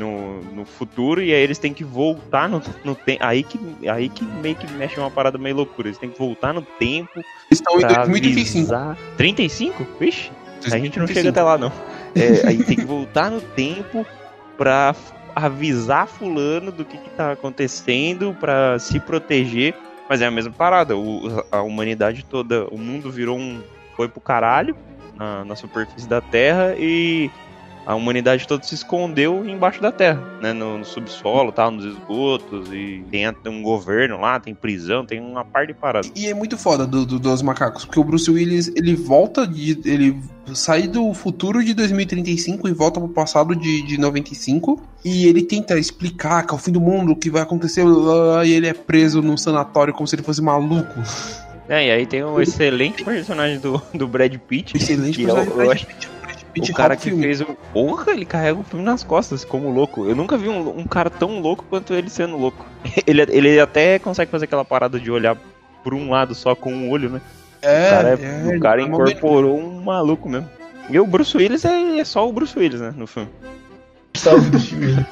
No, 0.00 0.40
no 0.54 0.64
futuro, 0.64 1.22
e 1.22 1.32
aí 1.32 1.40
eles 1.42 1.58
têm 1.58 1.74
que 1.74 1.84
voltar 1.84 2.48
no, 2.48 2.62
no 2.82 2.94
tempo. 2.94 3.22
Aí 3.22 3.42
que, 3.42 3.60
aí 3.86 4.08
que 4.08 4.24
meio 4.24 4.56
que 4.56 4.66
mexe 4.72 4.98
uma 4.98 5.10
parada 5.10 5.36
meio 5.36 5.56
loucura. 5.56 5.88
Eles 5.88 5.98
têm 5.98 6.08
que 6.08 6.18
voltar 6.18 6.54
no 6.54 6.62
tempo. 6.62 7.10
Eles 7.18 7.26
estão 7.60 7.76
em 7.76 7.80
pra 7.80 8.04
2035. 8.06 8.58
avisar- 8.74 8.96
35? 9.18 9.86
Vixe, 10.00 10.30
a 10.64 10.78
gente 10.78 10.98
não 10.98 11.06
2035. 11.06 11.12
chega 11.14 11.28
até 11.28 11.42
lá, 11.42 11.58
não. 11.58 11.70
É, 12.14 12.48
aí 12.48 12.64
tem 12.64 12.76
que 12.76 12.84
voltar 12.84 13.30
no 13.30 13.40
tempo 13.40 14.06
pra 14.56 14.94
avisar 15.36 16.06
fulano 16.08 16.72
do 16.72 16.84
que, 16.84 16.96
que 16.96 17.10
tá 17.10 17.32
acontecendo, 17.32 18.34
pra 18.40 18.78
se 18.78 18.98
proteger. 18.98 19.74
Mas 20.08 20.20
é 20.22 20.26
a 20.26 20.30
mesma 20.30 20.52
parada. 20.52 20.96
o- 20.96 21.44
a 21.52 21.60
humanidade 21.62 22.24
toda, 22.24 22.66
o 22.70 22.78
mundo 22.78 23.10
virou 23.10 23.38
um. 23.38 23.60
foi 23.96 24.08
pro 24.08 24.20
caralho 24.20 24.74
na, 25.14 25.44
na 25.44 25.54
superfície 25.54 26.08
da 26.08 26.20
Terra 26.22 26.74
e 26.78 27.30
a 27.90 27.94
humanidade 27.94 28.46
toda 28.46 28.62
se 28.62 28.74
escondeu 28.74 29.44
embaixo 29.48 29.80
da 29.82 29.90
terra, 29.90 30.22
né? 30.40 30.52
No, 30.52 30.78
no 30.78 30.84
subsolo, 30.84 31.50
tal, 31.50 31.70
nos 31.70 31.84
esgotos, 31.84 32.68
e 32.72 33.02
tem 33.10 33.26
até 33.26 33.50
um 33.50 33.62
governo 33.62 34.20
lá, 34.20 34.38
tem 34.38 34.54
prisão, 34.54 35.04
tem 35.04 35.20
uma 35.20 35.44
par 35.44 35.66
de 35.66 35.74
paradas. 35.74 36.10
E 36.14 36.26
é 36.28 36.34
muito 36.34 36.56
foda 36.56 36.86
do, 36.86 37.04
do- 37.04 37.18
dos 37.18 37.42
macacos, 37.42 37.84
porque 37.84 37.98
o 37.98 38.04
Bruce 38.04 38.30
Willis 38.30 38.68
ele 38.76 38.94
volta 38.94 39.46
de. 39.46 39.78
ele 39.84 40.16
sai 40.54 40.88
do 40.88 41.12
futuro 41.14 41.62
de 41.64 41.72
2035 41.74 42.68
e 42.68 42.72
volta 42.72 42.98
pro 43.00 43.08
passado 43.08 43.54
de, 43.54 43.82
de 43.82 43.98
95. 43.98 44.80
E 45.04 45.26
ele 45.26 45.42
tenta 45.42 45.78
explicar 45.78 46.44
que 46.46 46.52
é 46.52 46.56
o 46.56 46.58
fim 46.58 46.72
do 46.72 46.80
mundo, 46.80 47.12
o 47.12 47.16
que 47.16 47.30
vai 47.30 47.42
acontecer, 47.42 47.84
e 48.44 48.52
ele 48.52 48.66
é 48.66 48.72
preso 48.74 49.22
num 49.22 49.36
sanatório 49.36 49.94
como 49.94 50.06
se 50.06 50.14
ele 50.16 50.22
fosse 50.22 50.42
maluco. 50.42 51.00
É, 51.68 51.86
e 51.86 51.90
aí 51.90 52.04
tem 52.06 52.24
um 52.24 52.40
excelente 52.40 53.04
personagem 53.04 53.60
do, 53.60 53.80
do 53.94 54.08
Brad 54.08 54.34
Pitt. 54.38 54.76
Excelente 54.76 55.18
que 55.18 55.22
é 55.30 55.32
personagem. 55.32 55.64
eu 55.66 55.70
acho- 55.72 55.86
Brad 55.86 55.96
Pitt 55.96 56.19
o 56.58 56.74
cara 56.74 56.96
que 56.96 57.04
filme. 57.04 57.22
fez 57.22 57.40
o. 57.40 57.56
Porra, 57.72 58.12
ele 58.12 58.24
carrega 58.24 58.58
o 58.58 58.64
filme 58.64 58.84
nas 58.84 59.02
costas, 59.02 59.44
como 59.44 59.70
louco. 59.70 60.06
Eu 60.06 60.16
nunca 60.16 60.36
vi 60.36 60.48
um, 60.48 60.78
um 60.80 60.84
cara 60.84 61.08
tão 61.10 61.40
louco 61.40 61.64
quanto 61.68 61.94
ele 61.94 62.10
sendo 62.10 62.36
louco. 62.36 62.64
Ele, 63.06 63.22
ele 63.28 63.60
até 63.60 63.98
consegue 63.98 64.30
fazer 64.30 64.46
aquela 64.46 64.64
parada 64.64 64.98
de 64.98 65.10
olhar 65.10 65.36
por 65.84 65.92
um 65.94 66.10
lado 66.10 66.34
só 66.34 66.54
com 66.54 66.72
um 66.72 66.90
olho, 66.90 67.10
né? 67.10 67.20
É, 67.62 67.86
o 67.86 67.90
cara, 67.90 68.08
é- 68.08 68.52
é, 68.52 68.56
o 68.56 68.60
cara 68.60 68.80
é 68.82 68.84
incorporou 68.84 69.58
um 69.58 69.82
maluco 69.82 70.28
mesmo. 70.28 70.48
E 70.88 70.98
o 70.98 71.06
Bruce 71.06 71.36
Willis 71.36 71.64
é, 71.64 71.98
é 72.00 72.04
só 72.04 72.28
o 72.28 72.32
Bruce 72.32 72.58
Willis, 72.58 72.80
né? 72.80 72.92
No 72.96 73.06
filme. 73.06 73.28
Salve 74.14 74.50
do 74.50 74.58
time. 74.58 75.06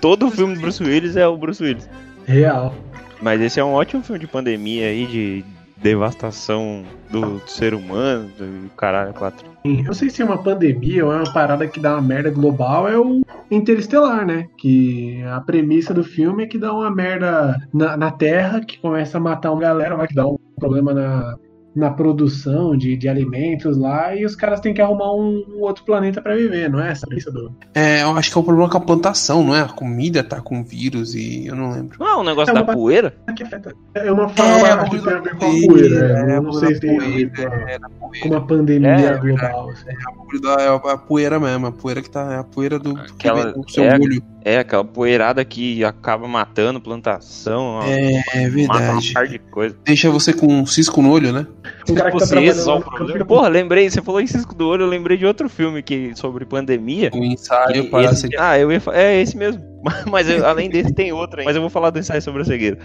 Todo 0.00 0.26
o 0.26 0.30
filme 0.30 0.54
do 0.54 0.60
Bruce 0.60 0.82
Willis 0.82 1.16
é 1.16 1.26
o 1.26 1.36
Bruce 1.36 1.62
Willis. 1.62 1.88
Real. 2.26 2.74
Mas 3.20 3.40
esse 3.40 3.58
é 3.58 3.64
um 3.64 3.72
ótimo 3.72 4.02
filme 4.02 4.18
de 4.20 4.26
pandemia 4.26 4.86
aí, 4.88 5.06
de 5.06 5.44
devastação 5.86 6.82
do, 7.10 7.38
do 7.38 7.48
ser 7.48 7.72
humano, 7.72 8.28
do 8.36 8.68
caralho, 8.76 9.14
quatro. 9.14 9.46
Eu 9.64 9.84
não 9.84 9.94
sei 9.94 10.10
se 10.10 10.20
é 10.20 10.24
uma 10.24 10.42
pandemia 10.42 11.04
ou 11.04 11.12
é 11.12 11.16
uma 11.16 11.32
parada 11.32 11.68
que 11.68 11.78
dá 11.78 11.92
uma 11.92 12.02
merda 12.02 12.30
global, 12.30 12.88
é 12.88 12.98
o 12.98 13.22
Interestelar, 13.48 14.26
né? 14.26 14.48
Que 14.58 15.22
a 15.22 15.40
premissa 15.40 15.94
do 15.94 16.02
filme 16.02 16.42
é 16.42 16.46
que 16.48 16.58
dá 16.58 16.72
uma 16.72 16.90
merda 16.90 17.56
na, 17.72 17.96
na 17.96 18.10
Terra, 18.10 18.60
que 18.60 18.78
começa 18.80 19.18
a 19.18 19.20
matar 19.20 19.52
uma 19.52 19.60
galera, 19.60 19.94
vai 19.94 20.08
que 20.08 20.14
dá 20.14 20.26
um 20.26 20.36
problema 20.58 20.92
na, 20.92 21.36
na 21.76 21.90
produção 21.90 22.74
de, 22.76 22.96
de 22.96 23.06
alimentos 23.08 23.76
lá, 23.76 24.16
e 24.16 24.24
os 24.24 24.34
caras 24.34 24.60
têm 24.60 24.72
que 24.72 24.80
arrumar 24.80 25.12
um, 25.14 25.44
um 25.56 25.60
outro 25.60 25.84
planeta 25.84 26.22
pra 26.22 26.34
viver, 26.34 26.70
não 26.70 26.80
é 26.80 26.90
essa 26.90 27.06
premissa 27.06 27.30
do. 27.30 27.52
É, 27.74 28.02
eu 28.02 28.16
acho 28.16 28.32
que 28.32 28.38
é 28.38 28.40
o 28.40 28.44
problema 28.44 28.70
com 28.70 28.78
a 28.78 28.80
plantação, 28.80 29.44
não 29.44 29.54
é? 29.54 29.60
A 29.60 29.68
comida 29.68 30.24
tá 30.24 30.40
com 30.40 30.64
vírus 30.64 31.14
e 31.14 31.46
eu 31.46 31.54
não 31.54 31.70
lembro. 31.72 31.98
Não 32.00 32.08
é 32.08 32.16
um 32.16 32.24
negócio 32.24 32.50
É 32.50 32.54
da 32.54 32.62
uma- 32.62 32.72
poeira? 32.72 33.14
que 33.36 33.42
afeta. 33.42 33.74
É 33.94 34.10
uma 34.10 34.28
fala 34.30 34.88
que 34.88 34.98
tem 34.98 35.12
a 35.12 35.18
ver 35.20 35.36
com 35.36 35.44
a 35.46 35.50
poeira. 35.68 36.24
né? 36.24 36.36
Eu 36.38 36.42
não 36.42 36.52
sei 36.54 36.74
se 36.74 36.80
tem 36.80 36.96
a 36.96 37.00
ver 37.00 37.32
com, 37.36 37.42
a- 37.42 37.70
É, 37.70 37.78
com 38.22 38.28
uma 38.30 38.46
pandemia 38.46 38.88
É, 38.90 39.18
global. 39.18 39.68
assim. 39.70 39.84
O 39.90 40.48
É 40.48 40.92
a 40.92 40.96
poeira 40.96 41.38
mesmo, 41.38 41.66
a 41.66 41.72
poeira 41.72 42.00
que 42.02 42.10
tá. 42.10 42.32
É 42.32 42.38
a 42.38 42.44
poeira 42.44 42.78
do, 42.78 42.96
Aquela- 42.98 43.52
do 43.52 43.70
seu 43.70 43.84
é, 43.84 43.94
olho. 43.98 44.22
É, 44.44 44.58
aquela 44.58 44.84
poeirada 44.84 45.44
que 45.44 45.84
acaba 45.84 46.26
matando 46.28 46.80
plantação, 46.80 47.80
É, 47.82 48.12
é 48.34 48.48
mata 48.48 48.72
uma 48.78 48.78
verdade. 48.78 49.12
par 49.12 49.26
de 49.28 49.38
coisa. 49.38 49.76
Deixa 49.84 50.08
você 50.10 50.32
com 50.32 50.46
um 50.46 50.64
cisco 50.66 51.02
no 51.02 51.10
olho, 51.10 51.32
né? 51.32 51.46
Um 51.88 51.94
cara 51.94 52.10
que 52.10 52.18
tá 52.18 52.26
trabalhando 52.26 52.68
o 52.68 52.80
problema. 52.82 53.24
Porra, 53.24 53.48
lembrei, 53.48 53.88
você 53.90 54.02
falou 54.02 54.20
em 54.20 54.26
cisco 54.26 54.54
do 54.54 54.68
olho, 54.68 54.82
eu 54.82 54.88
lembrei 54.88 55.16
de 55.16 55.26
outro 55.26 55.48
filme 55.48 55.82
que, 55.82 56.12
sobre 56.14 56.44
pandemia. 56.44 57.10
Um 57.14 57.24
ensaio 57.24 57.84
que 57.84 57.90
para 57.90 58.10
esse-. 58.10 58.28
Ah, 58.38 58.58
eu 58.58 58.72
ia 58.72 58.82
É 58.92 59.20
esse 59.20 59.36
mesmo. 59.36 59.62
Mas 60.10 60.28
eu- 60.28 60.44
além 60.44 60.68
desse 60.68 60.92
tem 60.92 61.12
outro 61.12 61.40
aí. 61.40 61.46
Mas 61.46 61.54
eu 61.54 61.60
vou 61.62 61.70
falar 61.70 61.90
do 61.90 61.98
ensaio 61.98 62.20
sobre 62.22 62.42
a 62.42 62.44
cegueira. 62.44 62.78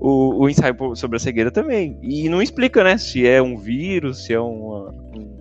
O, 0.00 0.44
o 0.44 0.48
ensaio 0.48 0.74
sobre 0.94 1.16
a 1.16 1.20
cegueira 1.20 1.50
também. 1.50 1.98
E 2.02 2.28
não 2.28 2.42
explica, 2.42 2.82
né? 2.82 2.98
Se 2.98 3.26
é 3.26 3.40
um 3.40 3.56
vírus, 3.56 4.24
se 4.24 4.32
é 4.32 4.40
uma, 4.40 4.92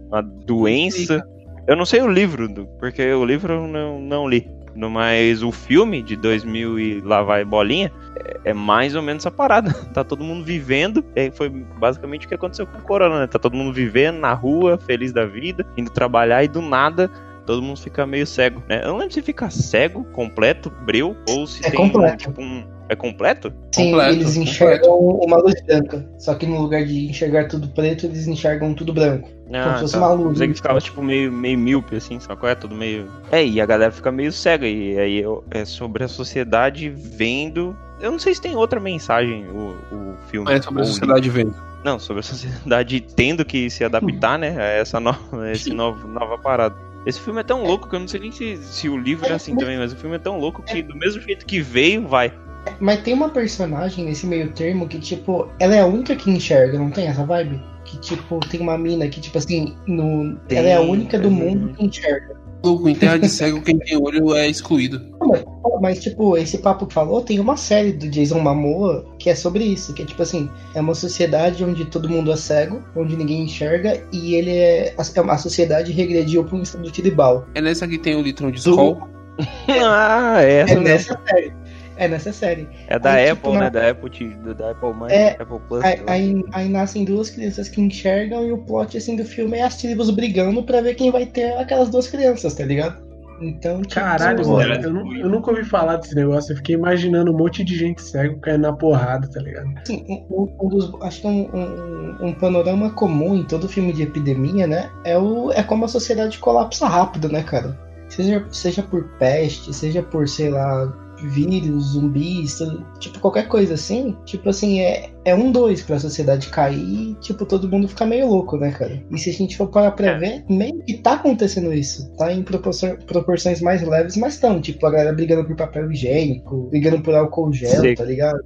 uma 0.09 0.21
doença. 0.21 1.23
Eu 1.67 1.75
não 1.75 1.85
sei 1.85 2.01
o 2.01 2.07
livro, 2.07 2.47
porque 2.79 3.11
o 3.13 3.25
livro 3.25 3.53
eu 3.53 3.67
não, 3.67 3.99
não 3.99 4.27
li. 4.27 4.49
Mas 4.77 5.41
o 5.41 5.51
filme 5.51 6.03
de 6.03 6.15
2000 6.15 6.79
e 6.79 7.01
lá 7.01 7.23
vai 7.23 7.43
bolinha 7.43 7.91
é, 8.15 8.51
é 8.51 8.53
mais 8.53 8.95
ou 8.95 9.01
menos 9.01 9.23
essa 9.23 9.31
parada. 9.31 9.73
Tá 9.97 10.03
todo 10.03 10.23
mundo 10.23 10.43
vivendo. 10.45 11.03
É, 11.15 11.31
foi 11.31 11.49
basicamente 11.49 12.25
o 12.25 12.29
que 12.29 12.35
aconteceu 12.35 12.67
com 12.67 12.77
o 12.77 12.81
corona, 12.81 13.21
né? 13.21 13.27
Tá 13.27 13.39
todo 13.39 13.55
mundo 13.55 13.73
vivendo 13.73 14.19
na 14.19 14.33
rua, 14.33 14.77
feliz 14.77 15.11
da 15.11 15.25
vida, 15.25 15.65
indo 15.75 15.89
trabalhar 15.89 16.43
e 16.43 16.47
do 16.47 16.61
nada 16.61 17.09
todo 17.47 17.61
mundo 17.63 17.79
fica 17.79 18.05
meio 18.05 18.27
cego, 18.27 18.61
né? 18.69 18.81
Eu 18.83 18.89
não 18.89 18.97
lembro 18.97 19.13
se 19.13 19.21
fica 19.23 19.49
cego, 19.49 20.03
completo, 20.13 20.69
breu, 20.85 21.15
ou 21.29 21.47
se 21.47 21.65
É 21.65 21.71
tem 21.71 21.79
completo. 21.79 22.17
tipo 22.17 22.41
um. 22.41 22.63
É 22.89 22.95
completo? 22.95 23.51
Sim, 23.75 23.85
Completo, 23.91 24.11
eles 24.13 24.27
completo. 24.27 24.49
enxergam 24.49 24.97
uma 24.99 25.37
luz 25.37 25.61
branca. 25.65 26.09
Só 26.17 26.35
que 26.35 26.45
no 26.45 26.61
lugar 26.61 26.85
de 26.85 27.09
enxergar 27.09 27.47
tudo 27.49 27.67
preto, 27.69 28.05
eles 28.05 28.27
enxergam 28.27 28.73
tudo 28.73 28.93
branco. 28.93 29.29
Como 29.45 29.73
se 29.75 29.79
fosse 29.81 29.97
uma 29.97 30.13
luz. 30.13 30.29
Pensei 30.33 30.47
que 30.49 30.53
ficava 30.53 30.79
tipo 30.79 31.01
meio, 31.03 31.29
meio 31.31 31.57
míope, 31.57 31.95
assim, 31.97 32.17
só 32.19 32.33
que 32.35 32.45
é 32.45 32.55
tudo 32.55 32.73
meio. 32.75 33.09
É, 33.29 33.45
e 33.45 33.59
a 33.59 33.65
galera 33.65 33.91
fica 33.91 34.09
meio 34.11 34.31
cega. 34.31 34.65
E 34.67 34.97
aí 34.97 35.23
é 35.51 35.65
sobre 35.65 36.03
a 36.05 36.07
sociedade 36.07 36.89
vendo. 36.89 37.75
Eu 37.99 38.11
não 38.11 38.19
sei 38.19 38.33
se 38.35 38.41
tem 38.41 38.55
outra 38.55 38.79
mensagem 38.79 39.45
o, 39.49 39.75
o 39.93 40.13
filme. 40.29 40.49
É 40.53 40.61
sobre 40.61 40.81
a 40.81 40.85
sociedade 40.85 41.29
vendo. 41.29 41.53
Não, 41.83 41.99
sobre 41.99 42.21
a 42.21 42.23
sociedade 42.23 43.01
tendo 43.01 43.43
que 43.43 43.69
se 43.69 43.83
adaptar, 43.83 44.39
né? 44.39 44.55
A 44.57 44.63
essa 44.63 44.99
nova, 44.99 45.51
esse 45.51 45.73
novo, 45.73 46.07
nova 46.07 46.37
parada. 46.37 46.75
Esse 47.05 47.19
filme 47.21 47.39
é 47.39 47.43
tão 47.43 47.63
louco 47.63 47.87
que 47.87 47.95
eu 47.95 47.99
não 47.99 48.07
sei 48.07 48.19
nem 48.19 48.31
se, 48.31 48.57
se 48.57 48.89
o 48.89 48.97
livro 48.97 49.25
é 49.27 49.33
assim 49.33 49.55
também, 49.55 49.77
mas 49.77 49.93
o 49.93 49.95
filme 49.95 50.15
é 50.15 50.19
tão 50.19 50.39
louco 50.39 50.61
que 50.61 50.81
do 50.81 50.95
mesmo 50.95 51.21
jeito 51.21 51.45
que 51.45 51.61
veio, 51.61 52.07
vai. 52.07 52.33
Mas 52.79 53.01
tem 53.01 53.13
uma 53.13 53.29
personagem 53.29 54.05
nesse 54.05 54.25
meio 54.25 54.51
termo 54.51 54.87
que, 54.87 54.99
tipo, 54.99 55.49
ela 55.59 55.75
é 55.75 55.81
a 55.81 55.85
única 55.85 56.15
que 56.15 56.29
enxerga, 56.29 56.77
não 56.77 56.91
tem 56.91 57.07
essa 57.07 57.25
vibe? 57.25 57.61
Que, 57.85 57.97
tipo, 57.99 58.39
tem 58.49 58.59
uma 58.59 58.77
mina 58.77 59.07
que, 59.07 59.21
tipo 59.21 59.37
assim, 59.37 59.75
no... 59.87 60.37
ela 60.49 60.67
é 60.67 60.75
a 60.75 60.79
Tem, 60.79 60.89
única 60.89 61.17
do 61.17 61.29
é 61.29 61.31
mundo 61.31 61.73
que 61.73 61.85
enxerga. 61.85 62.35
Louco, 62.63 62.89
em 62.89 62.95
terra 62.95 63.17
de 63.17 63.29
cego, 63.29 63.61
quem 63.61 63.77
tem 63.77 63.95
olho 63.95 64.35
é 64.35 64.49
excluído. 64.49 64.99
Não, 65.21 65.29
mas 65.29 65.43
mas, 65.81 65.99
tipo, 65.99 66.37
esse 66.37 66.57
papo 66.59 66.85
que 66.85 66.93
falou, 66.93 67.21
tem 67.21 67.39
uma 67.39 67.57
série 67.57 67.91
do 67.91 68.07
Jason 68.09 68.39
Momoa 68.39 69.05
que 69.19 69.29
é 69.29 69.35
sobre 69.35 69.63
isso, 69.63 69.93
que 69.93 70.01
é 70.03 70.05
tipo 70.05 70.21
assim, 70.21 70.49
é 70.73 70.81
uma 70.81 70.95
sociedade 70.95 71.63
onde 71.63 71.85
todo 71.85 72.09
mundo 72.09 72.31
é 72.31 72.35
cego, 72.35 72.81
onde 72.95 73.15
ninguém 73.15 73.43
enxerga, 73.43 74.01
e 74.11 74.35
ele 74.35 74.55
é. 74.55 74.93
A, 74.97 75.31
a 75.33 75.37
sociedade 75.37 75.91
regrediu 75.91 76.43
para 76.43 76.55
um 76.55 76.61
estado 76.61 76.89
tribal. 76.91 77.45
É 77.55 77.61
nessa 77.61 77.87
que 77.87 77.97
tem 77.97 78.15
o 78.15 78.21
litrão 78.21 78.49
de 78.51 78.59
Skol. 78.59 78.97
ah, 79.83 80.41
essa 80.41 80.73
É 80.73 80.75
mesmo. 80.75 80.83
nessa 80.83 81.19
série. 81.27 81.53
É 81.99 82.07
nessa 82.07 82.31
série. 82.31 82.67
É 82.87 82.99
da 82.99 83.13
Aí, 83.13 83.29
Apple, 83.29 83.41
tipo, 83.49 83.53
né? 83.53 83.59
na- 83.61 83.69
Da 83.69 83.89
Apple, 83.89 84.35
da 84.55 84.71
Apple 84.71 84.93
Mãe, 84.93 85.11
É, 85.11 85.29
Apple 85.39 85.59
Plus. 85.67 85.83
Aí, 85.83 85.99
aí, 86.05 86.43
aí 86.53 86.69
nascem 86.69 87.03
duas 87.03 87.29
crianças 87.31 87.69
que 87.69 87.81
enxergam 87.81 88.45
e 88.45 88.51
o 88.51 88.59
plot 88.59 88.95
assim 88.97 89.15
do 89.15 89.25
filme 89.25 89.57
é 89.57 89.63
as 89.63 89.77
tribos 89.77 90.09
brigando 90.11 90.61
pra 90.63 90.79
ver 90.81 90.93
quem 90.93 91.09
vai 91.11 91.25
ter 91.25 91.53
aquelas 91.57 91.89
duas 91.89 92.07
crianças, 92.07 92.53
tá 92.53 92.63
ligado? 92.63 93.06
Então, 93.39 93.81
tipo, 93.81 93.95
Caralho, 93.95 94.43
pô, 94.43 94.53
mano, 94.53 94.73
eu, 94.73 95.17
eu 95.17 95.29
nunca 95.29 95.51
ouvi 95.51 95.63
falar 95.63 95.97
desse 95.97 96.15
negócio. 96.15 96.53
Eu 96.53 96.57
fiquei 96.57 96.75
imaginando 96.75 97.31
um 97.31 97.37
monte 97.37 97.63
de 97.63 97.75
gente 97.75 98.01
cego 98.01 98.39
caindo 98.39 98.61
na 98.61 98.73
porrada, 98.73 99.27
tá 99.29 99.39
ligado? 99.39 99.67
assim, 99.81 100.25
um, 100.29 100.47
um 100.59 100.69
dos, 100.69 100.93
acho 101.01 101.21
que 101.21 101.27
um, 101.27 101.49
um, 101.53 102.27
um 102.27 102.33
panorama 102.33 102.89
comum 102.91 103.35
em 103.35 103.43
todo 103.43 103.69
filme 103.69 103.93
de 103.93 104.03
epidemia, 104.03 104.67
né? 104.67 104.89
É, 105.03 105.17
o, 105.17 105.51
é 105.51 105.63
como 105.63 105.85
a 105.85 105.87
sociedade 105.87 106.37
colapsa 106.39 106.87
rápido, 106.87 107.29
né, 107.29 107.43
cara? 107.43 107.77
Seja, 108.09 108.45
seja 108.51 108.83
por 108.83 109.03
peste, 109.19 109.73
seja 109.73 110.01
por, 110.01 110.27
sei 110.27 110.49
lá, 110.49 110.91
vírus, 111.23 111.93
zumbis, 111.93 112.57
tudo- 112.57 112.85
tipo, 112.99 113.19
qualquer 113.19 113.47
coisa 113.47 113.73
assim. 113.73 114.15
Tipo 114.25 114.49
assim, 114.49 114.79
é, 114.81 115.09
é 115.25 115.33
um 115.35 115.51
dois 115.51 115.81
pra 115.81 115.99
sociedade 115.99 116.47
cair 116.49 116.77
e, 116.77 117.15
tipo, 117.21 117.45
todo 117.45 117.69
mundo 117.69 117.87
ficar 117.87 118.05
meio 118.05 118.27
louco, 118.27 118.57
né, 118.57 118.71
cara? 118.71 119.01
E 119.11 119.17
se 119.17 119.29
a 119.29 119.33
gente 119.33 119.57
for 119.57 119.67
parar 119.67 119.91
pra 119.91 120.17
ver, 120.17 120.43
meio 120.49 120.79
que 120.83 120.97
tá 120.97 121.13
acontecendo 121.13 121.73
isso. 121.73 122.09
Tá 122.17 122.31
em 122.31 122.43
proporções 122.43 123.61
mais 123.61 123.81
leves, 123.81 124.17
mas 124.17 124.33
estão. 124.35 124.59
Tipo, 124.61 124.85
a 124.85 124.91
galera 124.91 125.13
brigando 125.13 125.45
por 125.45 125.55
papel 125.55 125.91
higiênico, 125.91 126.67
brigando 126.69 127.01
por 127.01 127.13
álcool 127.15 127.51
gel, 127.53 127.69
Sei. 127.81 127.95
tá 127.95 128.03
ligado? 128.03 128.39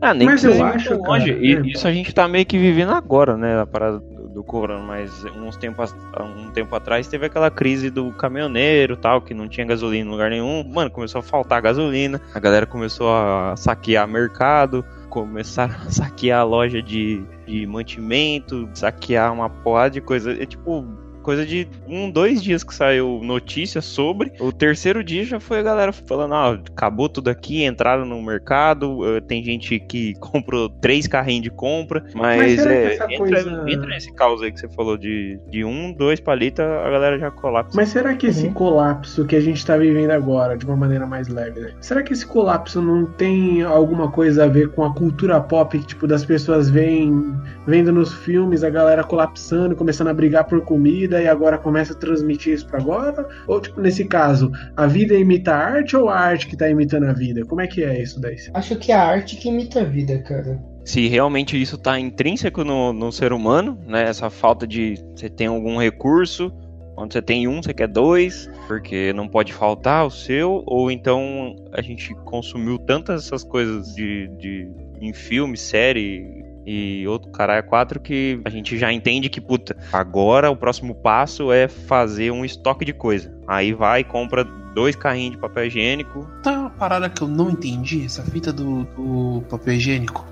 Ah, 0.00 0.14
nem 0.14 0.26
Mas 0.28 0.44
eu 0.44 0.52
acho, 0.64 0.94
longe. 0.94 1.32
cara, 1.32 1.44
E 1.44 1.54
é. 1.56 1.60
Isso 1.66 1.88
a 1.88 1.92
gente 1.92 2.14
tá 2.14 2.28
meio 2.28 2.46
que 2.46 2.56
vivendo 2.56 2.92
agora, 2.92 3.36
né? 3.36 3.60
A 3.60 3.66
parada 3.66 4.00
do, 4.28 4.34
do 4.34 4.44
corona. 4.44 4.82
Mas 4.82 5.24
uns 5.24 5.56
tempos, 5.56 5.94
um 6.20 6.50
tempo 6.50 6.74
atrás 6.74 7.06
teve 7.06 7.26
aquela 7.26 7.50
crise 7.50 7.90
do 7.90 8.12
caminhoneiro 8.12 8.96
tal, 8.96 9.20
que 9.20 9.34
não 9.34 9.48
tinha 9.48 9.66
gasolina 9.66 10.06
em 10.06 10.10
lugar 10.10 10.30
nenhum. 10.30 10.64
Mano, 10.64 10.90
começou 10.90 11.20
a 11.20 11.22
faltar 11.22 11.62
gasolina. 11.62 12.20
A 12.34 12.40
galera 12.40 12.66
começou 12.66 13.10
a 13.10 13.54
saquear 13.56 14.06
mercado. 14.06 14.84
Começaram 15.08 15.74
a 15.86 15.90
saquear 15.90 16.40
a 16.40 16.44
loja 16.44 16.82
de, 16.82 17.24
de 17.46 17.66
mantimento, 17.66 18.68
saquear 18.74 19.32
uma 19.32 19.48
porrada 19.48 19.90
de 19.90 20.00
coisa. 20.00 20.32
É 20.32 20.46
tipo. 20.46 20.86
Coisa 21.22 21.44
de 21.44 21.68
um, 21.86 22.10
dois 22.10 22.42
dias 22.42 22.64
que 22.64 22.74
saiu 22.74 23.20
notícia 23.22 23.80
sobre. 23.82 24.32
O 24.40 24.50
terceiro 24.52 25.04
dia 25.04 25.24
já 25.24 25.38
foi 25.38 25.58
a 25.58 25.62
galera 25.62 25.92
falando: 25.92 26.34
ah, 26.34 26.58
acabou 26.74 27.08
tudo 27.08 27.28
aqui, 27.28 27.64
entraram 27.64 28.04
no 28.06 28.22
mercado. 28.22 29.00
eh, 29.16 29.20
Tem 29.20 29.42
gente 29.44 29.78
que 29.80 30.14
comprou 30.20 30.68
três 30.68 31.06
carrinhos 31.06 31.42
de 31.42 31.50
compra. 31.50 32.02
Mas, 32.14 32.56
Mas 32.56 32.66
é, 32.66 32.94
entra, 32.94 33.08
coisa- 33.18 33.64
entra 33.68 33.86
nesse 33.88 34.12
caos 34.14 34.42
aí 34.42 34.50
que 34.52 34.60
você 34.60 34.68
falou 34.68 34.96
de, 34.96 35.38
de 35.50 35.64
um, 35.64 35.92
dois 35.92 36.18
palitos, 36.20 36.64
a 36.64 36.90
galera 36.90 37.18
já 37.18 37.30
colapsa. 37.30 37.76
Mas 37.76 37.90
será 37.90 38.14
que 38.14 38.26
esse 38.26 38.46
Uhum. 38.46 38.52
colapso 38.54 39.24
que 39.26 39.36
a 39.36 39.40
gente 39.40 39.64
tá 39.66 39.76
vivendo 39.76 40.10
agora, 40.12 40.56
de 40.56 40.64
uma 40.64 40.76
maneira 40.76 41.06
mais 41.06 41.28
leve, 41.28 41.60
né? 41.60 41.72
Será 41.80 42.02
que 42.02 42.12
esse 42.12 42.24
colapso 42.24 42.80
não 42.80 43.04
tem 43.04 43.62
alguma 43.62 44.10
coisa 44.10 44.44
a 44.44 44.48
ver 44.48 44.70
com 44.70 44.84
a 44.84 44.94
cultura 44.94 45.40
pop, 45.40 45.78
que, 45.78 45.86
tipo, 45.86 46.06
das 46.06 46.24
pessoas 46.24 46.70
veem, 46.70 47.34
vendo 47.66 47.92
nos 47.92 48.12
filmes 48.14 48.62
a 48.64 48.70
galera 48.70 49.04
colapsando, 49.04 49.74
começando 49.76 50.08
a 50.08 50.14
brigar 50.14 50.44
por 50.44 50.60
comida 50.62 51.07
e 51.16 51.28
agora 51.28 51.58
começa 51.58 51.92
a 51.92 51.96
transmitir 51.96 52.54
isso 52.54 52.66
pra 52.66 52.78
agora? 52.78 53.26
Ou, 53.46 53.60
tipo, 53.60 53.80
nesse 53.80 54.04
caso, 54.04 54.50
a 54.76 54.86
vida 54.86 55.14
imita 55.14 55.52
a 55.52 55.58
arte 55.58 55.96
ou 55.96 56.08
a 56.08 56.18
arte 56.18 56.46
que 56.46 56.56
tá 56.56 56.68
imitando 56.68 57.04
a 57.04 57.12
vida? 57.12 57.44
Como 57.44 57.60
é 57.60 57.66
que 57.66 57.82
é 57.82 58.02
isso 58.02 58.20
daí? 58.20 58.36
Acho 58.54 58.76
que 58.76 58.92
é 58.92 58.94
a 58.94 59.06
arte 59.06 59.36
que 59.36 59.48
imita 59.48 59.80
a 59.80 59.84
vida, 59.84 60.18
cara. 60.22 60.60
se 60.84 61.06
realmente 61.08 61.60
isso 61.60 61.76
está 61.76 61.98
intrínseco 61.98 62.64
no, 62.64 62.92
no 62.92 63.12
ser 63.12 63.32
humano, 63.32 63.78
né? 63.86 64.04
Essa 64.04 64.30
falta 64.30 64.66
de 64.66 64.94
você 65.14 65.28
tem 65.28 65.46
algum 65.46 65.78
recurso, 65.78 66.52
quando 66.94 67.12
você 67.12 67.22
tem 67.22 67.46
um, 67.46 67.62
você 67.62 67.72
quer 67.72 67.88
dois, 67.88 68.50
porque 68.66 69.12
não 69.12 69.28
pode 69.28 69.52
faltar 69.52 70.06
o 70.06 70.10
seu, 70.10 70.64
ou 70.66 70.90
então 70.90 71.54
a 71.72 71.80
gente 71.80 72.14
consumiu 72.24 72.78
tantas 72.78 73.26
essas 73.26 73.44
coisas 73.44 73.94
de, 73.94 74.28
de 74.38 74.68
em 75.00 75.12
filme, 75.12 75.56
série 75.56 76.44
e 76.68 77.08
outro 77.08 77.30
caralho 77.30 77.64
quatro 77.64 77.98
que 77.98 78.38
a 78.44 78.50
gente 78.50 78.76
já 78.76 78.92
entende 78.92 79.30
que 79.30 79.40
puta, 79.40 79.74
agora 79.90 80.50
o 80.50 80.56
próximo 80.56 80.94
passo 80.94 81.50
é 81.50 81.66
fazer 81.66 82.30
um 82.30 82.44
estoque 82.44 82.84
de 82.84 82.92
coisa. 82.92 83.34
Aí 83.46 83.72
vai 83.72 84.00
e 84.00 84.04
compra 84.04 84.44
dois 84.74 84.94
carrinhos 84.94 85.32
de 85.32 85.38
papel 85.38 85.64
higiênico, 85.64 86.28
Tá 86.42 86.52
uma 86.52 86.70
parada 86.70 87.08
que 87.08 87.22
eu 87.22 87.26
não 87.26 87.50
entendi, 87.50 88.04
essa 88.04 88.22
fita 88.22 88.52
do, 88.52 88.84
do 88.84 89.42
papel 89.48 89.74
higiênico. 89.74 90.26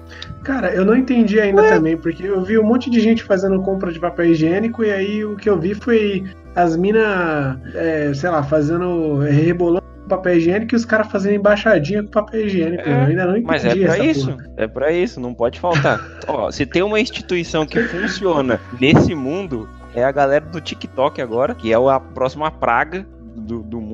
Cara, 0.45 0.74
eu 0.74 0.84
não 0.84 0.95
entendi 0.95 1.41
ainda 1.41 1.62
também, 1.68 1.97
porque 1.97 2.24
eu 2.24 2.45
vi 2.45 2.59
um 2.59 2.62
monte 2.62 2.91
de 2.91 3.01
gente 3.01 3.24
fazendo 3.24 3.61
compra 3.62 3.91
de 3.91 3.99
papel 3.99 4.26
higiênico 4.26 4.84
e 4.84 4.93
aí 4.93 5.24
o 5.24 5.37
que 5.37 5.49
eu 5.49 5.59
vi 5.59 5.74
foi 5.74 6.24
as 6.55 6.76
minas, 6.76 7.59
é, 7.74 8.12
sei 8.14 8.30
lá, 8.30 8.43
fazendo. 8.43 9.18
rebolando 9.20 9.86
papel 10.09 10.37
higiênico 10.37 10.75
e 10.75 10.77
os 10.77 10.85
caras 10.85 11.11
fazendo 11.11 11.35
embaixadinha 11.35 12.03
com 12.03 12.11
papel 12.11 12.47
higiênico. 12.47 12.89
É, 12.89 12.93
eu 12.93 13.07
ainda 13.07 13.27
não 13.27 13.37
entendi 13.37 13.47
Mas 13.47 13.65
é 13.65 13.75
pra 13.75 13.99
isso, 13.99 14.31
porra. 14.31 14.51
é 14.57 14.67
pra 14.67 14.93
isso, 14.93 15.21
não 15.21 15.35
pode 15.35 15.61
faltar. 15.61 16.01
Ó, 16.27 16.51
se 16.51 16.67
tem 16.67 16.83
uma 16.83 17.01
instituição 17.01 17.67
que 17.67 17.81
funciona 17.83 18.61
nesse 18.81 19.15
mundo, 19.15 19.69
é 19.95 20.05
a 20.05 20.13
galera 20.13 20.45
do 20.45 20.61
TikTok 20.61 21.21
agora, 21.21 21.55
que 21.55 21.73
é 21.73 21.77
a 21.77 22.01
próxima 22.01 22.51
praga 22.51 23.07
do, 23.37 23.63
do 23.63 23.81
mundo, 23.81 23.86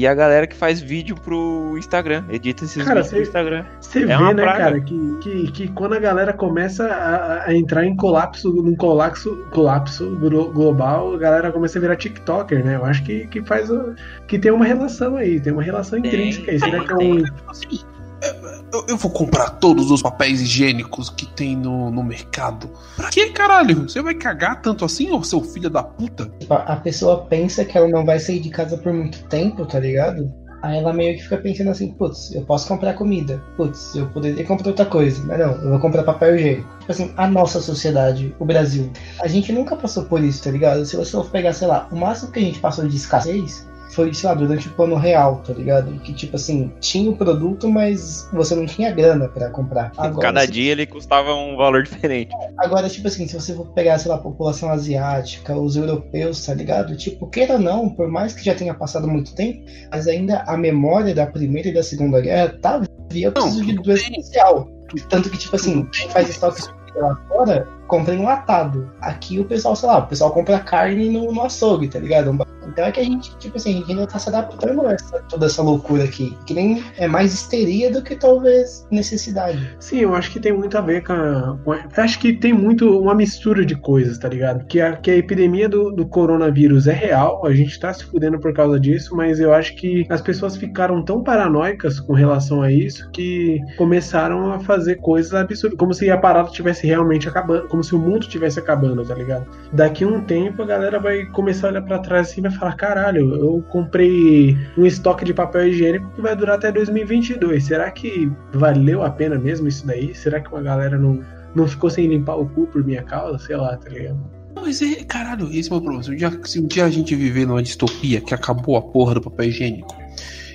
e 0.00 0.06
a 0.06 0.14
galera 0.14 0.46
que 0.46 0.56
faz 0.56 0.80
vídeo 0.80 1.14
pro 1.14 1.74
Instagram, 1.76 2.24
edita 2.30 2.64
esses 2.64 2.82
Cara, 2.82 3.02
vídeos 3.02 3.08
pro 3.08 3.16
você- 3.18 3.22
Instagram. 3.22 3.64
Você 3.80 3.98
É 3.98 4.06
vê, 4.06 4.14
uma 4.14 4.32
né, 4.32 4.42
praga. 4.42 4.58
cara, 4.64 4.80
que, 4.80 5.16
que, 5.20 5.52
que 5.52 5.68
quando 5.68 5.92
a 5.94 5.98
galera 5.98 6.32
começa 6.32 6.86
a, 6.86 7.44
a 7.48 7.54
entrar 7.54 7.84
em 7.84 7.94
colapso, 7.94 8.50
num 8.50 8.74
colapso, 8.74 9.36
colapso 9.50 10.08
glo- 10.16 10.50
global, 10.50 11.14
a 11.14 11.18
galera 11.18 11.52
começa 11.52 11.78
a 11.78 11.82
virar 11.82 11.96
TikToker, 11.96 12.64
né? 12.64 12.76
Eu 12.76 12.84
acho 12.86 13.02
que, 13.04 13.26
que 13.26 13.42
faz 13.42 13.70
o- 13.70 13.94
que 14.26 14.38
tem 14.38 14.50
uma 14.50 14.64
relação 14.64 15.16
aí, 15.16 15.38
tem 15.38 15.52
uma 15.52 15.62
relação 15.62 15.98
intrínseca 15.98 16.50
aí. 16.50 16.58
Será 16.58 16.82
que 16.82 16.92
é 16.92 16.96
um. 16.96 17.22
Eu, 18.72 18.84
eu 18.88 18.96
vou 18.96 19.10
comprar 19.10 19.50
todos 19.50 19.90
os 19.90 20.00
papéis 20.00 20.40
higiênicos 20.40 21.10
que 21.10 21.26
tem 21.26 21.56
no, 21.56 21.90
no 21.90 22.02
mercado. 22.04 22.70
Pra 22.96 23.10
que, 23.10 23.30
caralho? 23.30 23.88
Você 23.88 24.00
vai 24.00 24.14
cagar 24.14 24.62
tanto 24.62 24.84
assim, 24.84 25.10
ô 25.10 25.22
seu 25.24 25.42
filho 25.42 25.68
da 25.68 25.82
puta? 25.82 26.30
A 26.48 26.76
pessoa 26.76 27.26
pensa 27.26 27.64
que 27.64 27.76
ela 27.76 27.88
não 27.88 28.04
vai 28.04 28.20
sair 28.20 28.40
de 28.40 28.50
casa 28.50 28.78
por 28.78 28.92
muito 28.92 29.24
tempo, 29.24 29.66
tá 29.66 29.80
ligado? 29.80 30.32
Aí 30.62 30.76
ela 30.76 30.92
meio 30.92 31.16
que 31.16 31.22
fica 31.22 31.38
pensando 31.38 31.70
assim, 31.70 31.92
putz, 31.92 32.34
eu 32.34 32.42
posso 32.42 32.68
comprar 32.68 32.92
comida. 32.94 33.42
Putz, 33.56 33.94
eu 33.94 34.06
poderia 34.10 34.44
comprar 34.44 34.68
outra 34.68 34.84
coisa. 34.84 35.22
Mas 35.24 35.38
não, 35.38 35.52
eu 35.52 35.70
vou 35.70 35.80
comprar 35.80 36.02
papel 36.02 36.36
higiênico. 36.36 36.68
Tipo 36.80 36.92
assim, 36.92 37.12
a 37.16 37.26
nossa 37.26 37.60
sociedade, 37.60 38.34
o 38.38 38.44
Brasil, 38.44 38.90
a 39.20 39.26
gente 39.26 39.52
nunca 39.52 39.74
passou 39.74 40.04
por 40.04 40.22
isso, 40.22 40.44
tá 40.44 40.50
ligado? 40.50 40.84
Se 40.84 40.96
você 40.96 41.12
for 41.12 41.28
pegar, 41.30 41.54
sei 41.54 41.66
lá, 41.66 41.88
o 41.90 41.96
máximo 41.96 42.30
que 42.30 42.38
a 42.38 42.42
gente 42.42 42.60
passou 42.60 42.86
de 42.86 42.94
escassez 42.94 43.66
foi, 44.00 44.14
sei 44.14 44.28
lá, 44.28 44.34
durante 44.34 44.66
o 44.68 44.70
plano 44.72 44.96
real, 44.96 45.42
tá 45.46 45.52
ligado? 45.52 45.92
Que 46.00 46.14
tipo 46.14 46.36
assim, 46.36 46.72
tinha 46.80 47.10
o 47.10 47.16
produto, 47.16 47.68
mas 47.68 48.28
você 48.32 48.54
não 48.54 48.64
tinha 48.64 48.90
grana 48.90 49.28
pra 49.28 49.50
comprar. 49.50 49.92
Agora, 49.98 50.28
Cada 50.28 50.46
dia 50.46 50.72
ele 50.72 50.86
custava 50.86 51.34
um 51.34 51.56
valor 51.56 51.82
diferente. 51.82 52.32
Agora, 52.58 52.88
tipo 52.88 53.06
assim, 53.06 53.26
se 53.28 53.34
você 53.34 53.54
for 53.54 53.66
pegar, 53.74 53.98
sei 53.98 54.10
lá, 54.10 54.16
a 54.16 54.20
população 54.20 54.70
asiática, 54.70 55.54
os 55.54 55.76
europeus, 55.76 56.44
tá 56.46 56.54
ligado? 56.54 56.96
Tipo, 56.96 57.26
queira 57.26 57.54
ou 57.54 57.60
não, 57.60 57.88
por 57.90 58.08
mais 58.08 58.32
que 58.32 58.44
já 58.44 58.54
tenha 58.54 58.72
passado 58.72 59.06
muito 59.06 59.34
tempo, 59.34 59.62
mas 59.90 60.08
ainda 60.08 60.42
a 60.46 60.56
memória 60.56 61.14
da 61.14 61.26
Primeira 61.26 61.68
e 61.68 61.74
da 61.74 61.82
Segunda 61.82 62.20
Guerra 62.20 62.54
tá 62.60 62.82
via 63.10 63.30
preciso 63.30 63.64
de 63.64 63.74
tudo 63.74 63.82
doença 63.82 64.08
bem. 64.10 64.22
social. 64.22 64.68
Tanto 65.08 65.30
que, 65.30 65.38
tipo 65.38 65.54
assim, 65.56 65.84
quem 65.92 66.08
faz 66.08 66.28
estoque 66.30 66.62
lá 66.96 67.16
fora, 67.28 67.68
compra 67.90 68.14
enlatado. 68.14 68.88
Aqui 69.00 69.40
o 69.40 69.44
pessoal, 69.44 69.74
sei 69.74 69.88
lá, 69.88 69.98
o 69.98 70.06
pessoal 70.06 70.30
compra 70.30 70.60
carne 70.60 71.10
no, 71.10 71.32
no 71.32 71.42
açougue, 71.42 71.88
tá 71.88 71.98
ligado? 71.98 72.30
Então 72.68 72.84
é 72.84 72.92
que 72.92 73.00
a 73.00 73.04
gente, 73.04 73.36
tipo 73.38 73.56
assim, 73.56 73.74
a 73.74 73.78
gente 73.78 73.90
ainda 73.90 74.06
tá 74.06 74.18
se 74.18 74.28
adaptando 74.28 74.86
a 74.86 74.92
essa, 74.92 75.20
toda 75.28 75.46
essa 75.46 75.60
loucura 75.60 76.04
aqui. 76.04 76.36
Que 76.46 76.54
nem 76.54 76.84
é 76.96 77.08
mais 77.08 77.34
histeria 77.34 77.90
do 77.90 78.02
que 78.02 78.14
talvez 78.14 78.86
necessidade. 78.90 79.74
Sim, 79.80 79.98
eu 79.98 80.14
acho 80.14 80.30
que 80.30 80.38
tem 80.38 80.52
muito 80.52 80.78
a 80.78 80.80
ver 80.80 81.02
com 81.02 81.12
a. 81.12 81.58
acho 81.96 82.20
que 82.20 82.32
tem 82.32 82.52
muito 82.52 83.00
uma 83.00 83.14
mistura 83.14 83.66
de 83.66 83.74
coisas, 83.74 84.18
tá 84.18 84.28
ligado? 84.28 84.64
Que 84.66 84.80
a, 84.80 84.96
que 84.96 85.10
a 85.10 85.16
epidemia 85.16 85.68
do, 85.68 85.90
do 85.90 86.06
coronavírus 86.06 86.86
é 86.86 86.92
real, 86.92 87.44
a 87.44 87.52
gente 87.52 87.78
tá 87.78 87.92
se 87.92 88.04
fudendo 88.04 88.38
por 88.38 88.54
causa 88.54 88.78
disso, 88.78 89.16
mas 89.16 89.40
eu 89.40 89.52
acho 89.52 89.74
que 89.74 90.06
as 90.08 90.20
pessoas 90.20 90.56
ficaram 90.56 91.04
tão 91.04 91.24
paranoicas 91.24 91.98
com 91.98 92.12
relação 92.12 92.62
a 92.62 92.70
isso 92.70 93.10
que 93.10 93.58
começaram 93.76 94.52
a 94.52 94.60
fazer 94.60 94.96
coisas 94.96 95.34
absurdas, 95.34 95.78
como 95.78 95.92
se 95.92 96.08
a 96.10 96.16
parada 96.16 96.50
tivesse 96.50 96.86
realmente 96.86 97.28
acabando, 97.28 97.66
como 97.80 97.84
se 97.84 97.94
o 97.94 97.98
mundo 97.98 98.26
tivesse 98.26 98.58
acabando, 98.58 99.04
tá 99.04 99.14
ligado? 99.14 99.46
Daqui 99.72 100.04
a 100.04 100.08
um 100.08 100.20
tempo 100.20 100.62
a 100.62 100.66
galera 100.66 101.00
vai 101.00 101.24
começar 101.26 101.68
a 101.68 101.70
olhar 101.70 101.82
pra 101.82 101.98
trás 101.98 102.28
assim 102.28 102.40
e 102.40 102.42
vai 102.42 102.52
falar: 102.52 102.74
caralho, 102.74 103.34
eu 103.36 103.64
comprei 103.70 104.56
um 104.76 104.84
estoque 104.84 105.24
de 105.24 105.32
papel 105.32 105.68
higiênico 105.68 106.10
que 106.10 106.20
vai 106.20 106.36
durar 106.36 106.56
até 106.56 106.70
2022. 106.70 107.64
Será 107.64 107.90
que 107.90 108.30
valeu 108.52 109.02
a 109.02 109.10
pena 109.10 109.38
mesmo 109.38 109.66
isso 109.66 109.86
daí? 109.86 110.14
Será 110.14 110.40
que 110.40 110.48
uma 110.48 110.62
galera 110.62 110.98
não, 110.98 111.20
não 111.54 111.66
ficou 111.66 111.88
sem 111.88 112.06
limpar 112.06 112.36
o 112.36 112.46
cu 112.46 112.66
por 112.66 112.84
minha 112.84 113.02
causa? 113.02 113.38
Sei 113.38 113.56
lá, 113.56 113.76
tá 113.76 113.88
ligado? 113.88 114.18
Mas 114.54 114.82
é, 114.82 115.04
caralho, 115.04 115.48
esse 115.52 115.72
é 115.72 115.74
o 115.74 115.80
meu 115.80 115.82
problema. 115.82 116.02
Se 116.02 116.10
um, 116.10 116.16
dia, 116.16 116.40
se 116.44 116.60
um 116.60 116.66
dia 116.66 116.84
a 116.84 116.90
gente 116.90 117.14
viver 117.14 117.46
numa 117.46 117.62
distopia 117.62 118.20
que 118.20 118.34
acabou 118.34 118.76
a 118.76 118.82
porra 118.82 119.14
do 119.14 119.22
papel 119.22 119.46
higiênico, 119.46 119.94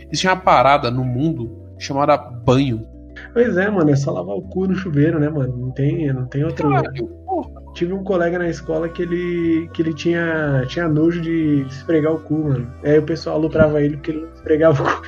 Existe 0.07 0.27
uma 0.27 0.37
parada 0.37 0.91
no 0.91 1.03
mundo 1.03 1.51
chamada 1.79 2.15
banho. 2.15 2.87
Pois 3.35 3.57
é, 3.57 3.69
mano, 3.69 3.91
é 3.91 3.97
só 3.97 4.13
lavar 4.13 4.37
o 4.37 4.41
cu 4.41 4.65
no 4.65 4.75
chuveiro, 4.75 5.19
né, 5.19 5.27
mano? 5.27 5.57
Não 5.57 5.71
tem, 5.71 6.07
não 6.13 6.25
tem 6.25 6.45
outro. 6.45 6.69
Caralho, 6.69 7.05
porra. 7.25 7.61
Tive 7.73 7.91
um 7.91 8.01
colega 8.01 8.39
na 8.39 8.47
escola 8.47 8.87
que 8.87 9.01
ele, 9.01 9.69
que 9.73 9.81
ele 9.81 9.93
tinha, 9.93 10.63
tinha 10.69 10.87
nojo 10.87 11.19
de 11.19 11.65
esfregar 11.67 12.13
o 12.13 12.19
cu, 12.19 12.45
mano. 12.45 12.71
Aí 12.81 12.97
o 12.97 13.03
pessoal 13.03 13.35
aloprava 13.35 13.81
ele 13.81 13.97
porque 13.97 14.11
ele 14.11 14.21
não 14.21 14.33
esfregava 14.35 14.81
o 14.81 14.85
cu 14.85 15.01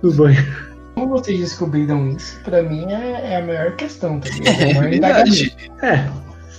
no 0.02 0.12
banho. 0.14 0.42
Como 0.94 1.08
vocês 1.08 1.38
descobriram 1.38 2.08
isso, 2.08 2.40
pra 2.42 2.62
mim 2.62 2.90
é, 2.90 3.32
é 3.32 3.36
a 3.36 3.42
melhor 3.42 3.76
questão, 3.76 4.18
tá 4.18 4.30
ligado? 4.30 4.62
É 4.62 4.74
maior 4.74 4.90
verdade. 4.90 5.56
É, 5.82 6.08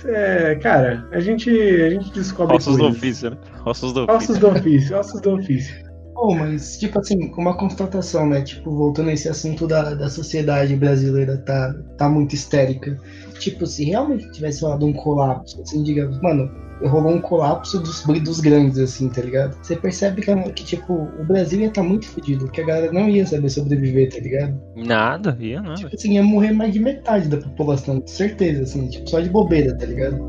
é, 0.04 0.54
cara, 0.54 1.08
a 1.10 1.18
gente, 1.18 1.50
a 1.50 1.90
gente 1.90 2.12
descobre 2.12 2.54
Ossos 2.54 2.76
do 2.76 2.86
ofício, 2.86 3.30
né? 3.30 3.36
Ossos 3.64 3.92
do 3.92 4.04
ofício. 4.04 4.16
Ossos 4.16 4.38
do 4.38 4.48
ofício, 4.48 4.96
ossos 4.96 5.20
do 5.20 5.30
ofício. 5.32 5.85
Pô, 6.16 6.34
mas, 6.34 6.78
tipo 6.78 6.98
assim, 6.98 7.30
uma 7.36 7.54
constatação, 7.54 8.26
né? 8.26 8.40
Tipo, 8.40 8.70
voltando 8.74 9.10
a 9.10 9.12
esse 9.12 9.28
assunto 9.28 9.66
da, 9.66 9.92
da 9.92 10.08
sociedade 10.08 10.74
brasileira 10.74 11.36
tá, 11.36 11.74
tá 11.98 12.08
muito 12.08 12.34
histérica. 12.34 12.98
Tipo, 13.38 13.66
se 13.66 13.84
realmente 13.84 14.30
tivesse 14.32 14.62
rolado 14.62 14.86
um 14.86 14.94
colapso, 14.94 15.60
assim, 15.60 15.82
digamos, 15.82 16.18
mano, 16.22 16.50
rolou 16.84 17.12
um 17.12 17.20
colapso 17.20 17.78
dos, 17.80 18.02
dos 18.02 18.40
grandes, 18.40 18.78
assim, 18.78 19.10
tá 19.10 19.20
ligado? 19.20 19.58
Você 19.62 19.76
percebe 19.76 20.22
que, 20.22 20.34
que, 20.52 20.64
tipo, 20.64 20.94
o 20.94 21.24
Brasil 21.26 21.60
ia 21.60 21.66
estar 21.66 21.82
tá 21.82 21.86
muito 21.86 22.06
fodido, 22.06 22.50
que 22.50 22.62
a 22.62 22.66
galera 22.66 22.90
não 22.90 23.10
ia 23.10 23.26
saber 23.26 23.50
sobreviver, 23.50 24.10
tá 24.10 24.18
ligado? 24.18 24.58
Nada, 24.74 25.36
ia 25.38 25.60
nada. 25.60 25.74
Tipo 25.74 25.94
assim, 25.94 26.14
ia 26.14 26.22
morrer 26.22 26.52
mais 26.52 26.72
de 26.72 26.80
metade 26.80 27.28
da 27.28 27.36
população, 27.36 28.00
com 28.00 28.06
certeza, 28.06 28.62
assim, 28.62 28.88
tipo, 28.88 29.06
só 29.10 29.20
de 29.20 29.28
bobeira, 29.28 29.76
tá 29.76 29.84
ligado? 29.84 30.24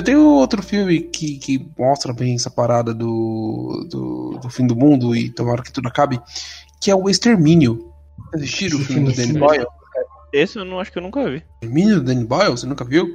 Eu 0.00 0.04
tenho 0.04 0.24
outro 0.24 0.62
filme 0.62 1.02
que, 1.02 1.36
que 1.38 1.68
mostra 1.78 2.10
bem 2.14 2.34
essa 2.34 2.50
parada 2.50 2.94
do, 2.94 3.86
do, 3.90 4.38
do 4.40 4.48
fim 4.48 4.66
do 4.66 4.74
mundo 4.74 5.14
e 5.14 5.28
tomara 5.28 5.62
que 5.62 5.70
tudo 5.70 5.88
acabe, 5.88 6.18
que 6.80 6.90
é 6.90 6.94
o 6.94 7.06
Extermínio. 7.10 7.92
Assistiram 8.34 8.78
o 8.78 8.80
Esse 8.80 8.92
filme 8.94 9.10
do 9.10 9.14
Danny 9.16 9.32
sim. 9.34 9.38
Boyle? 9.38 9.66
Esse 10.32 10.58
eu 10.58 10.64
não 10.64 10.80
acho 10.80 10.90
que 10.90 10.96
eu 10.96 11.02
nunca 11.02 11.22
vi. 11.28 11.42
Extermínio 11.60 11.96
do 11.96 12.04
Danny 12.04 12.24
Boyle? 12.24 12.50
Você 12.52 12.66
nunca 12.66 12.82
viu? 12.82 13.14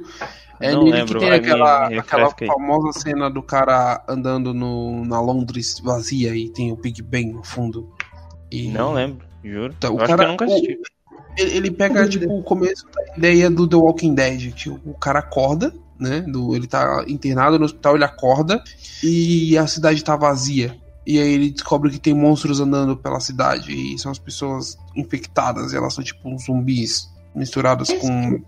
É 0.60 0.70
Não 0.70 0.84
lembro, 0.84 1.18
que 1.18 1.24
tem 1.26 1.32
aquela, 1.34 1.88
me 1.90 1.98
aquela 1.98 2.32
aí. 2.40 2.46
famosa 2.46 3.00
cena 3.00 3.28
do 3.28 3.42
cara 3.42 4.04
andando 4.08 4.54
no, 4.54 5.04
na 5.04 5.20
Londres 5.20 5.80
vazia 5.80 6.36
e 6.36 6.50
tem 6.50 6.70
o 6.70 6.76
Big 6.76 7.02
Ben 7.02 7.32
no 7.32 7.42
fundo. 7.42 7.92
E- 8.48 8.68
Não 8.68 8.92
lembro, 8.92 9.26
juro. 9.42 9.74
Então, 9.76 9.92
o 9.92 9.98
cara- 9.98 10.18
que 10.18 10.22
eu 10.22 10.28
nunca 10.28 10.44
assisti. 10.44 10.78
Ele, 11.36 11.56
ele 11.56 11.70
pega, 11.72 12.08
tipo, 12.08 12.32
o 12.32 12.44
começo 12.44 12.86
da 12.86 13.16
ideia 13.16 13.50
do 13.50 13.66
The 13.66 13.74
Walking 13.76 14.14
Dead, 14.14 14.54
que 14.54 14.70
o, 14.70 14.80
o 14.86 14.94
cara 14.94 15.18
acorda, 15.18 15.74
né? 15.98 16.20
Do, 16.20 16.54
ele 16.54 16.66
tá 16.66 17.04
internado 17.08 17.58
no 17.58 17.64
hospital, 17.64 17.94
ele 17.94 18.04
acorda 18.04 18.62
e 19.02 19.56
a 19.58 19.66
cidade 19.66 20.02
tá 20.04 20.16
vazia. 20.16 20.76
E 21.06 21.18
aí 21.20 21.32
ele 21.34 21.50
descobre 21.50 21.90
que 21.90 21.98
tem 22.00 22.12
monstros 22.14 22.58
andando 22.60 22.96
pela 22.96 23.20
cidade 23.20 23.72
e 23.72 23.98
são 23.98 24.10
as 24.10 24.18
pessoas 24.18 24.76
infectadas, 24.96 25.72
e 25.72 25.76
elas 25.76 25.94
são 25.94 26.02
tipo 26.02 26.28
uns 26.28 26.44
zumbis 26.46 27.08
misturadas 27.34 27.88
Esse 27.90 28.00
com 28.00 28.42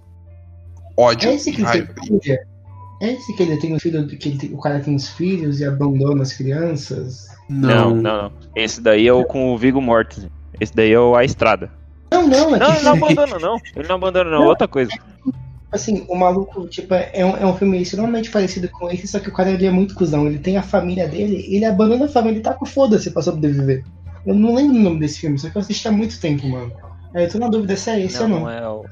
ódio 0.96 1.28
É 1.30 1.34
esse 1.34 1.50
e 1.50 1.52
que 1.52 1.62
raiva. 1.62 1.94
tem? 1.94 2.36
É 3.00 3.12
esse 3.12 3.32
que 3.36 3.42
ele 3.44 3.56
tem 3.58 3.74
o 3.76 3.78
filho, 3.78 4.06
que 4.08 4.28
ele 4.28 4.38
tem- 4.38 4.52
o 4.52 4.58
cara 4.58 4.80
tem 4.80 4.94
os 4.96 5.08
filhos 5.08 5.60
e 5.60 5.64
abandona 5.64 6.22
as 6.22 6.32
crianças? 6.32 7.28
Não, 7.48 7.94
não, 7.94 8.22
não. 8.24 8.32
Esse 8.56 8.80
daí 8.80 9.06
é 9.06 9.12
o 9.12 9.24
com 9.24 9.54
o 9.54 9.56
Vigo 9.58 9.80
Mortensen. 9.80 10.30
Esse 10.60 10.74
daí 10.74 10.90
é 10.92 10.98
o 10.98 11.14
A 11.14 11.24
Estrada. 11.24 11.70
Não, 12.10 12.26
não, 12.26 12.56
é 12.56 12.58
Não, 12.58 12.66
que 12.72 12.76
ele 12.76 12.82
não 12.84 12.92
abandona, 12.92 13.38
não. 13.38 13.56
Ele 13.76 13.88
não 13.88 13.94
abandona, 13.96 14.30
não. 14.30 14.40
Não. 14.40 14.46
Outra 14.48 14.66
coisa. 14.66 14.90
Assim, 15.70 16.04
o 16.08 16.16
maluco, 16.16 16.66
tipo, 16.66 16.94
é 16.94 17.24
um, 17.24 17.36
é 17.36 17.46
um 17.46 17.56
filme 17.56 17.80
extremamente 17.80 18.30
parecido 18.30 18.68
com 18.68 18.90
esse, 18.90 19.06
só 19.06 19.18
que 19.18 19.28
o 19.28 19.32
cara 19.32 19.50
ele 19.50 19.66
é 19.66 19.70
muito 19.70 19.94
cuzão. 19.94 20.26
Ele 20.26 20.38
tem 20.38 20.56
a 20.56 20.62
família 20.62 21.06
dele, 21.06 21.44
ele 21.48 21.64
abandona 21.64 22.06
a 22.06 22.08
família 22.08 22.38
e 22.38 22.42
tá 22.42 22.54
com 22.54 22.66
foda-se 22.66 23.10
pra 23.10 23.22
sobreviver. 23.22 23.84
Eu 24.26 24.34
não 24.34 24.54
lembro 24.54 24.76
o 24.76 24.80
nome 24.80 25.00
desse 25.00 25.20
filme, 25.20 25.38
só 25.38 25.48
que 25.48 25.56
eu 25.56 25.60
assisti 25.60 25.86
há 25.88 25.92
muito 25.92 26.20
tempo, 26.20 26.46
mano. 26.48 26.72
Aí 27.14 27.24
eu 27.24 27.30
tô 27.30 27.38
na 27.38 27.48
dúvida 27.48 27.76
se 27.76 27.90
é 27.90 28.00
esse 28.00 28.16
Não, 28.16 28.24
ou 28.24 28.28
não. 28.28 28.40
não 28.40 28.50
é 28.50 28.68
o. 28.68 28.84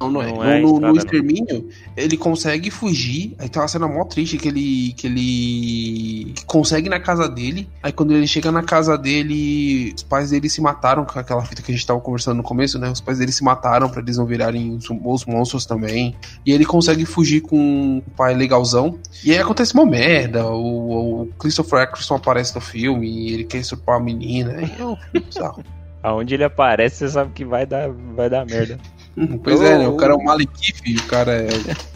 Não, 0.00 0.10
não 0.10 0.22
é. 0.22 0.26
Não 0.26 0.36
No- 0.36 0.44
é 0.44 0.60
no, 0.60 0.80
no 0.80 0.96
extermínio, 0.96 1.68
ele 1.96 2.16
consegue 2.16 2.70
fugir. 2.70 3.34
Aí 3.38 3.48
tem 3.48 3.60
uma 3.62 3.68
cena 3.68 3.86
mó 3.88 4.04
triste 4.04 4.36
que 4.36 4.48
ele. 4.48 4.92
que 4.96 5.06
ele 5.06 6.34
consegue 6.46 6.88
ir 6.88 6.90
na 6.90 7.00
casa 7.00 7.28
dele. 7.28 7.68
Aí 7.82 7.92
quando 7.92 8.12
ele 8.12 8.26
chega 8.26 8.50
na 8.52 8.62
casa 8.62 8.98
dele, 8.98 9.92
os 9.96 10.02
pais 10.02 10.30
dele 10.30 10.48
se 10.48 10.60
mataram 10.60 11.04
com 11.04 11.18
aquela 11.18 11.42
fita 11.44 11.62
que 11.62 11.72
a 11.72 11.74
gente 11.74 11.86
tava 11.86 12.00
conversando 12.00 12.36
no 12.38 12.42
começo, 12.42 12.78
né? 12.78 12.90
Os 12.90 13.00
pais 13.00 13.18
dele 13.18 13.32
se 13.32 13.42
mataram 13.44 13.88
pra 13.88 14.00
eles 14.02 14.18
não 14.18 14.26
virarem 14.26 14.74
os, 14.74 14.86
os 14.90 15.24
monstros 15.24 15.64
também. 15.66 16.14
E 16.44 16.52
ele 16.52 16.64
consegue 16.64 17.04
fugir 17.06 17.40
com 17.40 17.98
o 18.06 18.10
pai 18.16 18.34
legalzão. 18.34 18.98
E 19.24 19.30
aí 19.30 19.38
acontece 19.38 19.74
uma 19.74 19.86
merda. 19.86 20.46
O, 20.46 21.22
o 21.22 21.26
Christopher 21.38 21.80
Eccleston 21.82 22.16
aparece 22.16 22.54
no 22.54 22.60
filme 22.60 23.08
e 23.08 23.32
ele 23.34 23.44
quer 23.44 23.58
estuprar 23.58 23.98
a 23.98 24.02
menina. 24.02 24.52
É 24.60 24.84
um 24.84 24.96
filme 24.96 25.26
bizarro. 25.26 25.62
Aonde 26.02 26.34
ele 26.34 26.44
aparece, 26.44 26.96
você 26.96 27.08
sabe 27.08 27.32
que 27.32 27.46
vai 27.46 27.64
dar, 27.64 27.88
vai 28.14 28.28
dar 28.28 28.44
merda. 28.44 28.78
Hum, 29.16 29.38
Pois 29.38 29.60
é, 29.60 29.78
né? 29.78 29.88
O 29.88 29.96
cara 29.96 30.12
é 30.12 30.16
o 30.16 30.24
Malekith 30.24 30.98
o 30.98 31.06
cara 31.06 31.32
é 31.32 31.48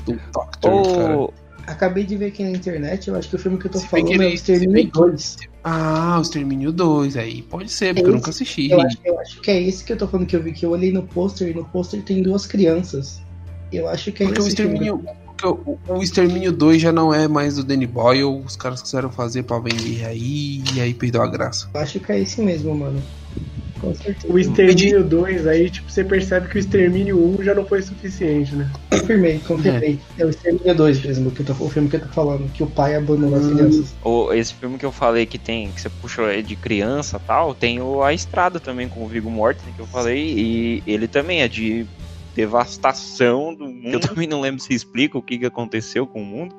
o 0.07 0.13
Doctor. 0.33 0.97
cara. 0.97 1.17
Ô, 1.19 1.33
Acabei 1.67 2.03
de 2.05 2.17
ver 2.17 2.27
aqui 2.29 2.43
na 2.43 2.51
internet, 2.51 3.09
eu 3.09 3.15
acho 3.17 3.29
que 3.29 3.37
o 3.37 3.39
filme 3.39 3.59
que 3.59 3.67
eu 3.67 3.71
tô 3.71 3.79
Se 3.79 3.87
falando 3.89 4.11
é 4.23 4.27
o 4.27 4.29
Extermínio 4.31 4.69
se 4.71 4.75
bem 4.75 4.87
que- 4.87 4.93
2. 4.93 5.37
Ah, 5.63 6.17
o 6.19 6.23
Extermínio 6.23 6.73
2, 6.73 7.15
aí 7.15 7.43
pode 7.43 7.71
ser, 7.71 7.89
porque 7.95 8.01
eu 8.01 8.07
Esse- 8.09 8.17
nunca 8.17 8.31
assisti. 8.31 8.71
Eu 8.71 8.81
acho, 8.81 8.97
eu 9.05 9.21
acho 9.21 9.41
que 9.43 9.51
é 9.51 9.63
esse 9.63 9.85
que 9.85 9.93
eu 9.93 9.99
tô 9.99 10.09
falando 10.09 10.27
que 10.27 10.35
eu 10.35 10.43
vi, 10.43 10.53
que 10.53 10.65
eu 10.65 10.71
olhei 10.71 10.91
no 10.91 11.03
pôster 11.03 11.47
e 11.51 11.53
no 11.53 11.67
pôster 11.67 12.03
tem 12.03 12.23
duas 12.23 12.47
crianças. 12.47 13.21
Eu 13.71 13.87
acho 13.87 14.11
que 14.13 14.23
é 14.23 14.27
Porque 14.27 14.41
o 14.41 14.47
esse 14.47 14.57
filme. 14.57 14.77
Extermínio, 14.79 15.05
porque 15.27 15.47
o, 15.47 15.79
o 15.95 16.03
Extermínio 16.03 16.53
2 16.53 16.81
já 16.81 16.91
não 16.91 17.13
é 17.13 17.29
mais 17.29 17.57
do 17.57 17.65
Danny 17.65 17.87
Boyle, 17.87 18.25
os 18.25 18.57
caras 18.57 18.81
quiseram 18.81 19.11
fazer 19.11 19.43
pra 19.43 19.59
vender 19.59 20.07
aí, 20.07 20.63
e 20.75 20.81
aí 20.81 20.95
perdeu 20.95 21.21
a 21.21 21.27
graça. 21.27 21.69
Eu 21.75 21.81
acho 21.83 22.01
que 22.01 22.11
é 22.13 22.19
esse 22.21 22.41
mesmo, 22.41 22.75
mano. 22.75 23.03
Com 23.89 23.95
certeza. 23.95 24.33
O 24.33 24.39
Extermínio 24.39 25.05
2, 25.05 25.47
aí, 25.47 25.71
tipo, 25.71 25.91
você 25.91 26.05
percebe 26.05 26.49
que 26.49 26.57
o 26.57 26.59
Extermínio 26.59 27.19
1 27.39 27.43
já 27.43 27.55
não 27.55 27.65
foi 27.65 27.83
suficiente, 27.83 28.55
né? 28.55 28.71
Confirmei, 28.91 29.39
confirmei. 29.47 29.99
É, 30.19 30.25
o 30.25 30.31
Extermínio 30.31 30.75
2 30.75 31.05
mesmo, 31.05 31.31
que 31.31 31.41
eu 31.41 31.47
tô, 31.47 31.53
o 31.65 31.69
filme 31.69 31.89
que 31.89 31.97
eu 31.97 32.01
tô 32.01 32.09
falando, 32.09 32.51
que 32.53 32.63
o 32.63 32.67
pai 32.67 32.95
abandona 32.97 33.37
as 33.39 33.47
Hum. 33.47 33.55
crianças. 33.55 33.97
ô, 34.05 34.33
esse 34.33 34.55
filme 34.55 34.79
que 34.79 34.85
eu 34.87 34.93
falei 34.93 35.27
que 35.27 35.39
tem, 35.39 35.71
que 35.71 35.81
você 35.81 35.89
puxou 35.89 36.25
aí 36.27 36.43
de 36.43 36.57
criança 36.57 37.21
e 37.23 37.27
tal, 37.27 37.55
tem 37.55 37.81
o 37.81 38.03
A 38.03 38.13
Estrada 38.13 38.61
também 38.61 38.89
com 38.89 39.05
o 39.05 39.09
Vigo 39.09 39.31
Mortensen 39.31 39.73
que 39.73 39.81
eu 39.81 39.87
falei, 39.87 40.35
e 40.37 40.83
ele 40.87 41.07
também 41.09 41.43
é 41.43 41.49
de 41.49 41.87
devastação 42.35 43.55
do 43.55 43.67
mundo. 43.67 43.95
Eu 43.95 44.01
também 44.01 44.27
não 44.27 44.41
lembro 44.41 44.61
se 44.63 44.73
explica 44.73 45.19
o 45.19 45.23
que, 45.23 45.39
que 45.39 45.47
aconteceu 45.47 46.07
com 46.07 46.23
o 46.23 46.27
mundo. 46.27 46.55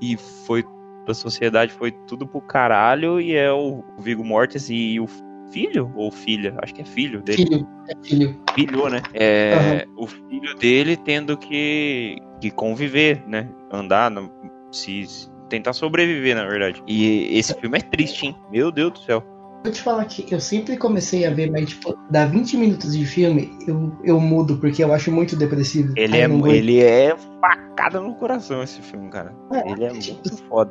E 0.00 0.16
foi. 0.46 0.64
A 1.08 1.14
sociedade 1.14 1.72
foi 1.72 1.90
tudo 2.06 2.26
pro 2.26 2.40
caralho. 2.40 3.20
E 3.20 3.34
é 3.34 3.52
o 3.52 3.82
Vigo 3.98 4.24
Mortensen 4.24 4.76
e 4.76 5.00
o 5.00 5.06
filho, 5.50 5.90
ou 5.94 6.10
filha, 6.10 6.54
acho 6.62 6.74
que 6.74 6.82
é 6.82 6.84
filho 6.84 7.22
dele. 7.22 7.44
Filho, 7.44 7.68
é 7.88 8.06
filho. 8.06 8.40
filho, 8.54 8.88
né? 8.88 9.02
É, 9.14 9.86
O 9.96 10.06
filho 10.06 10.54
dele 10.58 10.96
tendo 10.96 11.36
que, 11.36 12.16
que 12.40 12.50
conviver, 12.50 13.22
né? 13.26 13.48
Andar, 13.72 14.10
no- 14.10 14.30
se, 14.72 15.06
se- 15.06 15.28
tentar 15.48 15.72
sobreviver, 15.72 16.36
na 16.36 16.46
verdade. 16.46 16.82
E 16.86 17.36
esse 17.38 17.54
filme 17.54 17.78
é 17.78 17.82
triste, 17.82 18.26
hein? 18.26 18.36
Meu 18.50 18.70
Deus 18.70 18.92
do 18.92 18.98
céu. 19.00 19.24
Vou 19.62 19.70
te 19.72 19.82
falar 19.82 20.06
que 20.06 20.32
eu 20.32 20.40
sempre 20.40 20.74
comecei 20.78 21.26
a 21.26 21.30
ver, 21.30 21.50
mas 21.50 21.68
tipo, 21.68 21.94
dá 22.10 22.24
20 22.24 22.56
minutos 22.56 22.96
de 22.96 23.04
filme, 23.04 23.50
eu, 23.66 23.92
eu 24.02 24.18
mudo, 24.18 24.56
porque 24.56 24.82
eu 24.82 24.90
acho 24.90 25.12
muito 25.12 25.36
depressivo. 25.36 25.92
Ele 25.96 26.16
é, 26.16 26.24
ele 26.24 26.80
é 26.80 27.14
facada 27.42 28.00
no 28.00 28.14
coração, 28.14 28.62
esse 28.62 28.80
filme, 28.80 29.10
cara. 29.10 29.36
É, 29.52 29.70
Ele 29.70 29.84
é 29.84 29.90
tipo, 29.90 30.14
muito 30.14 30.36
foda. 30.44 30.70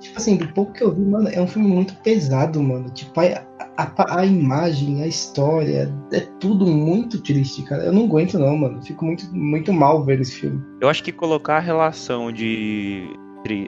Tipo 0.00 0.18
assim, 0.18 0.36
do 0.36 0.48
pouco 0.48 0.72
que 0.72 0.82
eu 0.82 0.92
vi, 0.92 1.02
mano, 1.02 1.28
é 1.28 1.40
um 1.40 1.46
filme 1.46 1.68
muito 1.68 1.94
pesado, 1.96 2.62
mano. 2.62 2.88
Tipo, 2.90 3.20
a, 3.20 3.46
a, 3.76 4.20
a 4.20 4.26
imagem, 4.26 5.02
a 5.02 5.06
história, 5.06 5.92
é 6.12 6.20
tudo 6.40 6.66
muito 6.66 7.20
triste, 7.22 7.62
cara. 7.62 7.84
Eu 7.84 7.92
não 7.92 8.04
aguento, 8.04 8.38
não, 8.38 8.56
mano. 8.56 8.82
Fico 8.82 9.04
muito, 9.04 9.24
muito 9.34 9.72
mal 9.72 10.02
vendo 10.04 10.22
esse 10.22 10.36
filme. 10.36 10.62
Eu 10.80 10.88
acho 10.88 11.04
que 11.04 11.12
colocar 11.12 11.56
a 11.56 11.60
relação 11.60 12.32
de. 12.32 13.08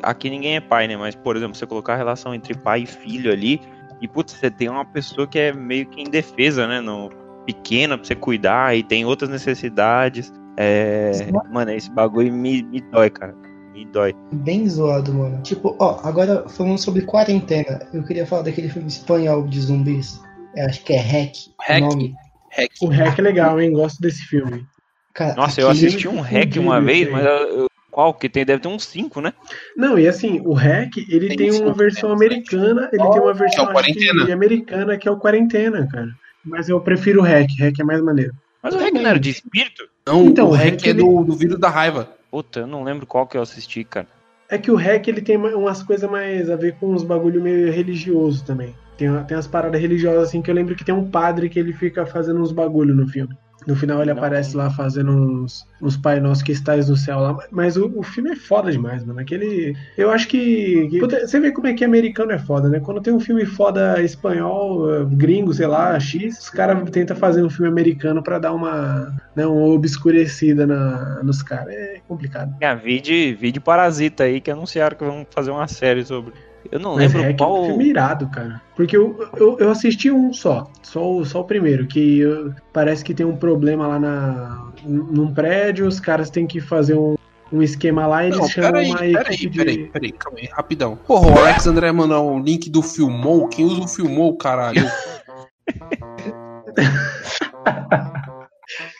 Aqui 0.02 0.28
ninguém 0.30 0.56
é 0.56 0.60
pai, 0.60 0.88
né? 0.88 0.96
Mas, 0.96 1.14
por 1.14 1.36
exemplo, 1.36 1.54
você 1.54 1.66
colocar 1.66 1.94
a 1.94 1.96
relação 1.96 2.34
entre 2.34 2.54
pai 2.54 2.82
e 2.82 2.86
filho 2.86 3.30
ali. 3.30 3.60
E, 4.00 4.08
putz, 4.08 4.32
você 4.32 4.50
tem 4.50 4.68
uma 4.68 4.84
pessoa 4.84 5.26
que 5.26 5.38
é 5.38 5.52
meio 5.52 5.86
que 5.86 6.02
indefesa, 6.02 6.66
né? 6.66 6.80
No, 6.80 7.10
pequena 7.44 7.96
pra 7.96 8.06
você 8.06 8.14
cuidar 8.14 8.76
e 8.76 8.82
tem 8.82 9.04
outras 9.04 9.30
necessidades. 9.30 10.32
É. 10.56 11.12
Mano, 11.50 11.70
esse 11.72 11.90
bagulho 11.90 12.32
me, 12.32 12.62
me 12.62 12.80
dói, 12.80 13.10
cara. 13.10 13.34
Me 13.72 13.84
dói. 13.86 14.14
Bem 14.32 14.68
zoado, 14.68 15.12
mano. 15.14 15.40
Tipo, 15.42 15.76
ó, 15.80 16.00
agora 16.04 16.48
falando 16.48 16.78
sobre 16.78 17.02
quarentena, 17.02 17.80
eu 17.92 18.02
queria 18.02 18.26
falar 18.26 18.42
daquele 18.42 18.68
filme 18.68 18.88
espanhol 18.88 19.46
de 19.46 19.60
zumbis. 19.60 20.20
Eu 20.54 20.66
acho 20.66 20.84
que 20.84 20.92
é 20.92 20.98
Hack. 21.00 21.32
Hack? 21.60 21.82
O 21.82 21.88
nome. 21.88 22.14
Hack. 22.50 22.70
O 22.82 22.86
Hack 22.88 23.18
é 23.18 23.22
legal, 23.22 23.60
hein? 23.60 23.72
Gosto 23.72 24.00
desse 24.00 24.22
filme. 24.24 24.66
Cara, 25.14 25.34
Nossa, 25.34 25.60
eu 25.60 25.68
assisti 25.68 26.06
um 26.08 26.20
hack 26.20 26.56
uma 26.56 26.74
fudido, 26.80 26.86
vez, 26.86 27.10
mas 27.10 27.24
eu- 27.24 27.58
eu- 27.60 27.66
qual? 27.90 28.14
Que 28.14 28.28
tem, 28.28 28.44
deve 28.44 28.60
ter 28.62 28.68
uns 28.68 28.84
5, 28.86 29.20
né? 29.20 29.32
Não, 29.76 29.98
e 29.98 30.08
assim, 30.08 30.40
o 30.44 30.54
Hack, 30.54 30.96
ele 31.08 31.28
Tem 31.28 31.36
tem, 31.36 31.52
sim, 31.52 31.62
uma 31.62 31.74
versão 31.74 32.10
americana, 32.10 32.88
ele 32.92 33.02
tem 33.10 33.20
uma 33.20 33.34
versão 33.34 33.66
Que 33.66 33.90
é 33.90 34.24
que, 34.26 34.32
americana 34.32 34.96
que 34.96 35.06
é 35.06 35.10
o 35.10 35.18
Quarentena, 35.18 35.86
cara. 35.90 36.08
Mas 36.44 36.70
eu 36.70 36.80
prefiro 36.80 37.20
o 37.20 37.22
Hack. 37.22 37.50
Hack 37.58 37.78
é 37.78 37.84
mais 37.84 38.00
maneiro. 38.02 38.32
Mas 38.62 38.74
o 38.74 38.78
Hack 38.78 38.94
não 38.94 39.06
era 39.06 39.20
de 39.20 39.28
espírito? 39.30 39.84
Não, 40.06 40.24
Então, 40.26 40.46
o 40.46 40.50
o 40.50 40.54
REC 40.54 40.72
REC, 40.72 40.86
é 40.86 40.90
ele- 40.90 41.02
do, 41.02 41.24
do 41.24 41.32
vírus 41.34 41.58
da 41.60 41.68
raiva. 41.68 42.08
Puta, 42.32 42.60
eu 42.60 42.66
não 42.66 42.82
lembro 42.82 43.06
qual 43.06 43.26
que 43.26 43.36
eu 43.36 43.42
assisti, 43.42 43.84
cara. 43.84 44.08
É 44.48 44.56
que 44.56 44.70
o 44.70 44.74
Hack 44.74 45.06
ele 45.06 45.20
tem 45.20 45.36
ma- 45.36 45.50
umas 45.50 45.82
coisas 45.82 46.10
mais 46.10 46.48
a 46.48 46.56
ver 46.56 46.76
com 46.76 46.90
uns 46.94 47.04
bagulho 47.04 47.42
meio 47.42 47.70
religioso 47.70 48.42
também. 48.46 48.74
Tem, 48.96 49.08
tem 49.24 49.36
umas 49.36 49.46
paradas 49.46 49.78
religiosas 49.78 50.28
assim 50.28 50.40
que 50.40 50.50
eu 50.50 50.54
lembro 50.54 50.74
que 50.74 50.82
tem 50.84 50.94
um 50.94 51.10
padre 51.10 51.50
que 51.50 51.58
ele 51.58 51.74
fica 51.74 52.06
fazendo 52.06 52.40
uns 52.40 52.50
bagulho 52.50 52.94
no 52.94 53.06
filme. 53.06 53.36
No 53.66 53.76
final 53.76 54.00
ele 54.02 54.10
Não. 54.12 54.18
aparece 54.18 54.56
lá 54.56 54.70
fazendo 54.70 55.10
uns, 55.12 55.66
uns 55.80 55.96
Pai 55.96 56.18
Nosso 56.20 56.44
que 56.44 56.52
estais 56.52 56.88
no 56.88 56.96
céu 56.96 57.20
lá. 57.20 57.36
Mas 57.50 57.76
o, 57.76 57.92
o 57.96 58.02
filme 58.02 58.30
é 58.30 58.36
foda 58.36 58.70
demais, 58.72 59.04
mano. 59.04 59.20
Aquele. 59.20 59.76
Eu 59.96 60.10
acho 60.10 60.28
que. 60.28 60.88
que- 60.88 60.98
Puta, 60.98 61.26
Você 61.26 61.38
vê 61.40 61.52
como 61.52 61.66
é 61.66 61.74
que 61.74 61.84
americano 61.84 62.32
é 62.32 62.38
foda, 62.38 62.68
né? 62.68 62.80
Quando 62.80 63.00
tem 63.00 63.12
um 63.12 63.20
filme 63.20 63.44
foda 63.46 64.00
espanhol, 64.02 64.92
eh, 64.94 65.04
gringo, 65.12 65.52
sei 65.52 65.66
lá, 65.66 65.98
X, 66.00 66.38
os 66.40 66.50
caras 66.50 66.88
tentam 66.90 67.16
fazer 67.16 67.42
um 67.42 67.50
filme 67.50 67.70
americano 67.70 68.22
pra 68.22 68.38
dar 68.38 68.52
uma. 68.52 69.14
Né, 69.34 69.46
uma 69.46 69.66
obscurecida 69.68 70.66
na, 70.66 71.22
nos 71.22 71.42
caras. 71.42 71.72
É 71.74 72.00
complicado. 72.06 72.54
Ah, 72.62 72.74
vídeo, 72.74 73.36
vídeo 73.38 73.62
Parasita 73.62 74.24
aí 74.24 74.40
que 74.40 74.50
anunciaram 74.50 74.96
que 74.96 75.04
vão 75.04 75.26
fazer 75.30 75.50
uma 75.50 75.66
série 75.68 76.04
sobre. 76.04 76.32
Eu 76.72 76.80
não 76.80 76.94
Mas 76.96 77.12
lembro 77.12 77.22
Hack 77.28 77.34
é 77.34 77.36
qual. 77.36 77.62
um 77.62 77.66
filme 77.66 77.84
irado, 77.90 78.28
cara. 78.30 78.62
Porque 78.74 78.96
eu, 78.96 79.28
eu, 79.36 79.58
eu 79.58 79.70
assisti 79.70 80.10
um 80.10 80.32
só, 80.32 80.70
só 80.82 81.16
o, 81.18 81.22
só 81.24 81.40
o 81.40 81.44
primeiro, 81.44 81.86
que 81.86 82.20
eu- 82.20 82.54
parece 82.72 83.04
que 83.04 83.12
tem 83.12 83.26
um 83.26 83.36
problema 83.36 83.86
lá 83.86 83.98
na, 84.00 84.72
num 84.82 85.32
prédio, 85.34 85.86
os 85.86 86.00
caras 86.00 86.30
têm 86.30 86.46
que 86.46 86.62
fazer 86.62 86.94
um, 86.94 87.14
um 87.52 87.62
esquema 87.62 88.06
lá 88.06 88.24
e 88.24 88.28
eles 88.28 88.38
Não, 88.38 88.48
chamam 88.48 88.72
peraí, 88.72 88.88
uma 88.88 88.98
peraí, 88.98 89.34
equipe 89.34 89.58
peraí, 89.58 89.76
de... 89.76 89.84
peraí, 89.90 90.12
calma 90.12 90.38
aí, 90.38 90.48
rapidão. 90.50 90.96
Porra, 90.96 91.28
o 91.28 91.38
Alex 91.40 91.66
André 91.66 91.92
mandou 91.92 92.32
o 92.36 92.38
link 92.40 92.70
do 92.70 92.80
Filmou. 92.80 93.46
Quem 93.48 93.66
usa 93.66 93.82
o 93.82 93.86
Filmou, 93.88 94.34
caralho? 94.38 94.82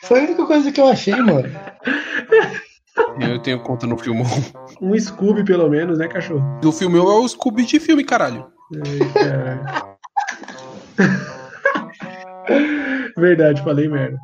Foi 0.03 0.19
a 0.19 0.23
única 0.23 0.45
coisa 0.45 0.71
que 0.71 0.79
eu 0.79 0.87
achei, 0.87 1.15
mano. 1.15 1.49
Eu 3.19 3.39
tenho 3.39 3.59
conta 3.61 3.87
no 3.87 3.97
Filmou. 3.97 4.27
Um 4.83 4.99
Scooby, 4.99 5.45
pelo 5.45 5.69
menos, 5.69 5.97
né, 5.97 6.09
cachorro? 6.09 6.43
O 6.61 6.69
Filmou 6.71 7.09
é 7.09 7.15
o 7.23 7.27
Scooby 7.27 7.65
de 7.65 7.79
filme, 7.79 8.03
caralho. 8.03 8.47
Ai, 8.75 8.99
caralho. 9.13 9.61
Verdade, 13.17 13.63
falei 13.63 13.87
merda. 13.87 14.17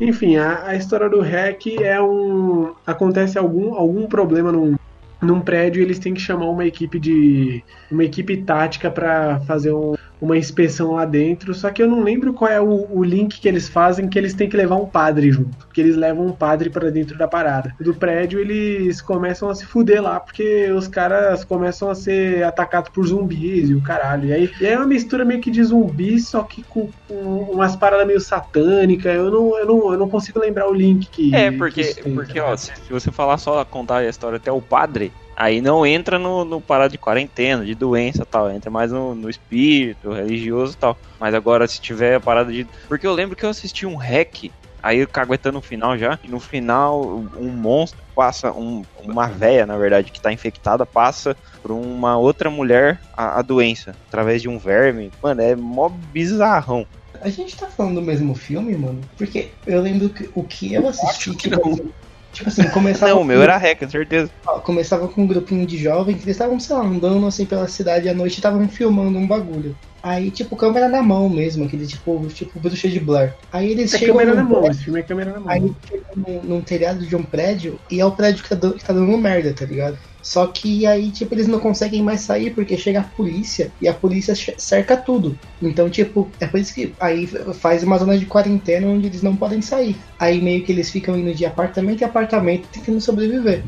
Enfim, 0.00 0.36
a, 0.36 0.66
a 0.66 0.76
história 0.76 1.08
do 1.08 1.20
hack 1.20 1.66
é 1.82 2.00
um. 2.00 2.72
Acontece 2.86 3.36
algum, 3.36 3.74
algum 3.74 4.06
problema 4.06 4.52
num, 4.52 4.76
num 5.20 5.40
prédio 5.40 5.80
e 5.80 5.84
eles 5.84 5.98
têm 5.98 6.14
que 6.14 6.20
chamar 6.20 6.46
uma 6.46 6.64
equipe 6.64 7.00
de. 7.00 7.64
uma 7.90 8.04
equipe 8.04 8.36
tática 8.36 8.88
pra 8.90 9.40
fazer 9.40 9.72
um- 9.72 9.94
uma 10.20 10.36
inspeção 10.36 10.92
lá 10.92 11.04
dentro. 11.04 11.54
Só 11.54 11.70
que 11.70 11.82
eu 11.82 11.88
não 11.88 12.02
lembro 12.02 12.32
qual 12.32 12.50
é 12.50 12.60
o, 12.60 12.86
o 12.90 13.02
link 13.02 13.40
que 13.40 13.48
eles 13.48 13.68
fazem 13.68 14.08
que 14.08 14.18
eles 14.18 14.34
têm 14.34 14.48
que 14.48 14.56
levar 14.56 14.76
um 14.76 14.86
padre 14.86 15.30
junto. 15.30 15.68
Que 15.72 15.80
eles 15.80 15.96
levam 15.96 16.26
um 16.26 16.32
padre 16.32 16.70
pra 16.70 16.90
dentro 16.90 17.16
da 17.16 17.28
parada. 17.28 17.74
Do 17.80 17.94
prédio 17.94 18.40
eles 18.40 19.00
começam 19.00 19.48
a 19.48 19.54
se 19.54 19.64
fuder 19.64 20.02
lá, 20.02 20.18
porque 20.20 20.70
os 20.70 20.88
caras 20.88 21.44
começam 21.44 21.90
a 21.90 21.94
ser 21.94 22.42
atacados 22.42 22.90
por 22.90 23.06
zumbis 23.06 23.70
e 23.70 23.74
o 23.74 23.80
caralho. 23.80 24.28
E 24.28 24.32
aí, 24.32 24.50
e 24.60 24.66
aí 24.66 24.72
é 24.72 24.76
uma 24.76 24.86
mistura 24.86 25.24
meio 25.24 25.40
que 25.40 25.50
de 25.50 25.62
zumbi, 25.62 26.18
só 26.20 26.42
que 26.42 26.62
com, 26.64 26.88
com 27.06 27.14
umas 27.52 27.76
paradas 27.76 28.06
meio 28.06 28.20
satânicas. 28.20 29.14
Eu 29.14 29.30
não, 29.30 29.58
eu, 29.58 29.66
não, 29.66 29.92
eu 29.92 29.98
não 29.98 30.08
consigo 30.08 30.38
lembrar 30.38 30.68
o 30.68 30.74
link 30.74 31.08
que. 31.08 31.34
É, 31.34 31.50
que 31.50 31.58
porque, 31.58 31.84
tem, 31.94 32.14
porque 32.14 32.40
tá 32.40 32.46
ó, 32.46 32.56
se, 32.56 32.72
se 32.74 32.92
você 32.92 33.10
falar 33.10 33.38
só 33.38 33.64
contar 33.64 33.98
a 33.98 34.08
história 34.08 34.36
até 34.36 34.50
o 34.50 34.60
padre, 34.60 35.12
aí 35.38 35.60
não 35.60 35.86
entra 35.86 36.18
no, 36.18 36.44
no 36.44 36.60
parada 36.60 36.90
de 36.90 36.98
quarentena, 36.98 37.64
de 37.64 37.74
doença 37.74 38.22
e 38.22 38.26
tal, 38.26 38.50
entra 38.50 38.70
mais 38.70 38.90
no, 38.90 39.14
no 39.14 39.30
espírito, 39.30 40.10
religioso 40.10 40.72
e 40.72 40.76
tal. 40.76 40.98
Mas 41.20 41.32
agora, 41.32 41.68
se 41.68 41.80
tiver 41.80 42.16
a 42.16 42.20
parada 42.20 42.52
de. 42.52 42.66
Porque 42.88 43.06
eu 43.06 43.14
lembro 43.14 43.36
que 43.36 43.44
eu 43.44 43.48
assisti 43.48 43.86
um 43.86 43.94
hack, 43.94 44.50
aí 44.82 45.06
caguetando 45.06 45.54
no 45.54 45.62
final 45.62 45.96
já, 45.96 46.18
e 46.24 46.28
no 46.28 46.40
final 46.40 47.24
um 47.36 47.50
monstro 47.50 48.00
passa, 48.16 48.50
um, 48.50 48.84
uma 49.04 49.28
véia, 49.28 49.64
na 49.64 49.78
verdade, 49.78 50.10
que 50.10 50.20
tá 50.20 50.32
infectada, 50.32 50.84
passa 50.84 51.36
por 51.62 51.70
uma 51.70 52.18
outra 52.18 52.50
mulher 52.50 53.00
a, 53.16 53.38
a 53.38 53.42
doença, 53.42 53.94
através 54.08 54.42
de 54.42 54.48
um 54.48 54.58
verme. 54.58 55.12
Mano, 55.22 55.40
é 55.40 55.54
mó 55.54 55.88
bizarrão. 55.88 56.84
A 57.20 57.28
gente 57.28 57.56
tá 57.56 57.66
falando 57.66 57.96
do 57.96 58.02
mesmo 58.02 58.34
filme, 58.34 58.76
mano? 58.76 59.00
Porque 59.16 59.50
eu 59.66 59.80
lembro 59.80 60.08
que 60.08 60.28
o 60.34 60.42
que 60.42 60.74
eu 60.74 60.88
assisti. 60.88 61.30
Acho 61.30 61.34
que 61.34 61.48
tipo, 61.48 61.68
não. 61.68 61.90
Tipo 62.32 62.48
assim, 62.48 62.68
começava, 62.68 63.12
Não, 63.12 63.18
o 63.18 63.20
com, 63.20 63.26
meu 63.26 63.42
era 63.42 63.56
hack, 63.56 63.78
com 63.80 63.88
certeza. 63.90 64.30
começava 64.64 65.08
com 65.08 65.22
um 65.22 65.26
grupinho 65.26 65.66
de 65.66 65.78
jovens 65.78 66.16
que 66.16 66.24
eles 66.24 66.36
estavam, 66.36 66.60
sei 66.60 66.76
lá, 66.76 66.82
andando 66.82 67.26
assim 67.26 67.46
pela 67.46 67.66
cidade 67.66 68.08
à 68.08 68.14
noite 68.14 68.34
e 68.34 68.36
estavam 68.36 68.68
filmando 68.68 69.18
um 69.18 69.26
bagulho. 69.26 69.76
Aí, 70.02 70.30
tipo, 70.30 70.56
câmera 70.56 70.88
na 70.88 71.02
mão 71.02 71.28
mesmo, 71.28 71.64
aquele 71.64 71.86
tipo, 71.86 72.26
tipo 72.28 72.60
bruxa 72.60 72.88
de 72.88 73.00
Blair. 73.00 73.34
Aí 73.52 73.70
eles 73.70 73.92
É 73.94 73.98
chegam 73.98 74.16
câmera 74.16 74.36
na 74.36 74.44
mão, 74.44 74.60
prédio, 74.60 74.76
esse 74.76 74.84
filme 74.84 75.00
é 75.00 75.02
câmera 75.02 75.32
na 75.32 75.40
mão. 75.40 75.48
Aí 75.48 75.72
chegam 75.88 76.06
num, 76.16 76.42
num 76.42 76.60
telhado 76.60 77.04
de 77.04 77.16
um 77.16 77.22
prédio 77.22 77.78
e 77.90 78.00
é 78.00 78.06
o 78.06 78.12
prédio 78.12 78.42
que 78.42 78.48
tá, 78.48 78.54
dando- 78.54 78.74
que 78.74 78.84
tá 78.84 78.92
dando 78.92 79.18
merda, 79.18 79.52
tá 79.52 79.64
ligado? 79.64 79.98
Só 80.22 80.46
que 80.46 80.84
aí, 80.86 81.10
tipo, 81.10 81.34
eles 81.34 81.48
não 81.48 81.58
conseguem 81.58 82.02
mais 82.02 82.20
sair 82.20 82.50
porque 82.54 82.76
chega 82.76 83.00
a 83.00 83.04
polícia 83.04 83.72
e 83.80 83.88
a 83.88 83.94
polícia 83.94 84.34
cerca 84.58 84.96
tudo. 84.96 85.38
Então, 85.62 85.88
tipo, 85.88 86.30
é 86.40 86.46
por 86.46 86.60
isso 86.60 86.74
que 86.74 86.92
aí 87.00 87.26
faz 87.60 87.82
uma 87.82 87.98
zona 87.98 88.18
de 88.18 88.26
quarentena 88.26 88.86
onde 88.86 89.06
eles 89.06 89.22
não 89.22 89.34
podem 89.34 89.62
sair. 89.62 89.96
Aí 90.18 90.40
meio 90.40 90.64
que 90.64 90.72
eles 90.72 90.90
ficam 90.90 91.18
indo 91.18 91.34
de 91.34 91.46
apartamento 91.46 92.02
em 92.02 92.04
apartamento 92.04 92.68
tentando 92.68 93.00
sobreviver. 93.00 93.62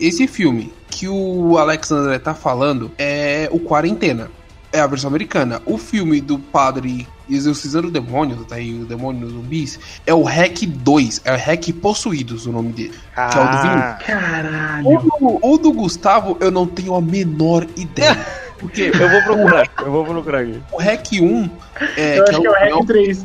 Esse 0.00 0.26
filme 0.26 0.72
que 0.90 1.08
o 1.08 1.58
Alex 1.58 1.90
André 1.90 2.18
tá 2.18 2.34
falando 2.34 2.90
é 2.98 3.48
o 3.50 3.58
Quarentena. 3.58 4.30
É 4.74 4.80
a 4.80 4.88
versão 4.88 5.08
americana. 5.08 5.62
O 5.64 5.78
filme 5.78 6.20
do 6.20 6.36
padre 6.36 7.06
exorcizando 7.30 7.86
o 7.86 7.90
demônio, 7.92 8.44
tá 8.44 8.56
aí 8.56 8.74
o 8.74 8.84
demônio 8.84 9.20
nos 9.20 9.32
zumbis, 9.32 9.78
é 10.04 10.12
o 10.12 10.24
Hack 10.24 10.66
2. 10.66 11.22
É 11.24 11.32
o 11.32 11.38
Hack 11.38 11.72
Possuídos 11.80 12.44
o 12.46 12.52
nome 12.52 12.72
dele. 12.72 12.94
Que 13.14 13.38
é 13.38 13.40
o 13.40 13.50
do 13.50 13.62
Vini. 13.62 13.82
Caralho. 14.04 14.88
O 14.88 14.98
do, 14.98 15.38
o 15.46 15.58
do 15.58 15.72
Gustavo, 15.72 16.36
eu 16.40 16.50
não 16.50 16.66
tenho 16.66 16.92
a 16.96 17.00
menor 17.00 17.64
ideia. 17.76 18.18
Porque 18.58 18.90
Eu 18.98 19.10
vou 19.10 19.22
procurar, 19.22 19.70
eu 19.78 19.92
vou 19.92 20.04
procurar 20.04 20.40
aqui. 20.40 20.60
o 20.72 20.76
Hack 20.76 21.12
1 21.12 21.50
é, 21.96 22.18
eu 22.18 22.24
que 22.24 22.30
acho 22.30 22.40
que 22.40 22.46
é 22.46 22.50
o 22.50 22.56
é 22.56 22.70
Hack 22.70 22.86
3. 22.86 23.22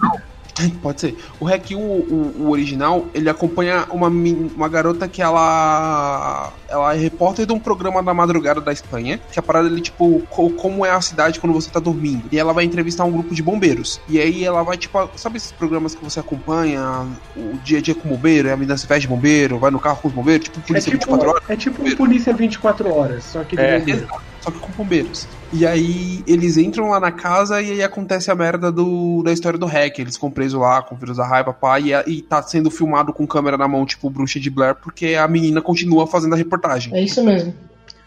Pode 0.82 1.02
ser. 1.02 1.18
O 1.40 1.46
Hack 1.46 1.72
1, 1.72 1.78
o, 1.78 2.34
o 2.40 2.50
original, 2.52 3.08
ele 3.14 3.30
acompanha 3.30 3.86
uma, 3.92 4.08
uma 4.08 4.68
garota 4.68 5.08
que 5.08 5.22
ela. 5.22 6.52
Ela 6.68 6.94
é 6.96 6.98
repórter 6.98 7.46
de 7.46 7.54
um 7.54 7.60
programa 7.60 8.04
da 8.04 8.14
madrugada 8.14 8.62
da 8.62 8.72
Espanha. 8.72 9.20
Que 9.32 9.40
a 9.40 9.42
parada 9.44 9.68
ali, 9.68 9.82
tipo, 9.82 10.22
co- 10.30 10.52
como 10.52 10.86
é 10.86 10.92
a 10.92 11.02
cidade 11.02 11.40
quando 11.40 11.54
você 11.54 11.70
tá 11.70 11.80
dormindo. 11.80 12.24
E 12.32 12.38
ela 12.38 12.54
vai 12.54 12.64
entrevistar 12.66 13.06
um 13.06 13.12
grupo 13.12 13.34
de 13.34 13.42
bombeiros. 13.42 14.00
E 14.08 14.20
aí 14.20 14.44
ela 14.44 14.64
vai, 14.64 14.78
tipo, 14.78 15.10
sabe 15.16 15.38
esses 15.38 15.52
programas 15.52 15.96
que 15.96 16.04
você 16.04 16.20
acompanha 16.20 17.06
o 17.36 17.58
dia 17.64 17.80
a 17.80 17.82
dia 17.82 17.96
com 17.96 18.08
o 18.08 18.12
bombeiro? 18.12 18.48
E 18.48 18.52
a 18.52 18.58
menina 18.58 18.78
se 18.78 18.86
veste 18.86 19.02
de 19.02 19.08
bombeiro, 19.08 19.58
vai 19.60 19.72
no 19.72 19.80
carro 19.80 19.98
com 20.02 20.08
os 20.10 20.14
bombeiros, 20.14 20.46
tipo 20.46 20.60
É 20.60 20.64
polícia 20.68 20.92
tipo, 20.92 21.06
24 21.06 21.30
horas. 21.30 21.44
é 21.50 21.56
tipo 21.56 21.84
um 21.88 21.96
Polícia 21.96 22.34
24 22.34 22.94
Horas, 22.94 23.24
só 23.24 23.44
que 23.44 23.56
de 23.56 23.62
É. 23.62 23.80
bombeiro. 23.80 24.08
Só 24.50 24.52
que 24.52 24.60
com 24.60 24.72
bombeiros. 24.72 25.28
E 25.54 25.66
aí 25.66 26.24
eles 26.28 26.58
entram 26.58 26.90
lá 26.90 27.00
na 27.00 27.12
casa 27.12 27.62
e 27.62 27.72
aí 27.72 27.84
acontece 27.84 28.32
a 28.32 28.36
merda 28.36 28.72
do, 28.72 29.22
da 29.24 29.32
história 29.32 29.58
do 29.58 29.66
hack. 29.66 30.00
Eles 30.00 30.16
ficam 30.16 30.32
presos 30.32 30.60
lá 30.60 30.82
com 30.82 30.96
o 30.96 30.98
vírus 30.98 31.18
da 31.18 31.26
raiva, 31.26 31.54
pá, 31.54 31.80
e, 31.80 31.92
e 32.08 32.22
tá 32.22 32.42
sendo 32.42 32.72
filmado 32.72 33.14
com 33.14 33.26
câmera 33.28 33.58
na 33.58 33.68
mão, 33.68 33.86
tipo 33.86 34.10
bruxa 34.10 34.40
de 34.40 34.50
Blair, 34.50 34.76
porque 34.76 35.16
a 35.16 35.28
menina 35.28 35.62
continua 35.62 36.08
fazendo 36.08 36.34
a 36.34 36.38
reportagem. 36.38 36.94
É 36.96 37.02
isso 37.02 37.24
mesmo. 37.24 37.54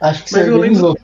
Acho 0.01 0.25
que 0.25 0.31
você 0.31 0.39
Mas 0.39 0.49
eu 0.49 0.55
organizou. 0.55 0.99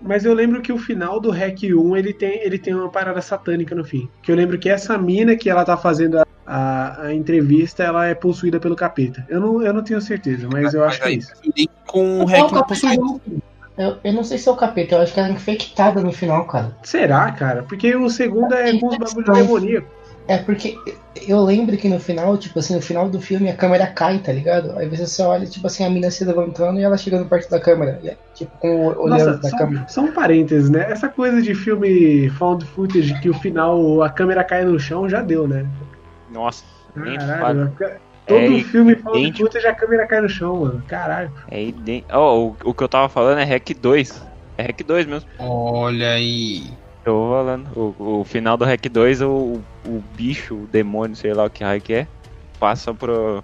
Mas 0.00 0.24
eu 0.24 0.34
lembro 0.34 0.60
que 0.60 0.72
o 0.72 0.78
final 0.78 1.18
do 1.18 1.30
Hack 1.30 1.62
1 1.64 1.96
ele 1.96 2.12
tem, 2.12 2.40
ele 2.44 2.58
tem 2.58 2.74
uma 2.74 2.88
parada 2.88 3.20
satânica 3.20 3.74
no 3.74 3.84
fim. 3.84 4.08
Que 4.22 4.30
eu 4.30 4.36
lembro 4.36 4.58
que 4.58 4.68
essa 4.68 4.96
mina 4.96 5.34
que 5.34 5.50
ela 5.50 5.64
tá 5.64 5.76
fazendo 5.76 6.18
a, 6.18 6.26
a, 6.46 7.02
a 7.06 7.14
entrevista, 7.14 7.82
ela 7.82 8.06
é 8.06 8.14
possuída 8.14 8.60
pelo 8.60 8.76
capeta. 8.76 9.26
Eu 9.28 9.40
não, 9.40 9.62
eu 9.62 9.72
não 9.72 9.82
tenho 9.82 10.00
certeza, 10.00 10.48
mas 10.52 10.74
eu 10.74 10.84
acho 10.84 11.00
que 11.00 11.08
é 11.08 11.12
isso. 11.12 11.32
link 11.56 11.70
com 11.86 12.24
o 12.24 12.30
É 12.30 12.40
hack 12.40 12.50
capeta 12.50 12.64
possuído. 12.66 13.20
Eu, 13.76 13.96
eu 14.02 14.12
não 14.12 14.24
sei 14.24 14.38
se 14.38 14.48
é 14.48 14.52
o 14.52 14.56
capeta, 14.56 14.94
eu 14.94 15.02
acho 15.02 15.12
que 15.12 15.20
ela 15.20 15.28
é 15.28 15.32
infectada 15.32 16.00
no 16.00 16.12
final, 16.12 16.46
cara. 16.46 16.74
Será, 16.82 17.30
cara? 17.32 17.62
Porque 17.62 17.94
o 17.94 18.08
segundo 18.08 18.54
é 18.54 18.78
com 18.78 18.88
os 18.88 18.96
bagulho 18.98 19.32
demoníaco. 19.32 19.88
É 20.28 20.38
porque 20.38 20.76
eu 21.28 21.40
lembro 21.44 21.76
que 21.76 21.88
no 21.88 22.00
final, 22.00 22.36
tipo 22.36 22.58
assim, 22.58 22.74
no 22.74 22.82
final 22.82 23.08
do 23.08 23.20
filme 23.20 23.48
a 23.48 23.56
câmera 23.56 23.86
cai, 23.86 24.18
tá 24.18 24.32
ligado? 24.32 24.76
Aí 24.76 24.88
você 24.88 25.06
só 25.06 25.28
olha, 25.28 25.46
tipo 25.46 25.66
assim, 25.68 25.84
a 25.84 25.90
mina 25.90 26.10
se 26.10 26.24
levantando 26.24 26.80
e 26.80 26.82
ela 26.82 26.96
chegando 26.96 27.28
perto 27.28 27.48
da 27.48 27.60
câmera. 27.60 28.00
é, 28.04 28.16
Tipo, 28.34 28.50
com 28.58 28.68
o 28.86 29.02
olhando 29.04 29.26
Nossa, 29.26 29.38
da 29.38 29.50
só, 29.50 29.56
câmera. 29.58 29.86
só 29.88 30.00
um 30.00 30.10
parênteses, 30.12 30.68
né? 30.68 30.90
Essa 30.90 31.08
coisa 31.08 31.40
de 31.40 31.54
filme 31.54 32.28
found 32.30 32.64
footage 32.64 33.20
que 33.20 33.30
o 33.30 33.34
final 33.34 34.02
a 34.02 34.10
câmera 34.10 34.42
cai 34.42 34.64
no 34.64 34.80
chão 34.80 35.08
já 35.08 35.22
deu, 35.22 35.46
né? 35.46 35.64
Nossa. 36.32 36.64
Caralho, 36.94 37.72
todo 38.26 38.38
É 38.38 38.60
filme 38.62 38.94
found 38.96 39.18
idêntico. 39.18 39.46
footage 39.46 39.66
a 39.66 39.74
câmera 39.74 40.06
cai 40.06 40.20
no 40.20 40.28
chão, 40.28 40.56
mano. 40.60 40.82
Caralho. 40.88 41.30
É 41.50 41.62
idêntico. 41.62 42.10
Ó, 42.12 42.38
o, 42.48 42.56
o 42.64 42.74
que 42.74 42.82
eu 42.82 42.88
tava 42.88 43.08
falando 43.08 43.38
é 43.38 43.44
Hack 43.44 43.70
2. 43.80 44.22
É 44.58 44.62
Hack 44.64 44.82
2 44.84 45.06
mesmo. 45.06 45.28
Olha 45.38 46.12
aí. 46.12 46.64
Tô 47.04 47.28
falando. 47.30 47.66
O, 47.76 48.20
o 48.20 48.24
final 48.24 48.56
do 48.56 48.64
Hack 48.64 48.88
2, 48.88 49.22
o, 49.22 49.60
o 49.86 50.02
bicho, 50.16 50.54
o 50.54 50.66
demônio, 50.66 51.14
sei 51.14 51.32
lá 51.32 51.44
o 51.44 51.50
que 51.50 51.62
raio 51.62 51.80
que 51.80 51.92
é, 51.94 52.06
passa 52.58 52.92
pro 52.92 53.42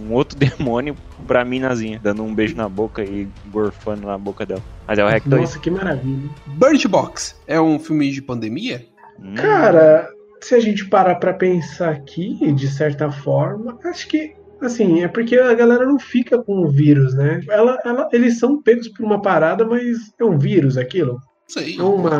um 0.00 0.12
outro 0.12 0.36
demônio 0.38 0.94
pra 1.26 1.44
minazinha, 1.44 1.98
dando 2.02 2.22
um 2.22 2.34
beijo 2.34 2.54
na 2.56 2.68
boca 2.68 3.02
e 3.02 3.26
gorfando 3.46 4.06
na 4.06 4.18
boca 4.18 4.44
dela. 4.44 4.62
Mas 4.86 4.98
é 4.98 5.04
o 5.04 5.08
Hack 5.08 5.24
2. 5.26 5.40
Nossa, 5.42 5.58
que 5.58 5.70
maravilha. 5.70 6.28
Bird 6.46 6.86
Box 6.88 7.40
é 7.46 7.58
um 7.60 7.78
filme 7.78 8.10
de 8.10 8.20
pandemia? 8.20 8.84
Hum, 9.18 9.34
Cara, 9.36 10.10
se 10.40 10.54
a 10.54 10.60
gente 10.60 10.88
parar 10.88 11.16
pra 11.16 11.32
pensar 11.32 11.90
aqui, 11.90 12.52
de 12.52 12.68
certa 12.68 13.10
forma, 13.10 13.78
acho 13.84 14.08
que 14.08 14.36
Assim, 14.60 15.04
é 15.04 15.08
porque 15.08 15.36
a 15.36 15.54
galera 15.54 15.86
não 15.86 15.98
fica 15.98 16.42
com 16.42 16.64
o 16.64 16.68
vírus, 16.68 17.14
né? 17.14 17.40
Ela, 17.48 17.78
ela, 17.84 18.08
eles 18.12 18.38
são 18.38 18.60
pegos 18.60 18.88
por 18.88 19.04
uma 19.04 19.22
parada, 19.22 19.64
mas 19.64 20.12
é 20.18 20.24
um 20.24 20.36
vírus 20.36 20.76
aquilo. 20.76 21.20
Sei. 21.46 21.78
É 21.78 21.82
uma. 21.82 22.10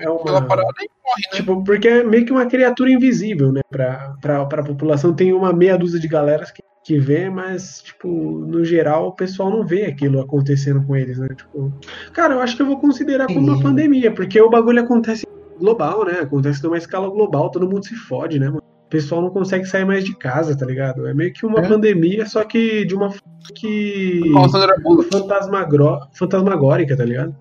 É 0.00 0.08
Aquela 0.08 0.38
uma 0.38 0.42
parada 0.46 0.68
e 0.80 0.88
morre, 1.04 1.22
né? 1.32 1.36
tipo, 1.36 1.62
porque 1.62 1.86
é 1.86 2.02
meio 2.02 2.24
que 2.24 2.32
uma 2.32 2.46
criatura 2.46 2.90
invisível, 2.90 3.52
né? 3.52 3.60
Pra, 3.70 4.14
pra, 4.20 4.44
pra 4.46 4.64
população. 4.64 5.14
Tem 5.14 5.32
uma 5.32 5.52
meia 5.52 5.76
dúzia 5.76 6.00
de 6.00 6.08
galeras 6.08 6.50
que, 6.50 6.62
que 6.84 6.98
vê, 6.98 7.28
mas, 7.28 7.82
tipo, 7.82 8.08
no 8.08 8.64
geral, 8.64 9.08
o 9.08 9.12
pessoal 9.14 9.50
não 9.50 9.64
vê 9.64 9.84
aquilo 9.84 10.20
acontecendo 10.20 10.84
com 10.86 10.96
eles, 10.96 11.18
né? 11.18 11.28
Tipo, 11.36 11.70
cara, 12.12 12.34
eu 12.34 12.40
acho 12.40 12.56
que 12.56 12.62
eu 12.62 12.66
vou 12.66 12.80
considerar 12.80 13.26
como 13.26 13.40
uma 13.40 13.56
Sim. 13.56 13.62
pandemia, 13.62 14.10
porque 14.10 14.40
o 14.40 14.50
bagulho 14.50 14.82
acontece 14.82 15.24
global, 15.58 16.04
né? 16.04 16.20
Acontece 16.20 16.62
numa 16.62 16.78
escala 16.78 17.08
global, 17.08 17.50
todo 17.50 17.68
mundo 17.68 17.84
se 17.86 17.94
fode, 17.94 18.38
né, 18.38 18.46
mano? 18.46 18.62
O 18.86 18.88
pessoal 18.88 19.22
não 19.22 19.30
consegue 19.30 19.64
sair 19.64 19.84
mais 19.84 20.04
de 20.04 20.14
casa, 20.16 20.56
tá 20.56 20.64
ligado? 20.66 21.06
É 21.08 21.14
meio 21.14 21.32
que 21.32 21.44
uma 21.44 21.60
É. 21.60 21.68
pandemia, 21.68 22.26
só 22.26 22.44
que 22.44 22.84
de 22.84 22.94
uma 22.94 23.12
que. 23.54 24.20
Fantasmagro... 25.12 25.98
fantasmagórica, 26.12 26.96
tá 26.96 27.04
ligado? 27.04 27.34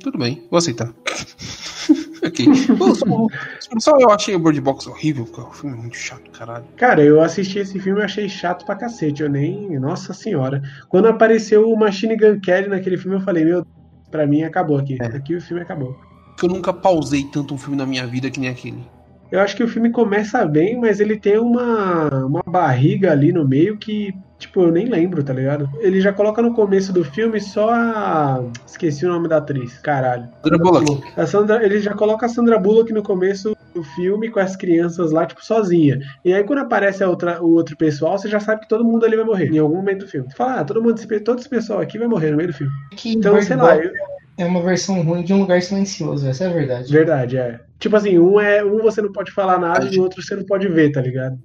Tudo 0.00 0.18
bem, 0.18 0.46
vou 0.50 0.58
aceitar. 0.58 0.92
ok. 2.24 2.46
Só, 2.94 3.80
só 3.80 3.98
eu 4.00 4.10
achei 4.10 4.34
o 4.34 4.38
Bird 4.38 4.60
Box 4.60 4.86
horrível, 4.86 5.26
cara. 5.26 5.48
O 5.48 5.52
filme 5.52 5.76
é 5.76 5.80
muito 5.80 5.96
chato, 5.96 6.30
caralho. 6.30 6.64
Cara, 6.76 7.02
eu 7.02 7.20
assisti 7.20 7.58
esse 7.58 7.78
filme 7.80 8.00
e 8.00 8.04
achei 8.04 8.28
chato 8.28 8.64
pra 8.64 8.76
cacete. 8.76 9.22
Eu 9.22 9.28
nem. 9.28 9.78
Nossa 9.78 10.12
senhora. 10.12 10.62
Quando 10.88 11.08
apareceu 11.08 11.68
o 11.68 11.76
Machine 11.78 12.16
Gun 12.16 12.40
Kelly 12.40 12.68
naquele 12.68 12.96
filme, 12.96 13.16
eu 13.16 13.20
falei, 13.20 13.44
meu, 13.44 13.66
pra 14.10 14.26
mim 14.26 14.42
acabou 14.44 14.78
aqui. 14.78 14.98
É. 15.00 15.06
Aqui 15.06 15.34
o 15.34 15.40
filme 15.40 15.62
acabou. 15.62 15.96
Porque 16.32 16.46
eu 16.46 16.50
nunca 16.50 16.72
pausei 16.72 17.24
tanto 17.24 17.54
um 17.54 17.58
filme 17.58 17.76
na 17.76 17.86
minha 17.86 18.06
vida 18.06 18.30
que 18.30 18.40
nem 18.40 18.48
aquele. 18.50 18.82
Eu 19.30 19.40
acho 19.40 19.56
que 19.56 19.64
o 19.64 19.68
filme 19.68 19.90
começa 19.90 20.44
bem, 20.44 20.78
mas 20.78 21.00
ele 21.00 21.18
tem 21.18 21.38
uma, 21.38 22.26
uma 22.26 22.42
barriga 22.46 23.10
ali 23.12 23.32
no 23.32 23.48
meio 23.48 23.78
que, 23.78 24.12
tipo, 24.38 24.60
eu 24.60 24.70
nem 24.70 24.84
lembro, 24.86 25.24
tá 25.24 25.32
ligado? 25.32 25.70
Ele 25.80 26.02
já 26.02 26.12
coloca 26.12 26.42
no 26.42 26.52
começo 26.52 26.92
do 26.92 27.02
filme 27.02 27.40
só 27.40 27.70
a. 27.72 28.44
Esqueci 28.66 29.06
o 29.06 29.08
nome 29.08 29.28
da 29.28 29.38
atriz, 29.38 29.78
caralho. 29.78 30.28
Sandra 30.42 30.58
Bullock. 30.58 31.02
A 31.16 31.26
Sandra, 31.26 31.64
ele 31.64 31.80
já 31.80 31.94
coloca 31.94 32.26
a 32.26 32.28
Sandra 32.28 32.58
Bullock 32.58 32.92
no 32.92 33.02
começo 33.02 33.56
do 33.74 33.82
filme 33.82 34.28
com 34.30 34.38
as 34.38 34.54
crianças 34.54 35.12
lá, 35.12 35.24
tipo, 35.24 35.42
sozinha. 35.42 35.98
E 36.22 36.34
aí 36.34 36.44
quando 36.44 36.58
aparece 36.58 37.02
a 37.02 37.08
outra, 37.08 37.42
o 37.42 37.52
outro 37.54 37.74
pessoal, 37.74 38.18
você 38.18 38.28
já 38.28 38.38
sabe 38.38 38.60
que 38.60 38.68
todo 38.68 38.84
mundo 38.84 39.06
ali 39.06 39.16
vai 39.16 39.24
morrer, 39.24 39.46
em 39.48 39.58
algum 39.58 39.76
momento 39.76 40.00
do 40.00 40.08
filme. 40.08 40.28
Você 40.30 40.36
fala, 40.36 40.60
ah, 40.60 40.64
todo 40.64 40.82
mundo, 40.82 40.98
esse- 40.98 41.20
todo 41.20 41.38
esse 41.38 41.48
pessoal 41.48 41.80
aqui 41.80 41.98
vai 41.98 42.06
morrer 42.06 42.32
no 42.32 42.36
meio 42.36 42.50
do 42.50 42.54
filme. 42.54 42.72
Que 42.94 43.12
Então, 43.14 43.40
sei 43.40 43.56
lá, 43.56 43.76
eu- 43.78 43.90
é 44.38 44.44
uma 44.44 44.62
versão 44.62 45.02
ruim 45.02 45.22
de 45.22 45.32
um 45.32 45.40
lugar 45.40 45.60
silencioso, 45.62 46.26
essa 46.26 46.44
é 46.44 46.46
a 46.48 46.52
verdade. 46.52 46.92
verdade, 46.92 47.36
é. 47.36 47.60
Tipo 47.78 47.96
assim, 47.96 48.18
um 48.18 48.40
é 48.40 48.64
um 48.64 48.78
você 48.82 49.02
não 49.02 49.12
pode 49.12 49.30
falar 49.32 49.58
nada 49.58 49.88
e 49.92 49.98
o 49.98 50.02
outro 50.02 50.22
você 50.22 50.34
não 50.36 50.44
pode 50.44 50.68
ver, 50.68 50.90
tá 50.92 51.00
ligado? 51.00 51.38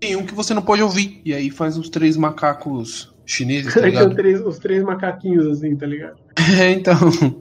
Tem 0.00 0.16
um 0.16 0.24
que 0.26 0.34
você 0.34 0.52
não 0.54 0.62
pode 0.62 0.82
ouvir. 0.82 1.20
E 1.24 1.32
aí 1.32 1.50
faz 1.50 1.76
uns 1.76 1.88
três 1.88 2.16
macacos 2.16 3.12
chineses, 3.24 3.72
tá 3.74 3.80
São 3.80 3.88
ligado? 3.88 4.14
três, 4.14 4.40
os 4.40 4.58
três 4.58 4.82
macaquinhos 4.82 5.46
assim, 5.46 5.76
tá 5.76 5.86
ligado? 5.86 6.16
É, 6.60 6.70
então. 6.70 6.96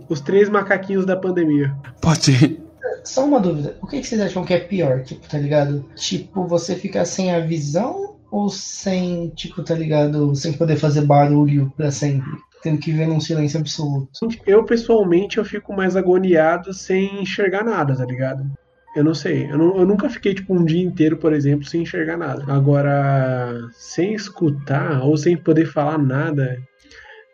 Os 0.10 0.22
três 0.22 0.48
macaquinhos 0.50 1.06
da 1.06 1.16
pandemia. 1.16 1.74
Pode 2.02 2.26
ser. 2.26 2.62
Só 3.04 3.26
uma 3.26 3.40
dúvida, 3.40 3.76
o 3.82 3.88
que 3.88 4.00
que 4.00 4.06
vocês 4.08 4.22
acham 4.22 4.44
que 4.46 4.54
é 4.54 4.60
pior, 4.60 5.02
tipo, 5.04 5.28
tá 5.28 5.40
ligado? 5.40 5.84
Tipo, 5.96 6.46
você 6.46 6.76
ficar 6.76 7.06
sem 7.06 7.34
a 7.34 7.40
visão 7.40 8.16
ou 8.30 8.48
sem, 8.50 9.30
tipo, 9.30 9.64
tá 9.64 9.74
ligado? 9.74 10.36
Sem 10.36 10.54
poder 10.54 10.76
fazer 10.76 11.02
barulho 11.02 11.74
pra 11.76 11.90
sempre? 11.90 12.30
Tendo 12.62 12.80
que 12.80 12.92
ver 12.92 13.08
num 13.08 13.20
silêncio 13.20 13.60
absoluto. 13.60 14.10
Eu, 14.46 14.64
pessoalmente, 14.64 15.38
eu 15.38 15.46
fico 15.46 15.74
mais 15.74 15.96
agoniado 15.96 16.74
sem 16.74 17.22
enxergar 17.22 17.64
nada, 17.64 17.96
tá 17.96 18.06
ligado? 18.06 18.44
Eu 18.96 19.04
não 19.04 19.14
sei. 19.14 19.50
Eu, 19.50 19.58
não- 19.58 19.78
eu 19.78 19.86
nunca 19.86 20.10
fiquei, 20.10 20.34
tipo, 20.34 20.54
um 20.54 20.64
dia 20.66 20.84
inteiro, 20.84 21.18
por 21.18 21.34
exemplo, 21.34 21.66
sem 21.66 21.82
enxergar 21.82 22.18
nada. 22.18 22.44
Agora, 22.52 23.54
sem 23.74 24.14
escutar 24.14 25.02
ou 25.04 25.18
sem 25.18 25.36
poder 25.38 25.66
falar 25.66 25.98
nada, 25.98 26.58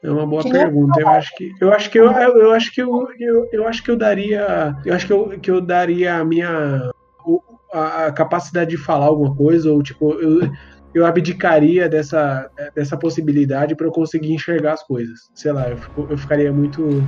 é 0.04 0.12
uma 0.12 0.26
boa 0.26 0.44
Que 0.44 0.50
nem 0.52 0.62
pergunta. 0.62 1.00
Eu 1.00 1.10
acho 1.10 1.36
que 1.36 1.52
eu 1.60 1.74
acho 1.74 1.90
que 1.90 2.00
eu, 2.00 2.12
eu, 2.12 2.38
eu 2.38 2.52
acho 2.54 2.72
que 2.72 2.82
eu, 2.82 3.08
eu, 3.20 3.50
eu 3.52 3.68
acho 3.68 3.84
que 3.84 3.92
eu 3.92 3.98
daria, 3.98 4.76
eu 4.86 4.94
acho 4.94 5.08
que 5.08 5.14
eu, 5.14 5.30
que 5.40 5.52
eu 5.52 5.60
daria 5.60 6.16
a 6.16 6.24
minha 6.24 6.92
a, 7.74 8.06
a 8.06 8.12
capacidade 8.12 8.70
de 8.70 8.78
falar 8.78 9.06
alguma 9.08 9.36
coisa 9.36 9.72
ou 9.72 9.82
tipo 9.84 10.14
eu 10.22 10.50
eu 10.98 11.06
abdicaria 11.06 11.88
dessa, 11.90 12.50
dessa 12.76 12.98
possibilidade 12.98 13.76
para 13.76 13.86
eu 13.88 13.92
conseguir 13.92 14.34
enxergar 14.34 14.74
as 14.74 14.84
coisas. 14.84 15.30
Sei 15.36 15.52
lá, 15.52 15.70
eu, 15.70 15.78
fico- 15.78 16.08
eu 16.10 16.18
ficaria 16.18 16.52
muito 16.52 17.02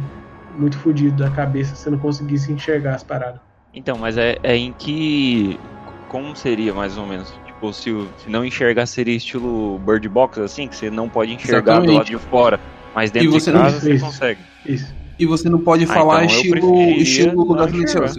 muito 0.57 0.77
fodido 0.79 1.17
da 1.23 1.29
cabeça 1.29 1.75
se 1.75 1.87
eu 1.87 1.91
não 1.91 1.99
conseguisse 1.99 2.51
enxergar 2.51 2.95
as 2.95 3.03
paradas. 3.03 3.39
Então, 3.73 3.97
mas 3.97 4.17
é, 4.17 4.37
é 4.43 4.55
em 4.55 4.73
que. 4.73 5.59
Como 6.07 6.35
seria 6.35 6.73
mais 6.73 6.97
ou 6.97 7.05
menos? 7.05 7.31
Tipo, 7.45 7.71
se, 7.71 7.91
se 8.17 8.29
não 8.29 8.43
enxergar 8.43 8.87
seria 8.87 9.15
estilo 9.15 9.77
Bird 9.79 10.09
Box, 10.09 10.39
assim, 10.39 10.67
que 10.67 10.75
você 10.75 10.89
não 10.89 11.07
pode 11.07 11.31
enxergar 11.31 11.79
do 11.79 11.91
lado 11.91 12.03
Exatamente. 12.03 12.11
de 12.11 12.17
fora. 12.17 12.59
Mas 12.95 13.11
dentro 13.11 13.29
E 13.29 13.31
você 13.31 13.51
de 13.51 13.57
não- 13.57 13.63
casa 13.63 13.79
você 13.79 13.93
Isso. 13.93 14.05
consegue. 14.05 14.41
Isso. 14.65 14.95
E 15.19 15.25
você 15.27 15.49
não 15.49 15.59
pode 15.59 15.83
Ah, 15.83 15.87
falar 15.87 16.23
então 16.23 16.35
estilo, 16.35 16.91
estilo 16.93 17.45
não 17.45 17.55
da. 17.55 18.11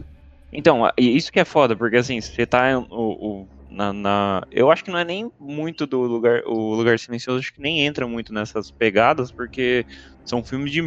Então, 0.52 0.88
isso 0.96 1.32
que 1.32 1.40
é 1.40 1.44
foda, 1.44 1.74
porque 1.74 1.96
assim, 1.96 2.20
você 2.20 2.46
tá 2.46 2.78
o, 2.78 2.84
o- 2.90 3.48
na, 3.70 3.92
na- 3.92 4.42
Eu 4.50 4.70
acho 4.70 4.84
que 4.84 4.90
não 4.90 4.98
é 4.98 5.04
nem 5.04 5.30
muito 5.38 5.86
do 5.86 6.00
lugar. 6.02 6.42
O 6.46 6.74
lugar 6.74 6.98
silencioso 6.98 7.40
acho 7.40 7.52
que 7.54 7.60
nem 7.62 7.80
entra 7.86 8.06
muito 8.06 8.32
nessas 8.32 8.70
pegadas, 8.70 9.32
porque 9.32 9.86
são 10.24 10.44
filmes 10.44 10.72
de 10.72 10.82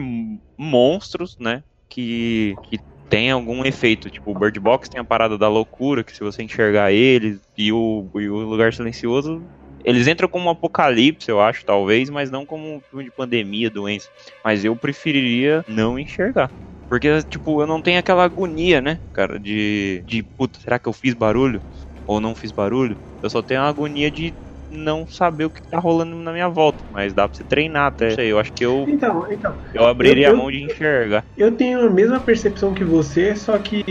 monstros, 0.57 1.35
né? 1.39 1.63
Que, 1.89 2.59
que 2.63 2.79
tem 3.09 3.31
algum 3.31 3.63
efeito. 3.65 4.09
Tipo, 4.11 4.31
o 4.31 4.35
Bird 4.35 4.59
Box 4.59 4.89
tem 4.89 4.99
a 5.01 5.05
parada 5.05 5.37
da 5.37 5.47
loucura, 5.49 6.03
que 6.03 6.15
se 6.15 6.23
você 6.23 6.43
enxergar 6.43 6.91
eles, 6.91 7.41
e 7.57 7.71
o, 7.71 8.09
e 8.15 8.29
o 8.29 8.37
lugar 8.39 8.73
silencioso. 8.73 9.49
Eles 9.85 10.07
entram 10.07 10.29
como 10.29 10.45
um 10.45 10.49
apocalipse, 10.49 11.29
eu 11.29 11.41
acho, 11.41 11.65
talvez, 11.65 12.09
mas 12.09 12.31
não 12.31 12.45
como 12.45 12.77
um 12.77 12.81
filme 12.89 13.03
de 13.03 13.11
pandemia, 13.11 13.69
doença. 13.69 14.09
Mas 14.43 14.63
eu 14.63 14.75
preferiria 14.77 15.63
não 15.67 15.99
enxergar. 15.99 16.53
Porque, 16.89 17.21
tipo, 17.23 17.61
eu 17.61 17.67
não 17.67 17.81
tenho 17.81 17.99
aquela 17.99 18.23
agonia, 18.23 18.79
né, 18.79 18.99
cara, 19.11 19.39
de, 19.39 20.03
de 20.05 20.23
puta, 20.37 20.59
será 20.59 20.79
que 20.79 20.87
eu 20.87 20.93
fiz 20.93 21.13
barulho? 21.13 21.61
Ou 22.05 22.19
não 22.19 22.35
fiz 22.35 22.51
barulho? 22.51 22.97
Eu 23.21 23.29
só 23.29 23.41
tenho 23.41 23.61
a 23.61 23.67
agonia 23.69 24.11
de 24.11 24.33
não 24.69 25.05
saber 25.07 25.45
o 25.45 25.49
que 25.51 25.61
tá 25.69 25.77
rolando 25.79 26.15
na 26.15 26.31
minha 26.31 26.49
volta. 26.49 26.83
Mas 26.89 27.13
dá 27.13 27.27
pra 27.27 27.37
você 27.37 27.43
treinar 27.43 27.87
até. 27.87 28.09
Não 28.09 28.15
sei, 28.15 28.31
eu 28.31 28.39
acho 28.39 28.51
que 28.53 28.65
eu, 28.65 28.85
Então, 28.87 29.23
então, 29.31 29.55
eu 29.73 29.85
abriria 29.85 30.27
Eu- 30.27 30.31
eu- 30.31 30.35
a 30.35 30.37
mão 30.37 30.51
de 30.51 30.63
enxergar. 30.65 31.25
eu 31.37 31.55
tenho 31.55 31.85
a 31.85 31.89
mesma 31.89 32.19
percepção 32.19 32.73
que 32.73 32.83
você, 32.83 33.35
só 33.35 33.57
que 33.59 33.81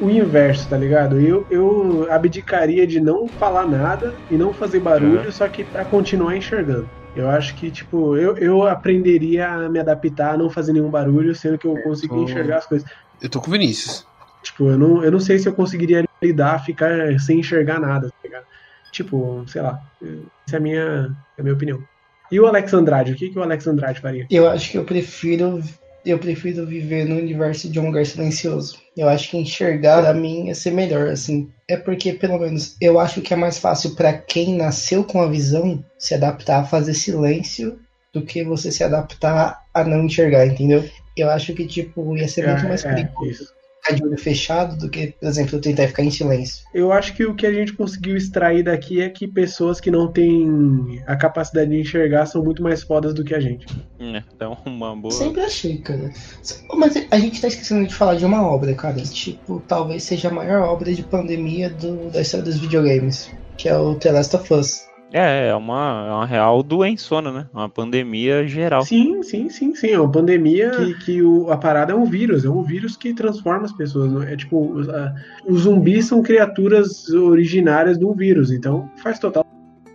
o 0.00 0.10
inverso, 0.10 0.68
tá 0.68 0.76
ligado? 0.76 1.20
Eu, 1.20 1.44
eu 1.48 2.10
abdicaria 2.10 2.86
de 2.86 3.00
não 3.00 3.28
falar 3.38 3.66
nada 3.68 4.12
e 4.28 4.36
não 4.36 4.52
fazer 4.52 4.80
barulho, 4.80 5.30
só 5.32 5.48
que 5.48 5.64
pra 5.64 5.84
continuar 5.84 6.36
enxergando. 6.36 6.88
Eu 7.14 7.28
acho 7.28 7.54
que, 7.56 7.70
tipo, 7.70 8.16
eu, 8.16 8.36
eu 8.38 8.62
aprenderia 8.62 9.46
a 9.48 9.68
me 9.68 9.78
adaptar 9.78 10.34
a 10.34 10.36
não 10.38 10.48
fazer 10.50 10.72
nenhum 10.72 10.90
barulho, 10.90 11.34
sendo 11.34 11.58
que 11.58 11.66
eu 11.66 11.74
consegui 11.82 12.08
tô- 12.14 12.22
enxergar 12.24 12.56
as 12.58 12.66
coisas. 12.66 12.88
Eu 13.20 13.28
tô 13.28 13.40
com 13.40 13.48
o 13.48 13.52
Vinícius. 13.52 14.06
Tipo, 14.42 14.70
eu 14.70 14.78
não, 14.78 15.04
eu 15.04 15.12
não 15.12 15.20
sei 15.20 15.38
se 15.38 15.48
eu 15.48 15.54
conseguiria 15.54 16.02
lidar, 16.22 16.64
ficar 16.64 17.18
sem 17.20 17.40
enxergar 17.40 17.80
nada, 17.80 18.10
tá? 18.30 18.42
Tipo, 18.92 19.44
sei 19.48 19.62
lá. 19.62 19.82
Essa 20.46 20.56
é 20.56 20.58
a 20.58 20.60
minha, 20.60 21.16
é 21.36 21.40
a 21.40 21.42
minha 21.42 21.54
opinião. 21.54 21.82
E 22.30 22.38
o 22.38 22.46
Alex 22.46 22.72
Andrade? 22.72 23.12
O 23.12 23.16
que, 23.16 23.30
que 23.30 23.38
o 23.38 23.42
Alex 23.42 23.66
Andrade 23.66 24.00
faria? 24.00 24.26
Eu 24.30 24.48
acho 24.48 24.70
que 24.70 24.78
eu 24.78 24.84
prefiro. 24.84 25.62
Eu 26.04 26.18
prefiro 26.18 26.66
viver 26.66 27.04
no 27.04 27.16
universo 27.16 27.70
de 27.70 27.78
um 27.78 27.86
lugar 27.86 28.04
silencioso. 28.04 28.76
Eu 28.96 29.08
acho 29.08 29.30
que 29.30 29.36
enxergar 29.36 30.04
a 30.04 30.12
mim 30.12 30.46
ia 30.46 30.54
ser 30.54 30.72
melhor, 30.72 31.08
assim. 31.08 31.48
É 31.68 31.76
porque, 31.76 32.12
pelo 32.12 32.38
menos, 32.38 32.76
eu 32.80 32.98
acho 32.98 33.20
que 33.20 33.32
é 33.32 33.36
mais 33.36 33.58
fácil 33.58 33.94
pra 33.94 34.12
quem 34.12 34.56
nasceu 34.56 35.04
com 35.04 35.22
a 35.22 35.28
visão 35.28 35.84
se 35.96 36.12
adaptar 36.12 36.60
a 36.60 36.64
fazer 36.64 36.94
silêncio 36.94 37.78
do 38.12 38.22
que 38.22 38.42
você 38.42 38.72
se 38.72 38.82
adaptar 38.82 39.64
a 39.72 39.84
não 39.84 40.04
enxergar, 40.04 40.44
entendeu? 40.44 40.84
Eu 41.16 41.30
acho 41.30 41.54
que, 41.54 41.66
tipo, 41.66 42.16
ia 42.16 42.26
ser 42.26 42.48
muito 42.48 42.66
mais 42.66 42.84
É, 42.84 42.88
é, 42.88 42.94
perigoso 42.94 43.30
isso. 43.30 43.61
Ficar 43.82 43.94
de 43.96 44.04
olho 44.04 44.16
fechado 44.18 44.76
do 44.76 44.88
que, 44.88 45.08
por 45.20 45.28
exemplo, 45.28 45.56
eu 45.56 45.60
tentar 45.60 45.88
ficar 45.88 46.02
em 46.04 46.10
silêncio. 46.10 46.64
Eu 46.72 46.92
acho 46.92 47.14
que 47.14 47.24
o 47.24 47.34
que 47.34 47.46
a 47.46 47.52
gente 47.52 47.72
conseguiu 47.72 48.16
extrair 48.16 48.62
daqui 48.62 49.00
é 49.02 49.08
que 49.08 49.26
pessoas 49.26 49.80
que 49.80 49.90
não 49.90 50.10
têm 50.10 51.02
a 51.06 51.16
capacidade 51.16 51.70
de 51.70 51.80
enxergar 51.80 52.26
são 52.26 52.42
muito 52.44 52.62
mais 52.62 52.82
fodas 52.82 53.12
do 53.12 53.24
que 53.24 53.34
a 53.34 53.40
gente. 53.40 53.66
É, 53.98 54.22
então, 54.34 54.56
uma 54.64 54.94
boa. 54.96 55.12
Sempre 55.12 55.40
achei, 55.42 55.78
cara. 55.78 56.10
Mas 56.76 56.94
a 57.10 57.18
gente 57.18 57.40
tá 57.40 57.48
esquecendo 57.48 57.86
de 57.86 57.94
falar 57.94 58.14
de 58.14 58.24
uma 58.24 58.42
obra, 58.46 58.72
cara. 58.74 59.00
Tipo, 59.02 59.62
talvez 59.66 60.02
seja 60.04 60.28
a 60.28 60.32
maior 60.32 60.62
obra 60.68 60.92
de 60.92 61.02
pandemia 61.02 61.68
do- 61.70 62.10
da 62.10 62.20
história 62.22 62.44
dos 62.44 62.58
videogames. 62.58 63.30
Que 63.56 63.68
é 63.68 63.76
o 63.76 63.94
The 63.96 64.12
Last 64.12 64.34
of 64.36 64.54
Us. 64.54 64.91
É, 65.12 65.48
é 65.48 65.54
uma, 65.54 66.06
é 66.08 66.12
uma 66.12 66.26
real 66.26 66.62
doençona, 66.62 67.30
né? 67.30 67.46
Uma 67.52 67.68
pandemia 67.68 68.46
geral. 68.46 68.82
Sim, 68.82 69.22
sim, 69.22 69.48
sim, 69.50 69.74
sim. 69.74 69.88
É 69.90 70.00
uma 70.00 70.10
pandemia 70.10 70.70
que, 70.70 70.94
que 71.04 71.22
o- 71.22 71.50
a 71.50 71.56
parada 71.56 71.92
é 71.92 71.96
um 71.96 72.04
vírus. 72.04 72.44
É 72.44 72.48
um 72.48 72.62
vírus 72.62 72.96
que 72.96 73.12
transforma 73.12 73.64
as 73.64 73.72
pessoas. 73.72 74.10
não 74.10 74.22
É 74.22 74.36
tipo, 74.36 74.58
os, 74.72 74.88
a- 74.88 75.14
os 75.46 75.60
zumbis 75.62 76.06
são 76.06 76.22
criaturas 76.22 77.08
originárias 77.10 77.98
de 77.98 78.04
um 78.04 78.12
vírus. 78.14 78.50
Então 78.50 78.88
faz 79.02 79.18
total 79.18 79.44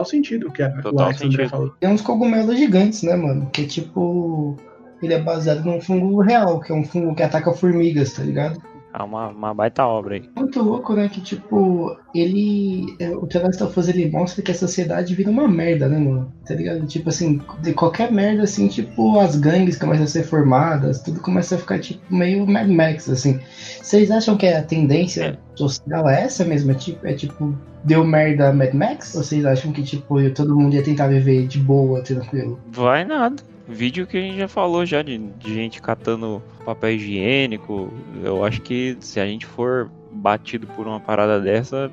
sentido 0.05 0.47
o 0.49 0.51
que 0.51 0.61
a, 0.61 0.69
o 0.69 0.81
Total 0.83 1.05
Alex 1.05 1.21
André 1.21 1.31
sentido. 1.37 1.49
falou. 1.49 1.69
Tem 1.79 1.89
uns 1.89 2.01
cogumelos 2.01 2.55
gigantes, 2.57 3.01
né, 3.03 3.15
mano? 3.15 3.49
Que 3.51 3.65
tipo. 3.65 4.55
Ele 5.01 5.13
é 5.13 5.21
baseado 5.21 5.63
num 5.63 5.79
fungo 5.79 6.21
real, 6.21 6.59
que 6.59 6.71
é 6.71 6.75
um 6.75 6.83
fungo 6.83 7.13
que 7.13 7.21
ataca 7.21 7.53
formigas, 7.53 8.13
tá 8.13 8.23
ligado? 8.23 8.59
É 8.97 9.03
uma, 9.03 9.27
uma 9.27 9.53
baita 9.53 9.85
obra 9.85 10.15
aí. 10.15 10.23
Muito 10.35 10.61
louco, 10.61 10.93
né? 10.95 11.07
Que 11.07 11.21
tipo, 11.21 11.95
ele. 12.15 12.95
é, 12.99 13.09
O 13.11 13.27
The 13.27 13.39
Last 13.39 13.63
of 13.63 13.79
Us 13.79 13.87
ele 13.89 14.09
mostra 14.09 14.41
que 14.41 14.49
a 14.49 14.55
sociedade 14.55 15.13
vira 15.13 15.29
uma 15.29 15.47
merda, 15.47 15.87
né, 15.87 15.99
mano? 15.99 16.33
Tá 16.47 16.55
ligado? 16.55 16.85
Tipo 16.87 17.09
assim, 17.09 17.39
de 17.61 17.73
qualquer 17.73 18.11
merda, 18.11 18.43
assim, 18.43 18.67
tipo, 18.67 19.19
as 19.19 19.35
gangues 19.35 19.77
começam 19.77 20.05
a 20.05 20.07
ser 20.07 20.23
formadas, 20.23 21.01
tudo 21.01 21.19
começa 21.19 21.55
a 21.55 21.57
ficar, 21.59 21.79
tipo, 21.79 22.01
meio 22.13 22.47
Mad 22.47 22.67
Max, 22.67 23.07
assim. 23.07 23.39
Vocês 23.81 24.09
acham 24.09 24.35
que 24.35 24.47
a 24.47 24.63
tendência 24.63 25.37
social 25.55 26.09
é 26.09 26.23
essa 26.23 26.43
mesmo? 26.43 26.71
É 26.71 26.75
tipo, 26.75 27.07
é 27.07 27.13
tipo, 27.13 27.55
deu 27.83 28.03
merda 28.03 28.51
Mad 28.51 28.73
Max? 28.73 29.13
Ou 29.13 29.23
vocês 29.23 29.45
acham 29.45 29.71
que, 29.71 29.83
tipo, 29.83 30.15
todo 30.31 30.55
mundo 30.57 30.75
ia 30.75 30.83
tentar 30.83 31.07
viver 31.07 31.45
de 31.45 31.59
boa, 31.59 32.01
tranquilo? 32.01 32.59
Vai 32.71 33.05
nada. 33.05 33.35
Vídeo 33.67 34.07
que 34.07 34.17
a 34.17 34.21
gente 34.21 34.37
já 34.37 34.47
falou 34.47 34.85
já 34.85 35.01
de, 35.01 35.17
de 35.17 35.53
gente 35.53 35.81
catando 35.81 36.41
papel 36.65 36.91
higiênico. 36.91 37.91
Eu 38.23 38.43
acho 38.45 38.61
que 38.61 38.97
se 38.99 39.19
a 39.19 39.25
gente 39.25 39.45
for 39.45 39.91
batido 40.11 40.65
por 40.67 40.87
uma 40.87 40.99
parada 40.99 41.39
dessa, 41.39 41.91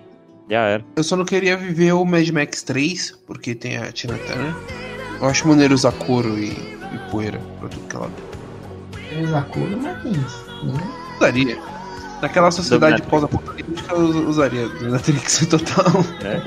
já 0.48 0.60
era. 0.60 0.84
Eu 0.96 1.02
só 1.02 1.16
não 1.16 1.24
queria 1.24 1.56
viver 1.56 1.92
o 1.92 2.04
Mad 2.04 2.28
Max 2.30 2.62
3, 2.62 3.22
porque 3.26 3.54
tem 3.54 3.76
a 3.76 3.90
Tina 3.90 4.16
Turner. 4.18 4.54
Eu 5.20 5.26
acho 5.26 5.48
maneiro 5.48 5.74
usar 5.74 5.92
couro 5.92 6.38
e, 6.38 6.50
e 6.50 7.10
poeira 7.10 7.40
pra 7.58 7.68
tudo 7.68 7.88
que 7.88 7.96
ela 7.96 8.10
Eles 9.10 9.32
acordam, 9.32 9.80
mas 9.80 10.02
que 10.02 10.08
isso? 10.08 10.44
Né? 10.64 11.04
usaria. 11.16 11.58
Naquela 12.20 12.50
sociedade 12.50 13.02
pós-apocalíptica, 13.02 13.94
eu 13.94 14.28
usaria 14.28 14.68
Dominatrix 14.68 15.46
total. 15.50 16.04
É. 16.22 16.40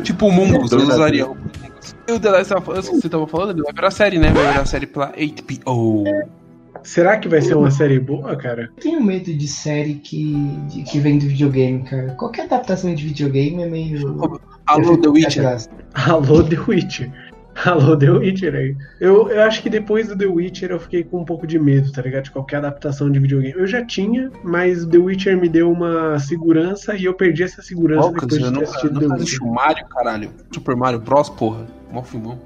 tipo 0.00 0.26
o 0.26 0.32
Mungus, 0.32 0.72
eu 0.72 0.78
usaria. 0.80 1.28
E 2.06 2.12
o 2.12 2.20
The 2.20 2.30
Last 2.30 2.54
of 2.54 2.70
Us, 2.70 2.88
que 2.88 2.96
você 3.00 3.08
tava 3.08 3.26
falando, 3.26 3.52
ele 3.52 3.62
vai 3.62 3.72
virar 3.72 3.90
série, 3.90 4.18
né? 4.18 4.30
Vai 4.32 4.52
virar 4.52 4.66
série 4.66 4.86
pela 4.86 5.06
HBO. 5.12 6.04
Será 6.82 7.16
que 7.16 7.28
vai 7.28 7.40
ser 7.40 7.54
uma 7.56 7.70
série 7.70 7.98
boa, 7.98 8.36
cara? 8.36 8.70
Eu 8.76 8.82
tenho 8.82 9.02
medo 9.02 9.32
de 9.32 9.48
série 9.48 9.94
que, 9.94 10.34
de- 10.68 10.82
que 10.82 10.98
vem 10.98 11.18
do 11.18 11.26
videogame, 11.26 11.82
cara. 11.84 12.08
Qualquer 12.18 12.42
adaptação 12.42 12.94
de 12.94 13.06
videogame 13.06 13.62
é 13.62 13.66
meio. 13.66 14.20
Alô, 14.66 14.96
The 14.98 15.08
Witcher. 15.08 15.56
Alô, 15.94 16.42
The 16.42 16.56
Witcher. 16.68 17.10
Alô, 17.64 17.96
The 17.96 18.10
Witcher 18.10 18.54
aí. 18.54 18.76
Eu, 19.00 19.28
eu 19.28 19.42
acho 19.42 19.62
que 19.62 19.70
depois 19.70 20.08
do 20.08 20.18
The 20.18 20.26
Witcher 20.26 20.70
eu 20.70 20.80
fiquei 20.80 21.04
com 21.04 21.20
um 21.20 21.24
pouco 21.24 21.46
de 21.46 21.58
medo, 21.58 21.92
tá 21.92 22.02
ligado? 22.02 22.24
De 22.24 22.30
qualquer 22.30 22.56
adaptação 22.56 23.10
de 23.10 23.18
videogame. 23.18 23.54
Eu 23.56 23.66
já 23.66 23.84
tinha, 23.84 24.30
mas 24.42 24.84
The 24.84 24.98
Witcher 24.98 25.40
me 25.40 25.48
deu 25.48 25.70
uma 25.70 26.18
segurança 26.18 26.96
e 26.96 27.04
eu 27.04 27.14
perdi 27.14 27.44
essa 27.44 27.62
segurança 27.62 28.08
Lucas, 28.08 28.22
depois 28.22 28.40
de 28.40 28.46
ter 28.46 28.52
nunca, 28.52 28.64
assistido 28.64 29.00
The 29.00 29.06
nunca 29.06 29.20
Witcher. 29.20 29.46
Mario, 29.46 29.86
caralho. 29.86 30.30
Super 30.52 30.76
Mario 30.76 30.98
Bros, 30.98 31.30
porra. 31.30 31.66
Mó 31.92 32.02
filmão. 32.02 32.38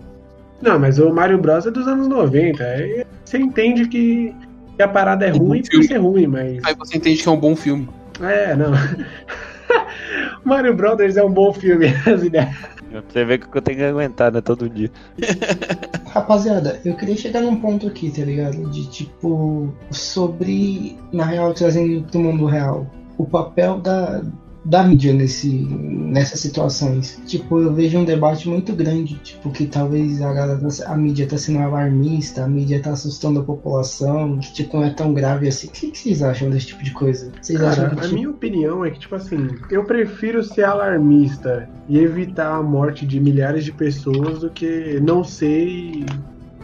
Não, 0.61 0.79
mas 0.79 0.99
o 0.99 1.13
Mario 1.13 1.39
Bros 1.39 1.67
é 1.67 1.71
dos 1.71 1.87
anos 1.87 2.07
90. 2.09 2.63
Aí 2.63 3.07
você 3.25 3.39
entende 3.39 3.89
que, 3.89 4.35
a 4.79 4.89
parada 4.89 5.27
é 5.27 5.33
Um 5.33 5.39
ruim 5.39 5.63
por 5.63 5.83
ser 5.83 5.99
ruim, 5.99 6.27
mas. 6.27 6.63
Aí 6.65 6.75
você 6.75 6.99
entende 6.99 7.23
que 7.23 7.29
é 7.29 7.33
um 7.33 7.37
bom 7.37 7.57
filme. 7.57 7.89
É, 8.21 8.55
não. 8.55 8.73
Mario 10.45 10.75
Brothers 10.75 11.17
é 11.17 11.23
um 11.23 11.31
bom 11.31 11.53
filme, 11.53 11.87
as 12.07 12.23
ideias. 12.23 12.78
Você 12.91 13.25
ver 13.25 13.39
que 13.39 13.57
eu 13.57 13.63
tenho 13.63 13.79
que 13.79 13.85
aguentar, 13.85 14.33
né? 14.33 14.41
Todo 14.41 14.69
dia. 14.69 14.91
Rapaziada, 16.09 16.81
eu 16.85 16.97
queria 16.97 17.17
chegar 17.17 17.43
num 17.43 17.61
ponto 17.61 17.87
aqui, 17.87 18.11
tá 18.11 18.25
ligado? 18.25 18.71
De 18.71 18.89
tipo, 18.91 19.73
sobre, 19.91 20.99
na 21.13 21.25
real, 21.25 21.53
trazendo 21.53 22.03
pro 22.05 22.21
mundo 22.21 22.47
real, 22.47 22.87
o 23.19 23.27
papel 23.27 23.79
da, 23.79 24.23
da 24.65 24.83
mídia 24.83 25.13
nesse, 25.13 25.49
nessas 25.49 26.41
situações. 26.41 27.21
Tipo, 27.27 27.61
eu 27.61 27.73
vejo 27.73 27.99
um 27.99 28.05
debate 28.05 28.49
muito 28.49 28.75
grande, 28.75 29.15
tipo, 29.17 29.51
que 29.51 29.67
talvez 29.67 30.21
a, 30.21 30.33
galera 30.33 30.59
tá- 30.61 30.93
a 30.93 30.97
mídia 30.97 31.27
tá 31.27 31.39
sendo 31.39 31.61
alarmista, 31.61 32.45
a 32.45 32.49
mídia 32.49 32.83
tá 32.83 32.91
assustando 32.91 33.41
a 33.41 33.45
população, 33.45 34.39
que 34.39 34.53
tipo, 34.53 34.77
não 34.77 34.85
é 34.85 34.91
tão 34.91 35.15
grave 35.15 35.49
assim. 35.49 35.69
O 35.69 35.71
que, 35.71 35.91
que 35.91 35.99
vocês 35.99 36.23
acham 36.23 36.51
desse 36.51 36.67
tipo 36.67 36.83
de 36.83 36.93
coisa? 36.93 37.31
Vocês 37.41 37.61
acham 37.63 37.85
Cara, 37.85 37.97
que, 37.97 38.01
a 38.01 38.03
tipo, 38.03 38.15
minha 38.15 38.31
opinião 38.31 38.85
é 38.85 38.91
que, 38.91 38.99
tipo 38.99 39.15
assim, 39.15 39.49
eu 39.71 39.85
prefiro 39.85 40.43
ser 40.43 40.65
alarmista 40.65 41.69
e 41.89 41.99
evitar 41.99 42.57
a 42.57 42.63
morte 42.63 43.07
de 43.07 43.21
milhares 43.21 43.65
de 43.65 43.73
pessoas 43.73 44.41
do 44.41 44.51
que 44.51 45.01
não 45.01 45.25
ser 45.25 45.67
e, 45.67 46.07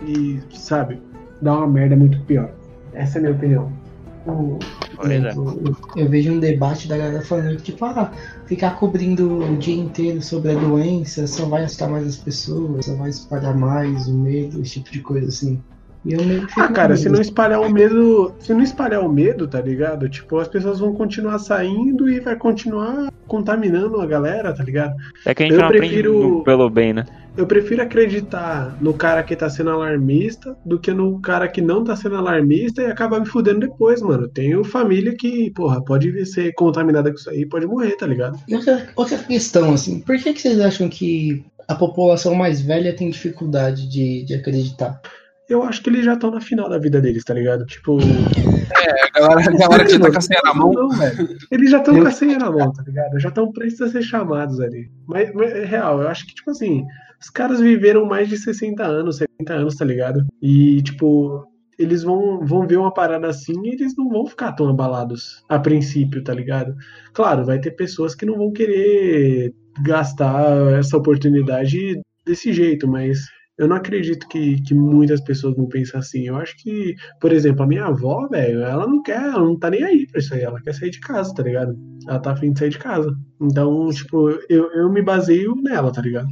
e, 0.06 0.40
sabe, 0.52 1.00
dar 1.40 1.58
uma 1.58 1.66
merda 1.66 1.96
muito 1.96 2.20
pior. 2.20 2.50
Essa 2.92 3.18
é 3.18 3.20
a 3.20 3.22
minha 3.22 3.34
opinião. 3.34 3.83
O- 4.26 4.58
Pois 4.96 5.10
é. 5.10 5.30
eu, 5.32 5.76
eu 5.96 6.08
vejo 6.08 6.32
um 6.32 6.38
debate 6.40 6.86
da 6.88 6.96
galera 6.96 7.20
falando 7.22 7.56
que, 7.56 7.62
tipo, 7.64 7.84
ah, 7.84 8.10
ficar 8.46 8.70
cobrindo 8.76 9.44
o 9.44 9.56
dia 9.56 9.74
inteiro 9.76 10.22
sobre 10.22 10.52
a 10.52 10.54
doença 10.54 11.26
só 11.26 11.46
vai 11.46 11.64
assustar 11.64 11.90
mais 11.90 12.06
as 12.06 12.16
pessoas, 12.16 12.86
só 12.86 12.94
vai 12.94 13.10
espalhar 13.10 13.56
mais 13.56 14.06
o 14.06 14.16
medo, 14.16 14.60
esse 14.60 14.74
tipo 14.80 14.92
de 14.92 15.00
coisa 15.00 15.28
assim. 15.28 15.60
E 16.04 16.12
eu 16.12 16.22
meio 16.24 16.42
que 16.42 16.48
fico 16.48 16.60
Ah, 16.60 16.68
cara, 16.68 16.96
se 16.96 17.08
não 17.08 17.20
espalhar 17.20 17.60
o 17.60 17.70
medo, 17.70 18.34
se 18.38 18.52
não 18.52 18.62
espalhar 18.62 19.00
o 19.00 19.08
medo, 19.10 19.48
tá 19.48 19.60
ligado? 19.60 20.08
Tipo, 20.08 20.38
as 20.38 20.48
pessoas 20.48 20.78
vão 20.78 20.92
continuar 20.94 21.38
saindo 21.38 22.08
e 22.10 22.20
vai 22.20 22.36
continuar 22.36 23.08
contaminando 23.26 24.00
a 24.00 24.06
galera, 24.06 24.52
tá 24.54 24.62
ligado? 24.62 24.94
É 25.24 25.34
que 25.34 25.42
a 25.42 25.46
gente 25.46 25.54
Eu 25.54 25.62
não 25.62 25.68
prefiro- 25.68 26.18
aprende 26.18 26.44
pelo 26.44 26.68
bem, 26.70 26.92
né? 26.92 27.04
Eu 27.36 27.46
prefiro 27.48 27.82
acreditar 27.82 28.76
no 28.80 28.94
cara 28.94 29.22
que 29.24 29.34
tá 29.34 29.50
sendo 29.50 29.70
alarmista 29.70 30.56
do 30.64 30.78
que 30.78 30.92
no 30.92 31.20
cara 31.20 31.48
que 31.48 31.60
não 31.60 31.82
tá 31.82 31.96
sendo 31.96 32.14
alarmista 32.16 32.82
e 32.82 32.86
acabar 32.86 33.18
me 33.18 33.26
fudendo 33.26 33.60
depois, 33.60 34.00
mano. 34.00 34.28
Tenho 34.28 34.62
família 34.62 35.14
que, 35.16 35.50
porra, 35.50 35.84
pode 35.84 36.24
ser 36.26 36.52
contaminada 36.54 37.10
com 37.10 37.16
isso 37.18 37.28
aí, 37.28 37.44
pode 37.44 37.66
morrer, 37.66 37.96
tá 37.96 38.06
ligado? 38.06 38.38
E 38.46 38.54
outra, 38.54 38.88
outra 38.94 39.18
questão, 39.18 39.74
assim, 39.74 40.00
por 40.00 40.16
que, 40.16 40.32
que 40.32 40.40
vocês 40.40 40.60
acham 40.60 40.88
que 40.88 41.44
a 41.66 41.74
população 41.74 42.36
mais 42.36 42.60
velha 42.60 42.94
tem 42.94 43.10
dificuldade 43.10 43.88
de, 43.88 44.24
de 44.24 44.34
acreditar? 44.34 45.00
Eu 45.48 45.62
acho 45.62 45.82
que 45.82 45.90
eles 45.90 46.04
já 46.04 46.14
estão 46.14 46.30
na 46.30 46.40
final 46.40 46.70
da 46.70 46.78
vida 46.78 47.00
deles, 47.00 47.24
tá 47.24 47.34
ligado? 47.34 47.66
Tipo. 47.66 47.98
A 48.00 49.20
galera, 49.20 49.50
a 49.50 49.56
galera 49.56 49.84
que 49.84 49.90
já 49.92 49.98
tá 49.98 50.10
com 50.10 50.18
a 50.18 50.20
senha 50.20 50.40
na 50.42 50.54
mão. 50.54 50.72
Não, 50.72 50.88
velho. 50.88 51.28
Eles 51.50 51.70
já 51.70 51.78
estão 51.78 51.96
Eu- 51.96 52.02
com 52.02 52.08
a 52.08 52.12
senha 52.12 52.38
na 52.38 52.50
mão, 52.50 52.72
tá 52.72 52.82
ligado? 52.82 53.18
Já 53.18 53.28
estão 53.28 53.52
prestes 53.52 53.80
a 53.82 53.88
ser 53.90 54.02
chamados 54.02 54.58
ali. 54.60 54.90
Mas, 55.06 55.30
mas, 55.34 55.52
é 55.52 55.64
real, 55.64 56.00
eu 56.00 56.08
acho 56.08 56.26
que, 56.26 56.34
tipo 56.34 56.50
assim, 56.50 56.84
os 57.24 57.30
caras 57.30 57.58
viveram 57.58 58.04
mais 58.04 58.28
de 58.28 58.36
60 58.36 58.84
anos, 58.84 59.16
70 59.16 59.54
anos, 59.54 59.76
tá 59.76 59.84
ligado? 59.84 60.26
E, 60.42 60.82
tipo, 60.82 61.46
eles 61.78 62.02
vão, 62.02 62.44
vão 62.44 62.66
ver 62.66 62.76
uma 62.76 62.92
parada 62.92 63.28
assim 63.28 63.54
e 63.64 63.70
eles 63.70 63.96
não 63.96 64.10
vão 64.10 64.26
ficar 64.26 64.52
tão 64.52 64.68
abalados 64.68 65.42
a 65.48 65.58
princípio, 65.58 66.22
tá 66.22 66.34
ligado? 66.34 66.74
Claro, 67.14 67.44
vai 67.44 67.58
ter 67.58 67.70
pessoas 67.72 68.14
que 68.14 68.26
não 68.26 68.36
vão 68.36 68.52
querer 68.52 69.54
gastar 69.82 70.78
essa 70.78 70.96
oportunidade 70.98 71.98
desse 72.26 72.52
jeito, 72.52 72.86
mas 72.86 73.18
eu 73.56 73.68
não 73.68 73.76
acredito 73.76 74.28
que, 74.28 74.60
que 74.62 74.74
muitas 74.74 75.20
pessoas 75.22 75.56
vão 75.56 75.66
pensar 75.66 76.00
assim. 76.00 76.26
Eu 76.26 76.36
acho 76.36 76.54
que, 76.58 76.94
por 77.20 77.32
exemplo, 77.32 77.62
a 77.62 77.66
minha 77.66 77.86
avó, 77.86 78.28
velho, 78.28 78.62
ela 78.62 78.86
não 78.86 79.02
quer, 79.02 79.16
ela 79.22 79.40
não 79.44 79.58
tá 79.58 79.70
nem 79.70 79.82
aí 79.82 80.06
pra 80.06 80.20
isso 80.20 80.34
aí, 80.34 80.42
ela 80.42 80.60
quer 80.60 80.74
sair 80.74 80.90
de 80.90 81.00
casa, 81.00 81.34
tá 81.34 81.42
ligado? 81.42 81.74
Ela 82.06 82.18
tá 82.18 82.32
afim 82.32 82.52
de 82.52 82.58
sair 82.58 82.70
de 82.70 82.78
casa. 82.78 83.14
Então, 83.40 83.88
tipo, 83.90 84.28
eu, 84.50 84.70
eu 84.72 84.92
me 84.92 85.00
baseio 85.00 85.54
nela, 85.56 85.90
tá 85.90 86.02
ligado? 86.02 86.28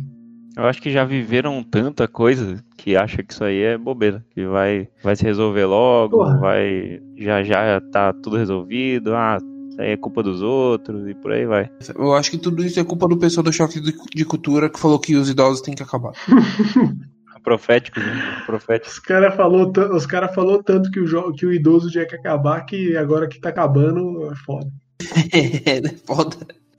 Eu 0.56 0.64
acho 0.64 0.82
que 0.82 0.90
já 0.90 1.04
viveram 1.04 1.62
tanta 1.62 2.06
coisa 2.06 2.62
que 2.76 2.96
acha 2.96 3.22
que 3.22 3.32
isso 3.32 3.42
aí 3.42 3.62
é 3.62 3.78
bobeira. 3.78 4.24
Que 4.34 4.44
vai, 4.44 4.88
vai 5.02 5.16
se 5.16 5.24
resolver 5.24 5.64
logo, 5.64 6.18
Porra. 6.18 6.38
vai. 6.38 7.00
Já 7.16 7.42
já 7.42 7.80
tá 7.80 8.12
tudo 8.12 8.36
resolvido. 8.36 9.14
Ah, 9.14 9.38
isso 9.72 9.80
aí 9.80 9.92
é 9.92 9.96
culpa 9.96 10.22
dos 10.22 10.42
outros 10.42 11.08
e 11.08 11.14
por 11.14 11.32
aí 11.32 11.46
vai. 11.46 11.70
Eu 11.96 12.12
acho 12.14 12.30
que 12.30 12.38
tudo 12.38 12.62
isso 12.64 12.78
é 12.78 12.84
culpa 12.84 13.08
do 13.08 13.16
pessoal 13.16 13.42
do 13.42 13.52
choque 13.52 13.80
de, 13.80 14.24
cultura 14.24 14.68
que 14.68 14.78
falou 14.78 14.98
que 14.98 15.16
os 15.16 15.30
idosos 15.30 15.62
têm 15.62 15.74
que 15.74 15.82
acabar. 15.82 16.12
Profético, 17.42 17.98
né? 17.98 18.42
Profético. 18.46 18.92
Os 18.92 18.98
caras 19.00 19.34
falou, 19.34 19.72
os 19.92 20.06
cara 20.06 20.28
falou 20.28 20.62
tanto 20.62 20.90
que 20.92 21.00
o, 21.00 21.32
que 21.32 21.44
o 21.44 21.52
idoso 21.52 21.90
tinha 21.90 22.06
que 22.06 22.14
acabar 22.14 22.60
que 22.64 22.96
agora 22.96 23.26
que 23.26 23.40
tá 23.40 23.48
acabando 23.48 24.30
é 24.30 24.36
foda. 24.36 24.70
É, 25.64 25.80
né? 25.80 25.90
Foda. 26.06 26.36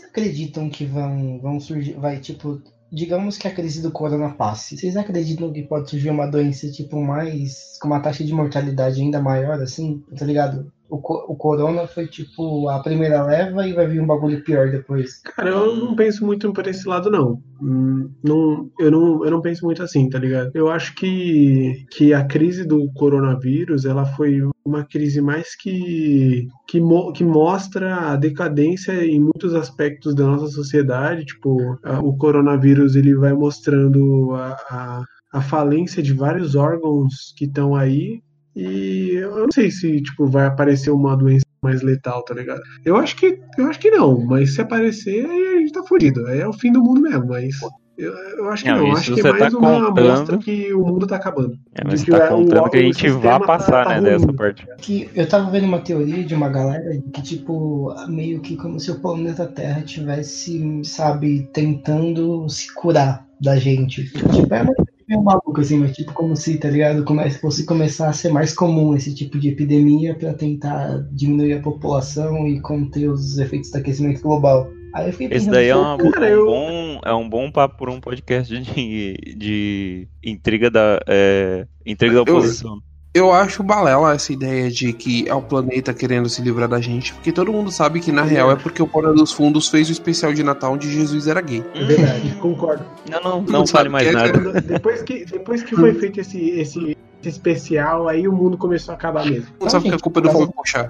acreditam 0.08 0.70
que 0.70 0.86
vão, 0.86 1.40
vão 1.42 1.60
surgir, 1.60 1.94
vai 1.94 2.20
tipo, 2.20 2.62
digamos 2.94 3.40
que 3.40 3.48
a 3.48 3.54
crise 3.54 3.82
do 3.82 3.92
corona 3.92 4.30
passe. 4.30 4.78
Vocês 4.78 4.96
acreditam 4.96 5.52
que 5.52 5.64
pode 5.64 5.90
surgir 5.90 6.12
uma 6.12 6.28
doença 6.28 6.70
tipo 6.70 7.02
mais 7.02 7.76
com 7.82 7.88
uma 7.88 8.00
taxa 8.00 8.24
de 8.24 8.32
mortalidade 8.32 9.02
ainda 9.02 9.20
maior 9.20 9.60
assim, 9.60 10.04
tá 10.16 10.24
ligado? 10.24 10.72
O, 10.94 11.34
o 11.34 11.36
corona 11.36 11.88
foi 11.88 12.06
tipo 12.08 12.70
a 12.70 12.80
primeira 12.80 13.24
leva 13.24 13.68
e 13.68 13.74
vai 13.74 13.88
vir 13.88 14.00
um 14.00 14.06
bagulho 14.06 14.44
pior 14.44 14.70
depois. 14.70 15.22
Cara, 15.24 15.50
eu 15.50 15.76
não 15.76 15.96
penso 15.96 16.24
muito 16.24 16.54
por 16.54 16.68
esse 16.68 16.88
lado, 16.88 17.10
não. 17.10 17.42
Hum, 17.60 18.12
não, 18.24 18.70
eu, 18.80 18.92
não 18.92 19.26
eu 19.26 19.32
não 19.32 19.42
penso 19.42 19.66
muito 19.66 19.82
assim, 19.82 20.08
tá 20.08 20.20
ligado? 20.20 20.52
Eu 20.54 20.70
acho 20.70 20.94
que, 20.96 21.86
que 21.92 22.14
a 22.14 22.24
crise 22.26 22.64
do 22.64 22.92
coronavírus, 22.94 23.86
ela 23.86 24.06
foi 24.06 24.42
uma 24.64 24.84
crise 24.86 25.20
mais 25.20 25.56
que, 25.56 26.48
que, 26.68 26.80
mo- 26.80 27.12
que 27.12 27.24
mostra 27.24 28.12
a 28.12 28.16
decadência 28.16 28.92
em 29.06 29.20
muitos 29.20 29.56
aspectos 29.56 30.14
da 30.14 30.26
nossa 30.26 30.48
sociedade. 30.48 31.26
Tipo, 31.26 31.58
a- 31.84 32.00
o 32.02 32.16
coronavírus, 32.18 32.96
ele 32.96 33.16
vai 33.16 33.34
mostrando 33.34 34.34
a, 34.36 34.50
a, 34.70 35.04
a 35.34 35.42
falência 35.42 36.04
de 36.04 36.14
vários 36.14 36.54
órgãos 36.56 37.34
que 37.36 37.46
estão 37.46 37.76
aí. 37.76 38.22
E 38.56 39.12
eu 39.16 39.38
não 39.38 39.52
sei 39.52 39.72
se, 39.72 40.02
tipo, 40.02 40.28
vai 40.28 40.46
aparecer 40.46 40.92
uma 40.92 41.16
doença 41.18 41.46
mais 41.62 41.82
letal, 41.82 42.24
tá 42.24 42.34
ligado? 42.34 42.62
Eu 42.86 42.98
acho 42.98 43.16
que 43.16 43.40
eu 43.58 43.68
acho 43.68 43.80
que 43.80 43.90
não, 43.90 44.20
mas 44.26 44.54
se 44.54 44.62
aparecer, 44.62 45.26
aí 45.26 45.56
a 45.56 45.58
gente 45.60 45.72
tá 45.72 45.82
fudido. 45.84 46.26
Aí 46.28 46.40
é 46.40 46.48
o 46.48 46.54
fim 46.54 46.72
do 46.72 46.82
mundo 46.84 47.02
mesmo, 47.02 47.28
mas 47.28 47.56
Eu, 47.96 48.12
eu 48.12 48.50
acho 48.50 48.64
que 48.64 48.72
Não, 48.72 48.88
não. 48.88 48.92
acho 48.94 49.14
que 49.14 49.20
é 49.20 49.24
você 49.24 49.32
mais 49.32 49.54
tá 49.54 49.60
uma 49.60 49.88
contando- 49.88 50.00
amostra 50.10 50.38
que 50.40 50.74
o 50.74 50.80
mundo 50.84 51.06
tá 51.06 51.16
acabando. 51.16 51.54
É, 51.76 51.84
mas 51.86 52.00
você 52.00 52.06
que 52.06 52.12
tá 52.12 52.28
contando 52.28 52.70
que 52.72 52.78
a 52.78 52.82
gente 52.82 53.10
vai 53.10 53.40
tá- 53.40 53.46
passar, 53.46 53.84
tá 53.86 53.90
né, 53.90 53.96
ruim. 54.00 54.04
dessa 54.20 54.34
parte. 54.34 54.68
Que 54.80 55.10
eu 55.14 55.28
tava 55.30 55.52
vendo 55.52 55.66
uma 55.68 55.80
teoria 55.80 56.24
de 56.24 56.34
uma 56.34 56.50
galera 56.50 56.84
que, 57.14 57.22
tipo, 57.22 57.94
meio 58.08 58.42
que 58.42 58.56
como 58.58 58.80
se 58.80 58.90
o 58.90 59.00
planeta 59.00 59.46
Terra 59.46 59.84
tivesse, 59.84 60.82
sabe, 60.84 61.48
tentando 61.54 62.50
se 62.50 62.74
curar 62.74 63.28
da 63.40 63.58
gente. 63.58 64.06
Tipo, 64.12 64.54
é 64.54 64.64
muito 64.64 64.86
meio 65.14 65.24
maluco, 65.24 65.60
assim, 65.62 65.78
mas 65.78 65.96
tipo, 65.96 66.14
como 66.14 66.36
se, 66.36 66.58
tá 66.58 66.70
ligado? 66.70 67.04
Come- 67.06 67.30
fosse 67.32 67.66
começar 67.66 68.10
a 68.10 68.14
ser 68.14 68.32
mais 68.32 68.54
comum 68.54 68.96
esse 68.96 69.14
tipo 69.14 69.40
de 69.40 69.50
epidemia 69.50 70.16
pra 70.16 70.34
tentar 70.34 71.06
diminuir 71.12 71.54
a 71.54 71.62
população 71.62 72.48
e 72.48 72.60
conter 72.62 73.10
os 73.10 73.38
efeitos 73.38 73.72
do 73.72 73.78
aquecimento 73.78 74.22
global. 74.22 74.70
Aí 74.94 75.08
eu 75.08 75.12
fiquei 75.12 75.28
Esse 75.28 75.46
pensando, 75.48 75.54
daí 75.54 75.68
é, 75.70 75.76
uma- 75.76 75.98
cara, 76.12 76.26
um 76.26 76.30
eu- 76.30 76.46
bom, 76.46 77.00
é 77.04 77.14
um 77.14 77.30
bom 77.30 77.52
papo 77.52 77.78
por 77.78 77.90
um 77.90 78.00
podcast 78.00 78.56
de, 78.62 79.14
de 79.36 80.08
intriga 80.24 80.70
da, 80.70 81.00
é, 81.08 81.66
intriga 81.86 82.16
da 82.16 82.22
oposição. 82.22 82.76
Eu 82.76 82.93
acho 83.32 83.62
balela 83.62 84.14
essa 84.14 84.34
ideia 84.34 84.72
de 84.72 84.92
que 84.92 85.30
é 85.30 85.34
o 85.36 85.42
planeta 85.42 85.94
querendo 85.94 86.28
se 86.28 86.42
livrar 86.42 86.68
da 86.68 86.82
gente, 86.82 87.14
porque 87.14 87.32
todo 87.32 87.52
mundo 87.52 87.72
sabe 87.72 88.00
que 88.00 88.12
na 88.12 88.24
real 88.24 88.52
é 88.52 88.56
porque 88.56 88.82
o 88.82 88.88
Porta 88.88 89.14
dos 89.14 89.32
Fundos 89.32 89.70
fez 89.70 89.88
o 89.90 89.92
especial 89.92 90.34
de 90.34 90.42
Natal 90.42 90.74
onde 90.74 90.92
Jesus 90.92 91.28
era 91.28 91.40
gay. 91.40 91.64
É 91.76 91.84
verdade, 91.84 92.36
concordo. 92.42 92.84
Não, 93.10 93.22
não, 93.22 93.42
Não 93.44 93.60
não 93.60 93.68
fale 93.68 93.90
mais 93.90 94.08
é 94.08 94.10
que 94.10 94.16
nada. 94.16 94.62
Depois 94.62 95.04
que, 95.04 95.26
depois 95.26 95.62
que 95.62 95.76
foi 95.76 95.94
feito 95.94 96.20
esse, 96.20 96.40
esse, 96.60 96.98
esse 97.22 97.30
especial, 97.30 98.08
aí 98.08 98.28
o 98.28 98.34
mundo 98.34 98.58
começou 98.58 98.94
a 98.94 98.96
acabar 98.96 99.26
mesmo. 99.26 99.48
Não 99.62 99.70
sabe 99.70 99.90
que 99.90 99.96
a 99.96 100.00
culpa 100.00 100.20
é 100.20 100.24
do 100.24 100.32
Fábio 100.32 100.52
Pochá. 100.52 100.90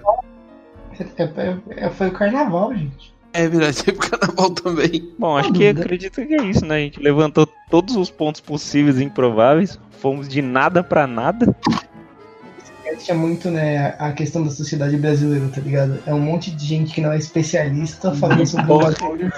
é- 1.18 1.24
é- 1.24 1.58
é- 1.86 1.90
foi 1.90 2.08
o 2.08 2.12
carnaval, 2.12 2.74
gente. 2.74 3.14
É 3.34 3.48
verdade, 3.50 3.84
teve 3.84 3.98
carnaval 3.98 4.52
também. 4.52 5.12
Bom, 5.18 5.36
acho 5.36 5.50
Não 5.50 5.56
que 5.58 5.68
acredito 5.68 6.26
que 6.26 6.36
é 6.36 6.44
isso, 6.44 6.64
né? 6.66 6.76
A 6.76 6.80
gente 6.80 7.02
levantou 7.02 7.48
todos 7.70 7.96
os 7.98 8.10
pontos 8.10 8.40
possíveis 8.40 9.00
e 9.00 9.04
improváveis, 9.04 9.78
fomos 10.00 10.30
de 10.30 10.42
nada 10.42 10.84
pra 10.84 11.06
nada. 11.08 11.54
É 13.08 13.14
muito, 13.14 13.50
né, 13.50 13.96
a 14.00 14.12
questão 14.12 14.44
da 14.44 14.52
sociedade 14.52 14.98
brasileira, 14.98 15.48
tá 15.54 15.62
ligado? 15.62 16.00
É 16.06 16.14
um 16.14 16.20
monte 16.20 16.52
de 16.52 16.66
gente 16.66 16.94
que 16.94 17.02
não 17.02 17.12
é 17.12 17.18
especialista 17.18 18.14
falando 18.14 18.46
sobre 18.46 18.72
o 18.72 18.78
bagulho. 18.78 19.32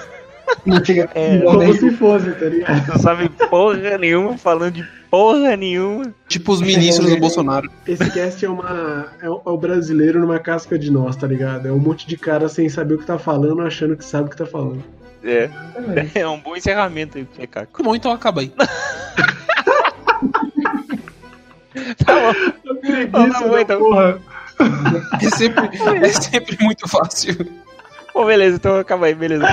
Não 0.64 0.84
chega 0.84 1.08
É, 1.14 1.38
não, 1.38 1.52
Como 1.52 1.58
né? 1.58 1.72
se 1.72 1.90
fosse, 1.92 2.30
tá 2.32 2.46
ligado? 2.46 2.88
Não 2.88 2.98
sabe 2.98 3.28
porra 3.28 3.98
nenhuma, 3.98 4.38
falando 4.38 4.74
de 4.74 4.88
porra 5.10 5.56
nenhuma. 5.56 6.12
Tipo 6.28 6.52
os 6.52 6.60
ministros 6.60 7.10
do 7.10 7.18
Bolsonaro. 7.18 7.70
Esse 7.86 8.10
cast 8.10 8.44
é, 8.44 8.48
uma, 8.48 9.12
é, 9.20 9.28
o, 9.28 9.42
é 9.44 9.50
o 9.50 9.56
brasileiro 9.56 10.20
numa 10.20 10.38
casca 10.38 10.78
de 10.78 10.90
nós, 10.90 11.16
tá 11.16 11.26
ligado? 11.26 11.68
É 11.68 11.72
um 11.72 11.78
monte 11.78 12.06
de 12.06 12.16
cara 12.16 12.48
sem 12.48 12.68
saber 12.68 12.94
o 12.94 12.98
que 12.98 13.06
tá 13.06 13.18
falando, 13.18 13.62
achando 13.62 13.96
que 13.96 14.04
sabe 14.04 14.26
o 14.26 14.30
que 14.30 14.36
tá 14.36 14.46
falando. 14.46 14.82
É, 15.24 15.50
é 16.14 16.28
um 16.28 16.38
bom 16.38 16.56
encerramento 16.56 17.18
aí 17.18 17.24
pro 17.24 17.48
Caco. 17.48 17.82
Bom, 17.82 17.94
então 17.94 18.12
acaba 18.12 18.40
aí. 18.40 18.52
Tá 22.04 22.14
bom. 22.14 22.76
Preguiça 22.80 23.48
bom, 23.48 23.58
então. 23.58 23.78
porra. 23.78 24.18
É 25.20 25.30
sempre, 25.30 25.70
é 26.02 26.08
sempre 26.08 26.64
muito 26.64 26.88
fácil. 26.88 27.36
Bom, 28.14 28.24
beleza, 28.24 28.56
então 28.56 28.78
acaba 28.78 29.06
aí, 29.06 29.14
beleza. 29.14 29.44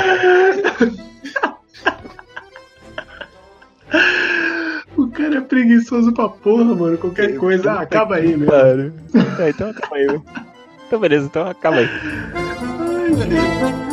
O 4.96 5.08
cara 5.08 5.38
é 5.38 5.42
preguiçoso 5.42 6.14
pra 6.14 6.30
porra, 6.30 6.76
mano. 6.76 6.98
Qualquer 6.98 7.36
coisa, 7.38 7.74
ah, 7.74 7.82
acaba 7.82 8.16
aí, 8.16 8.38
meu. 8.38 8.48
Claro. 8.48 8.94
É, 9.40 9.50
então 9.50 9.70
acaba 9.70 9.96
aí. 9.96 10.22
Então 10.88 11.00
beleza, 11.00 11.26
então 11.26 11.48
acaba 11.48 11.78
aí. 11.78 11.90
Isso 13.12 13.93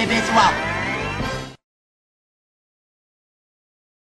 é 0.00 0.06
tudo 0.06 0.67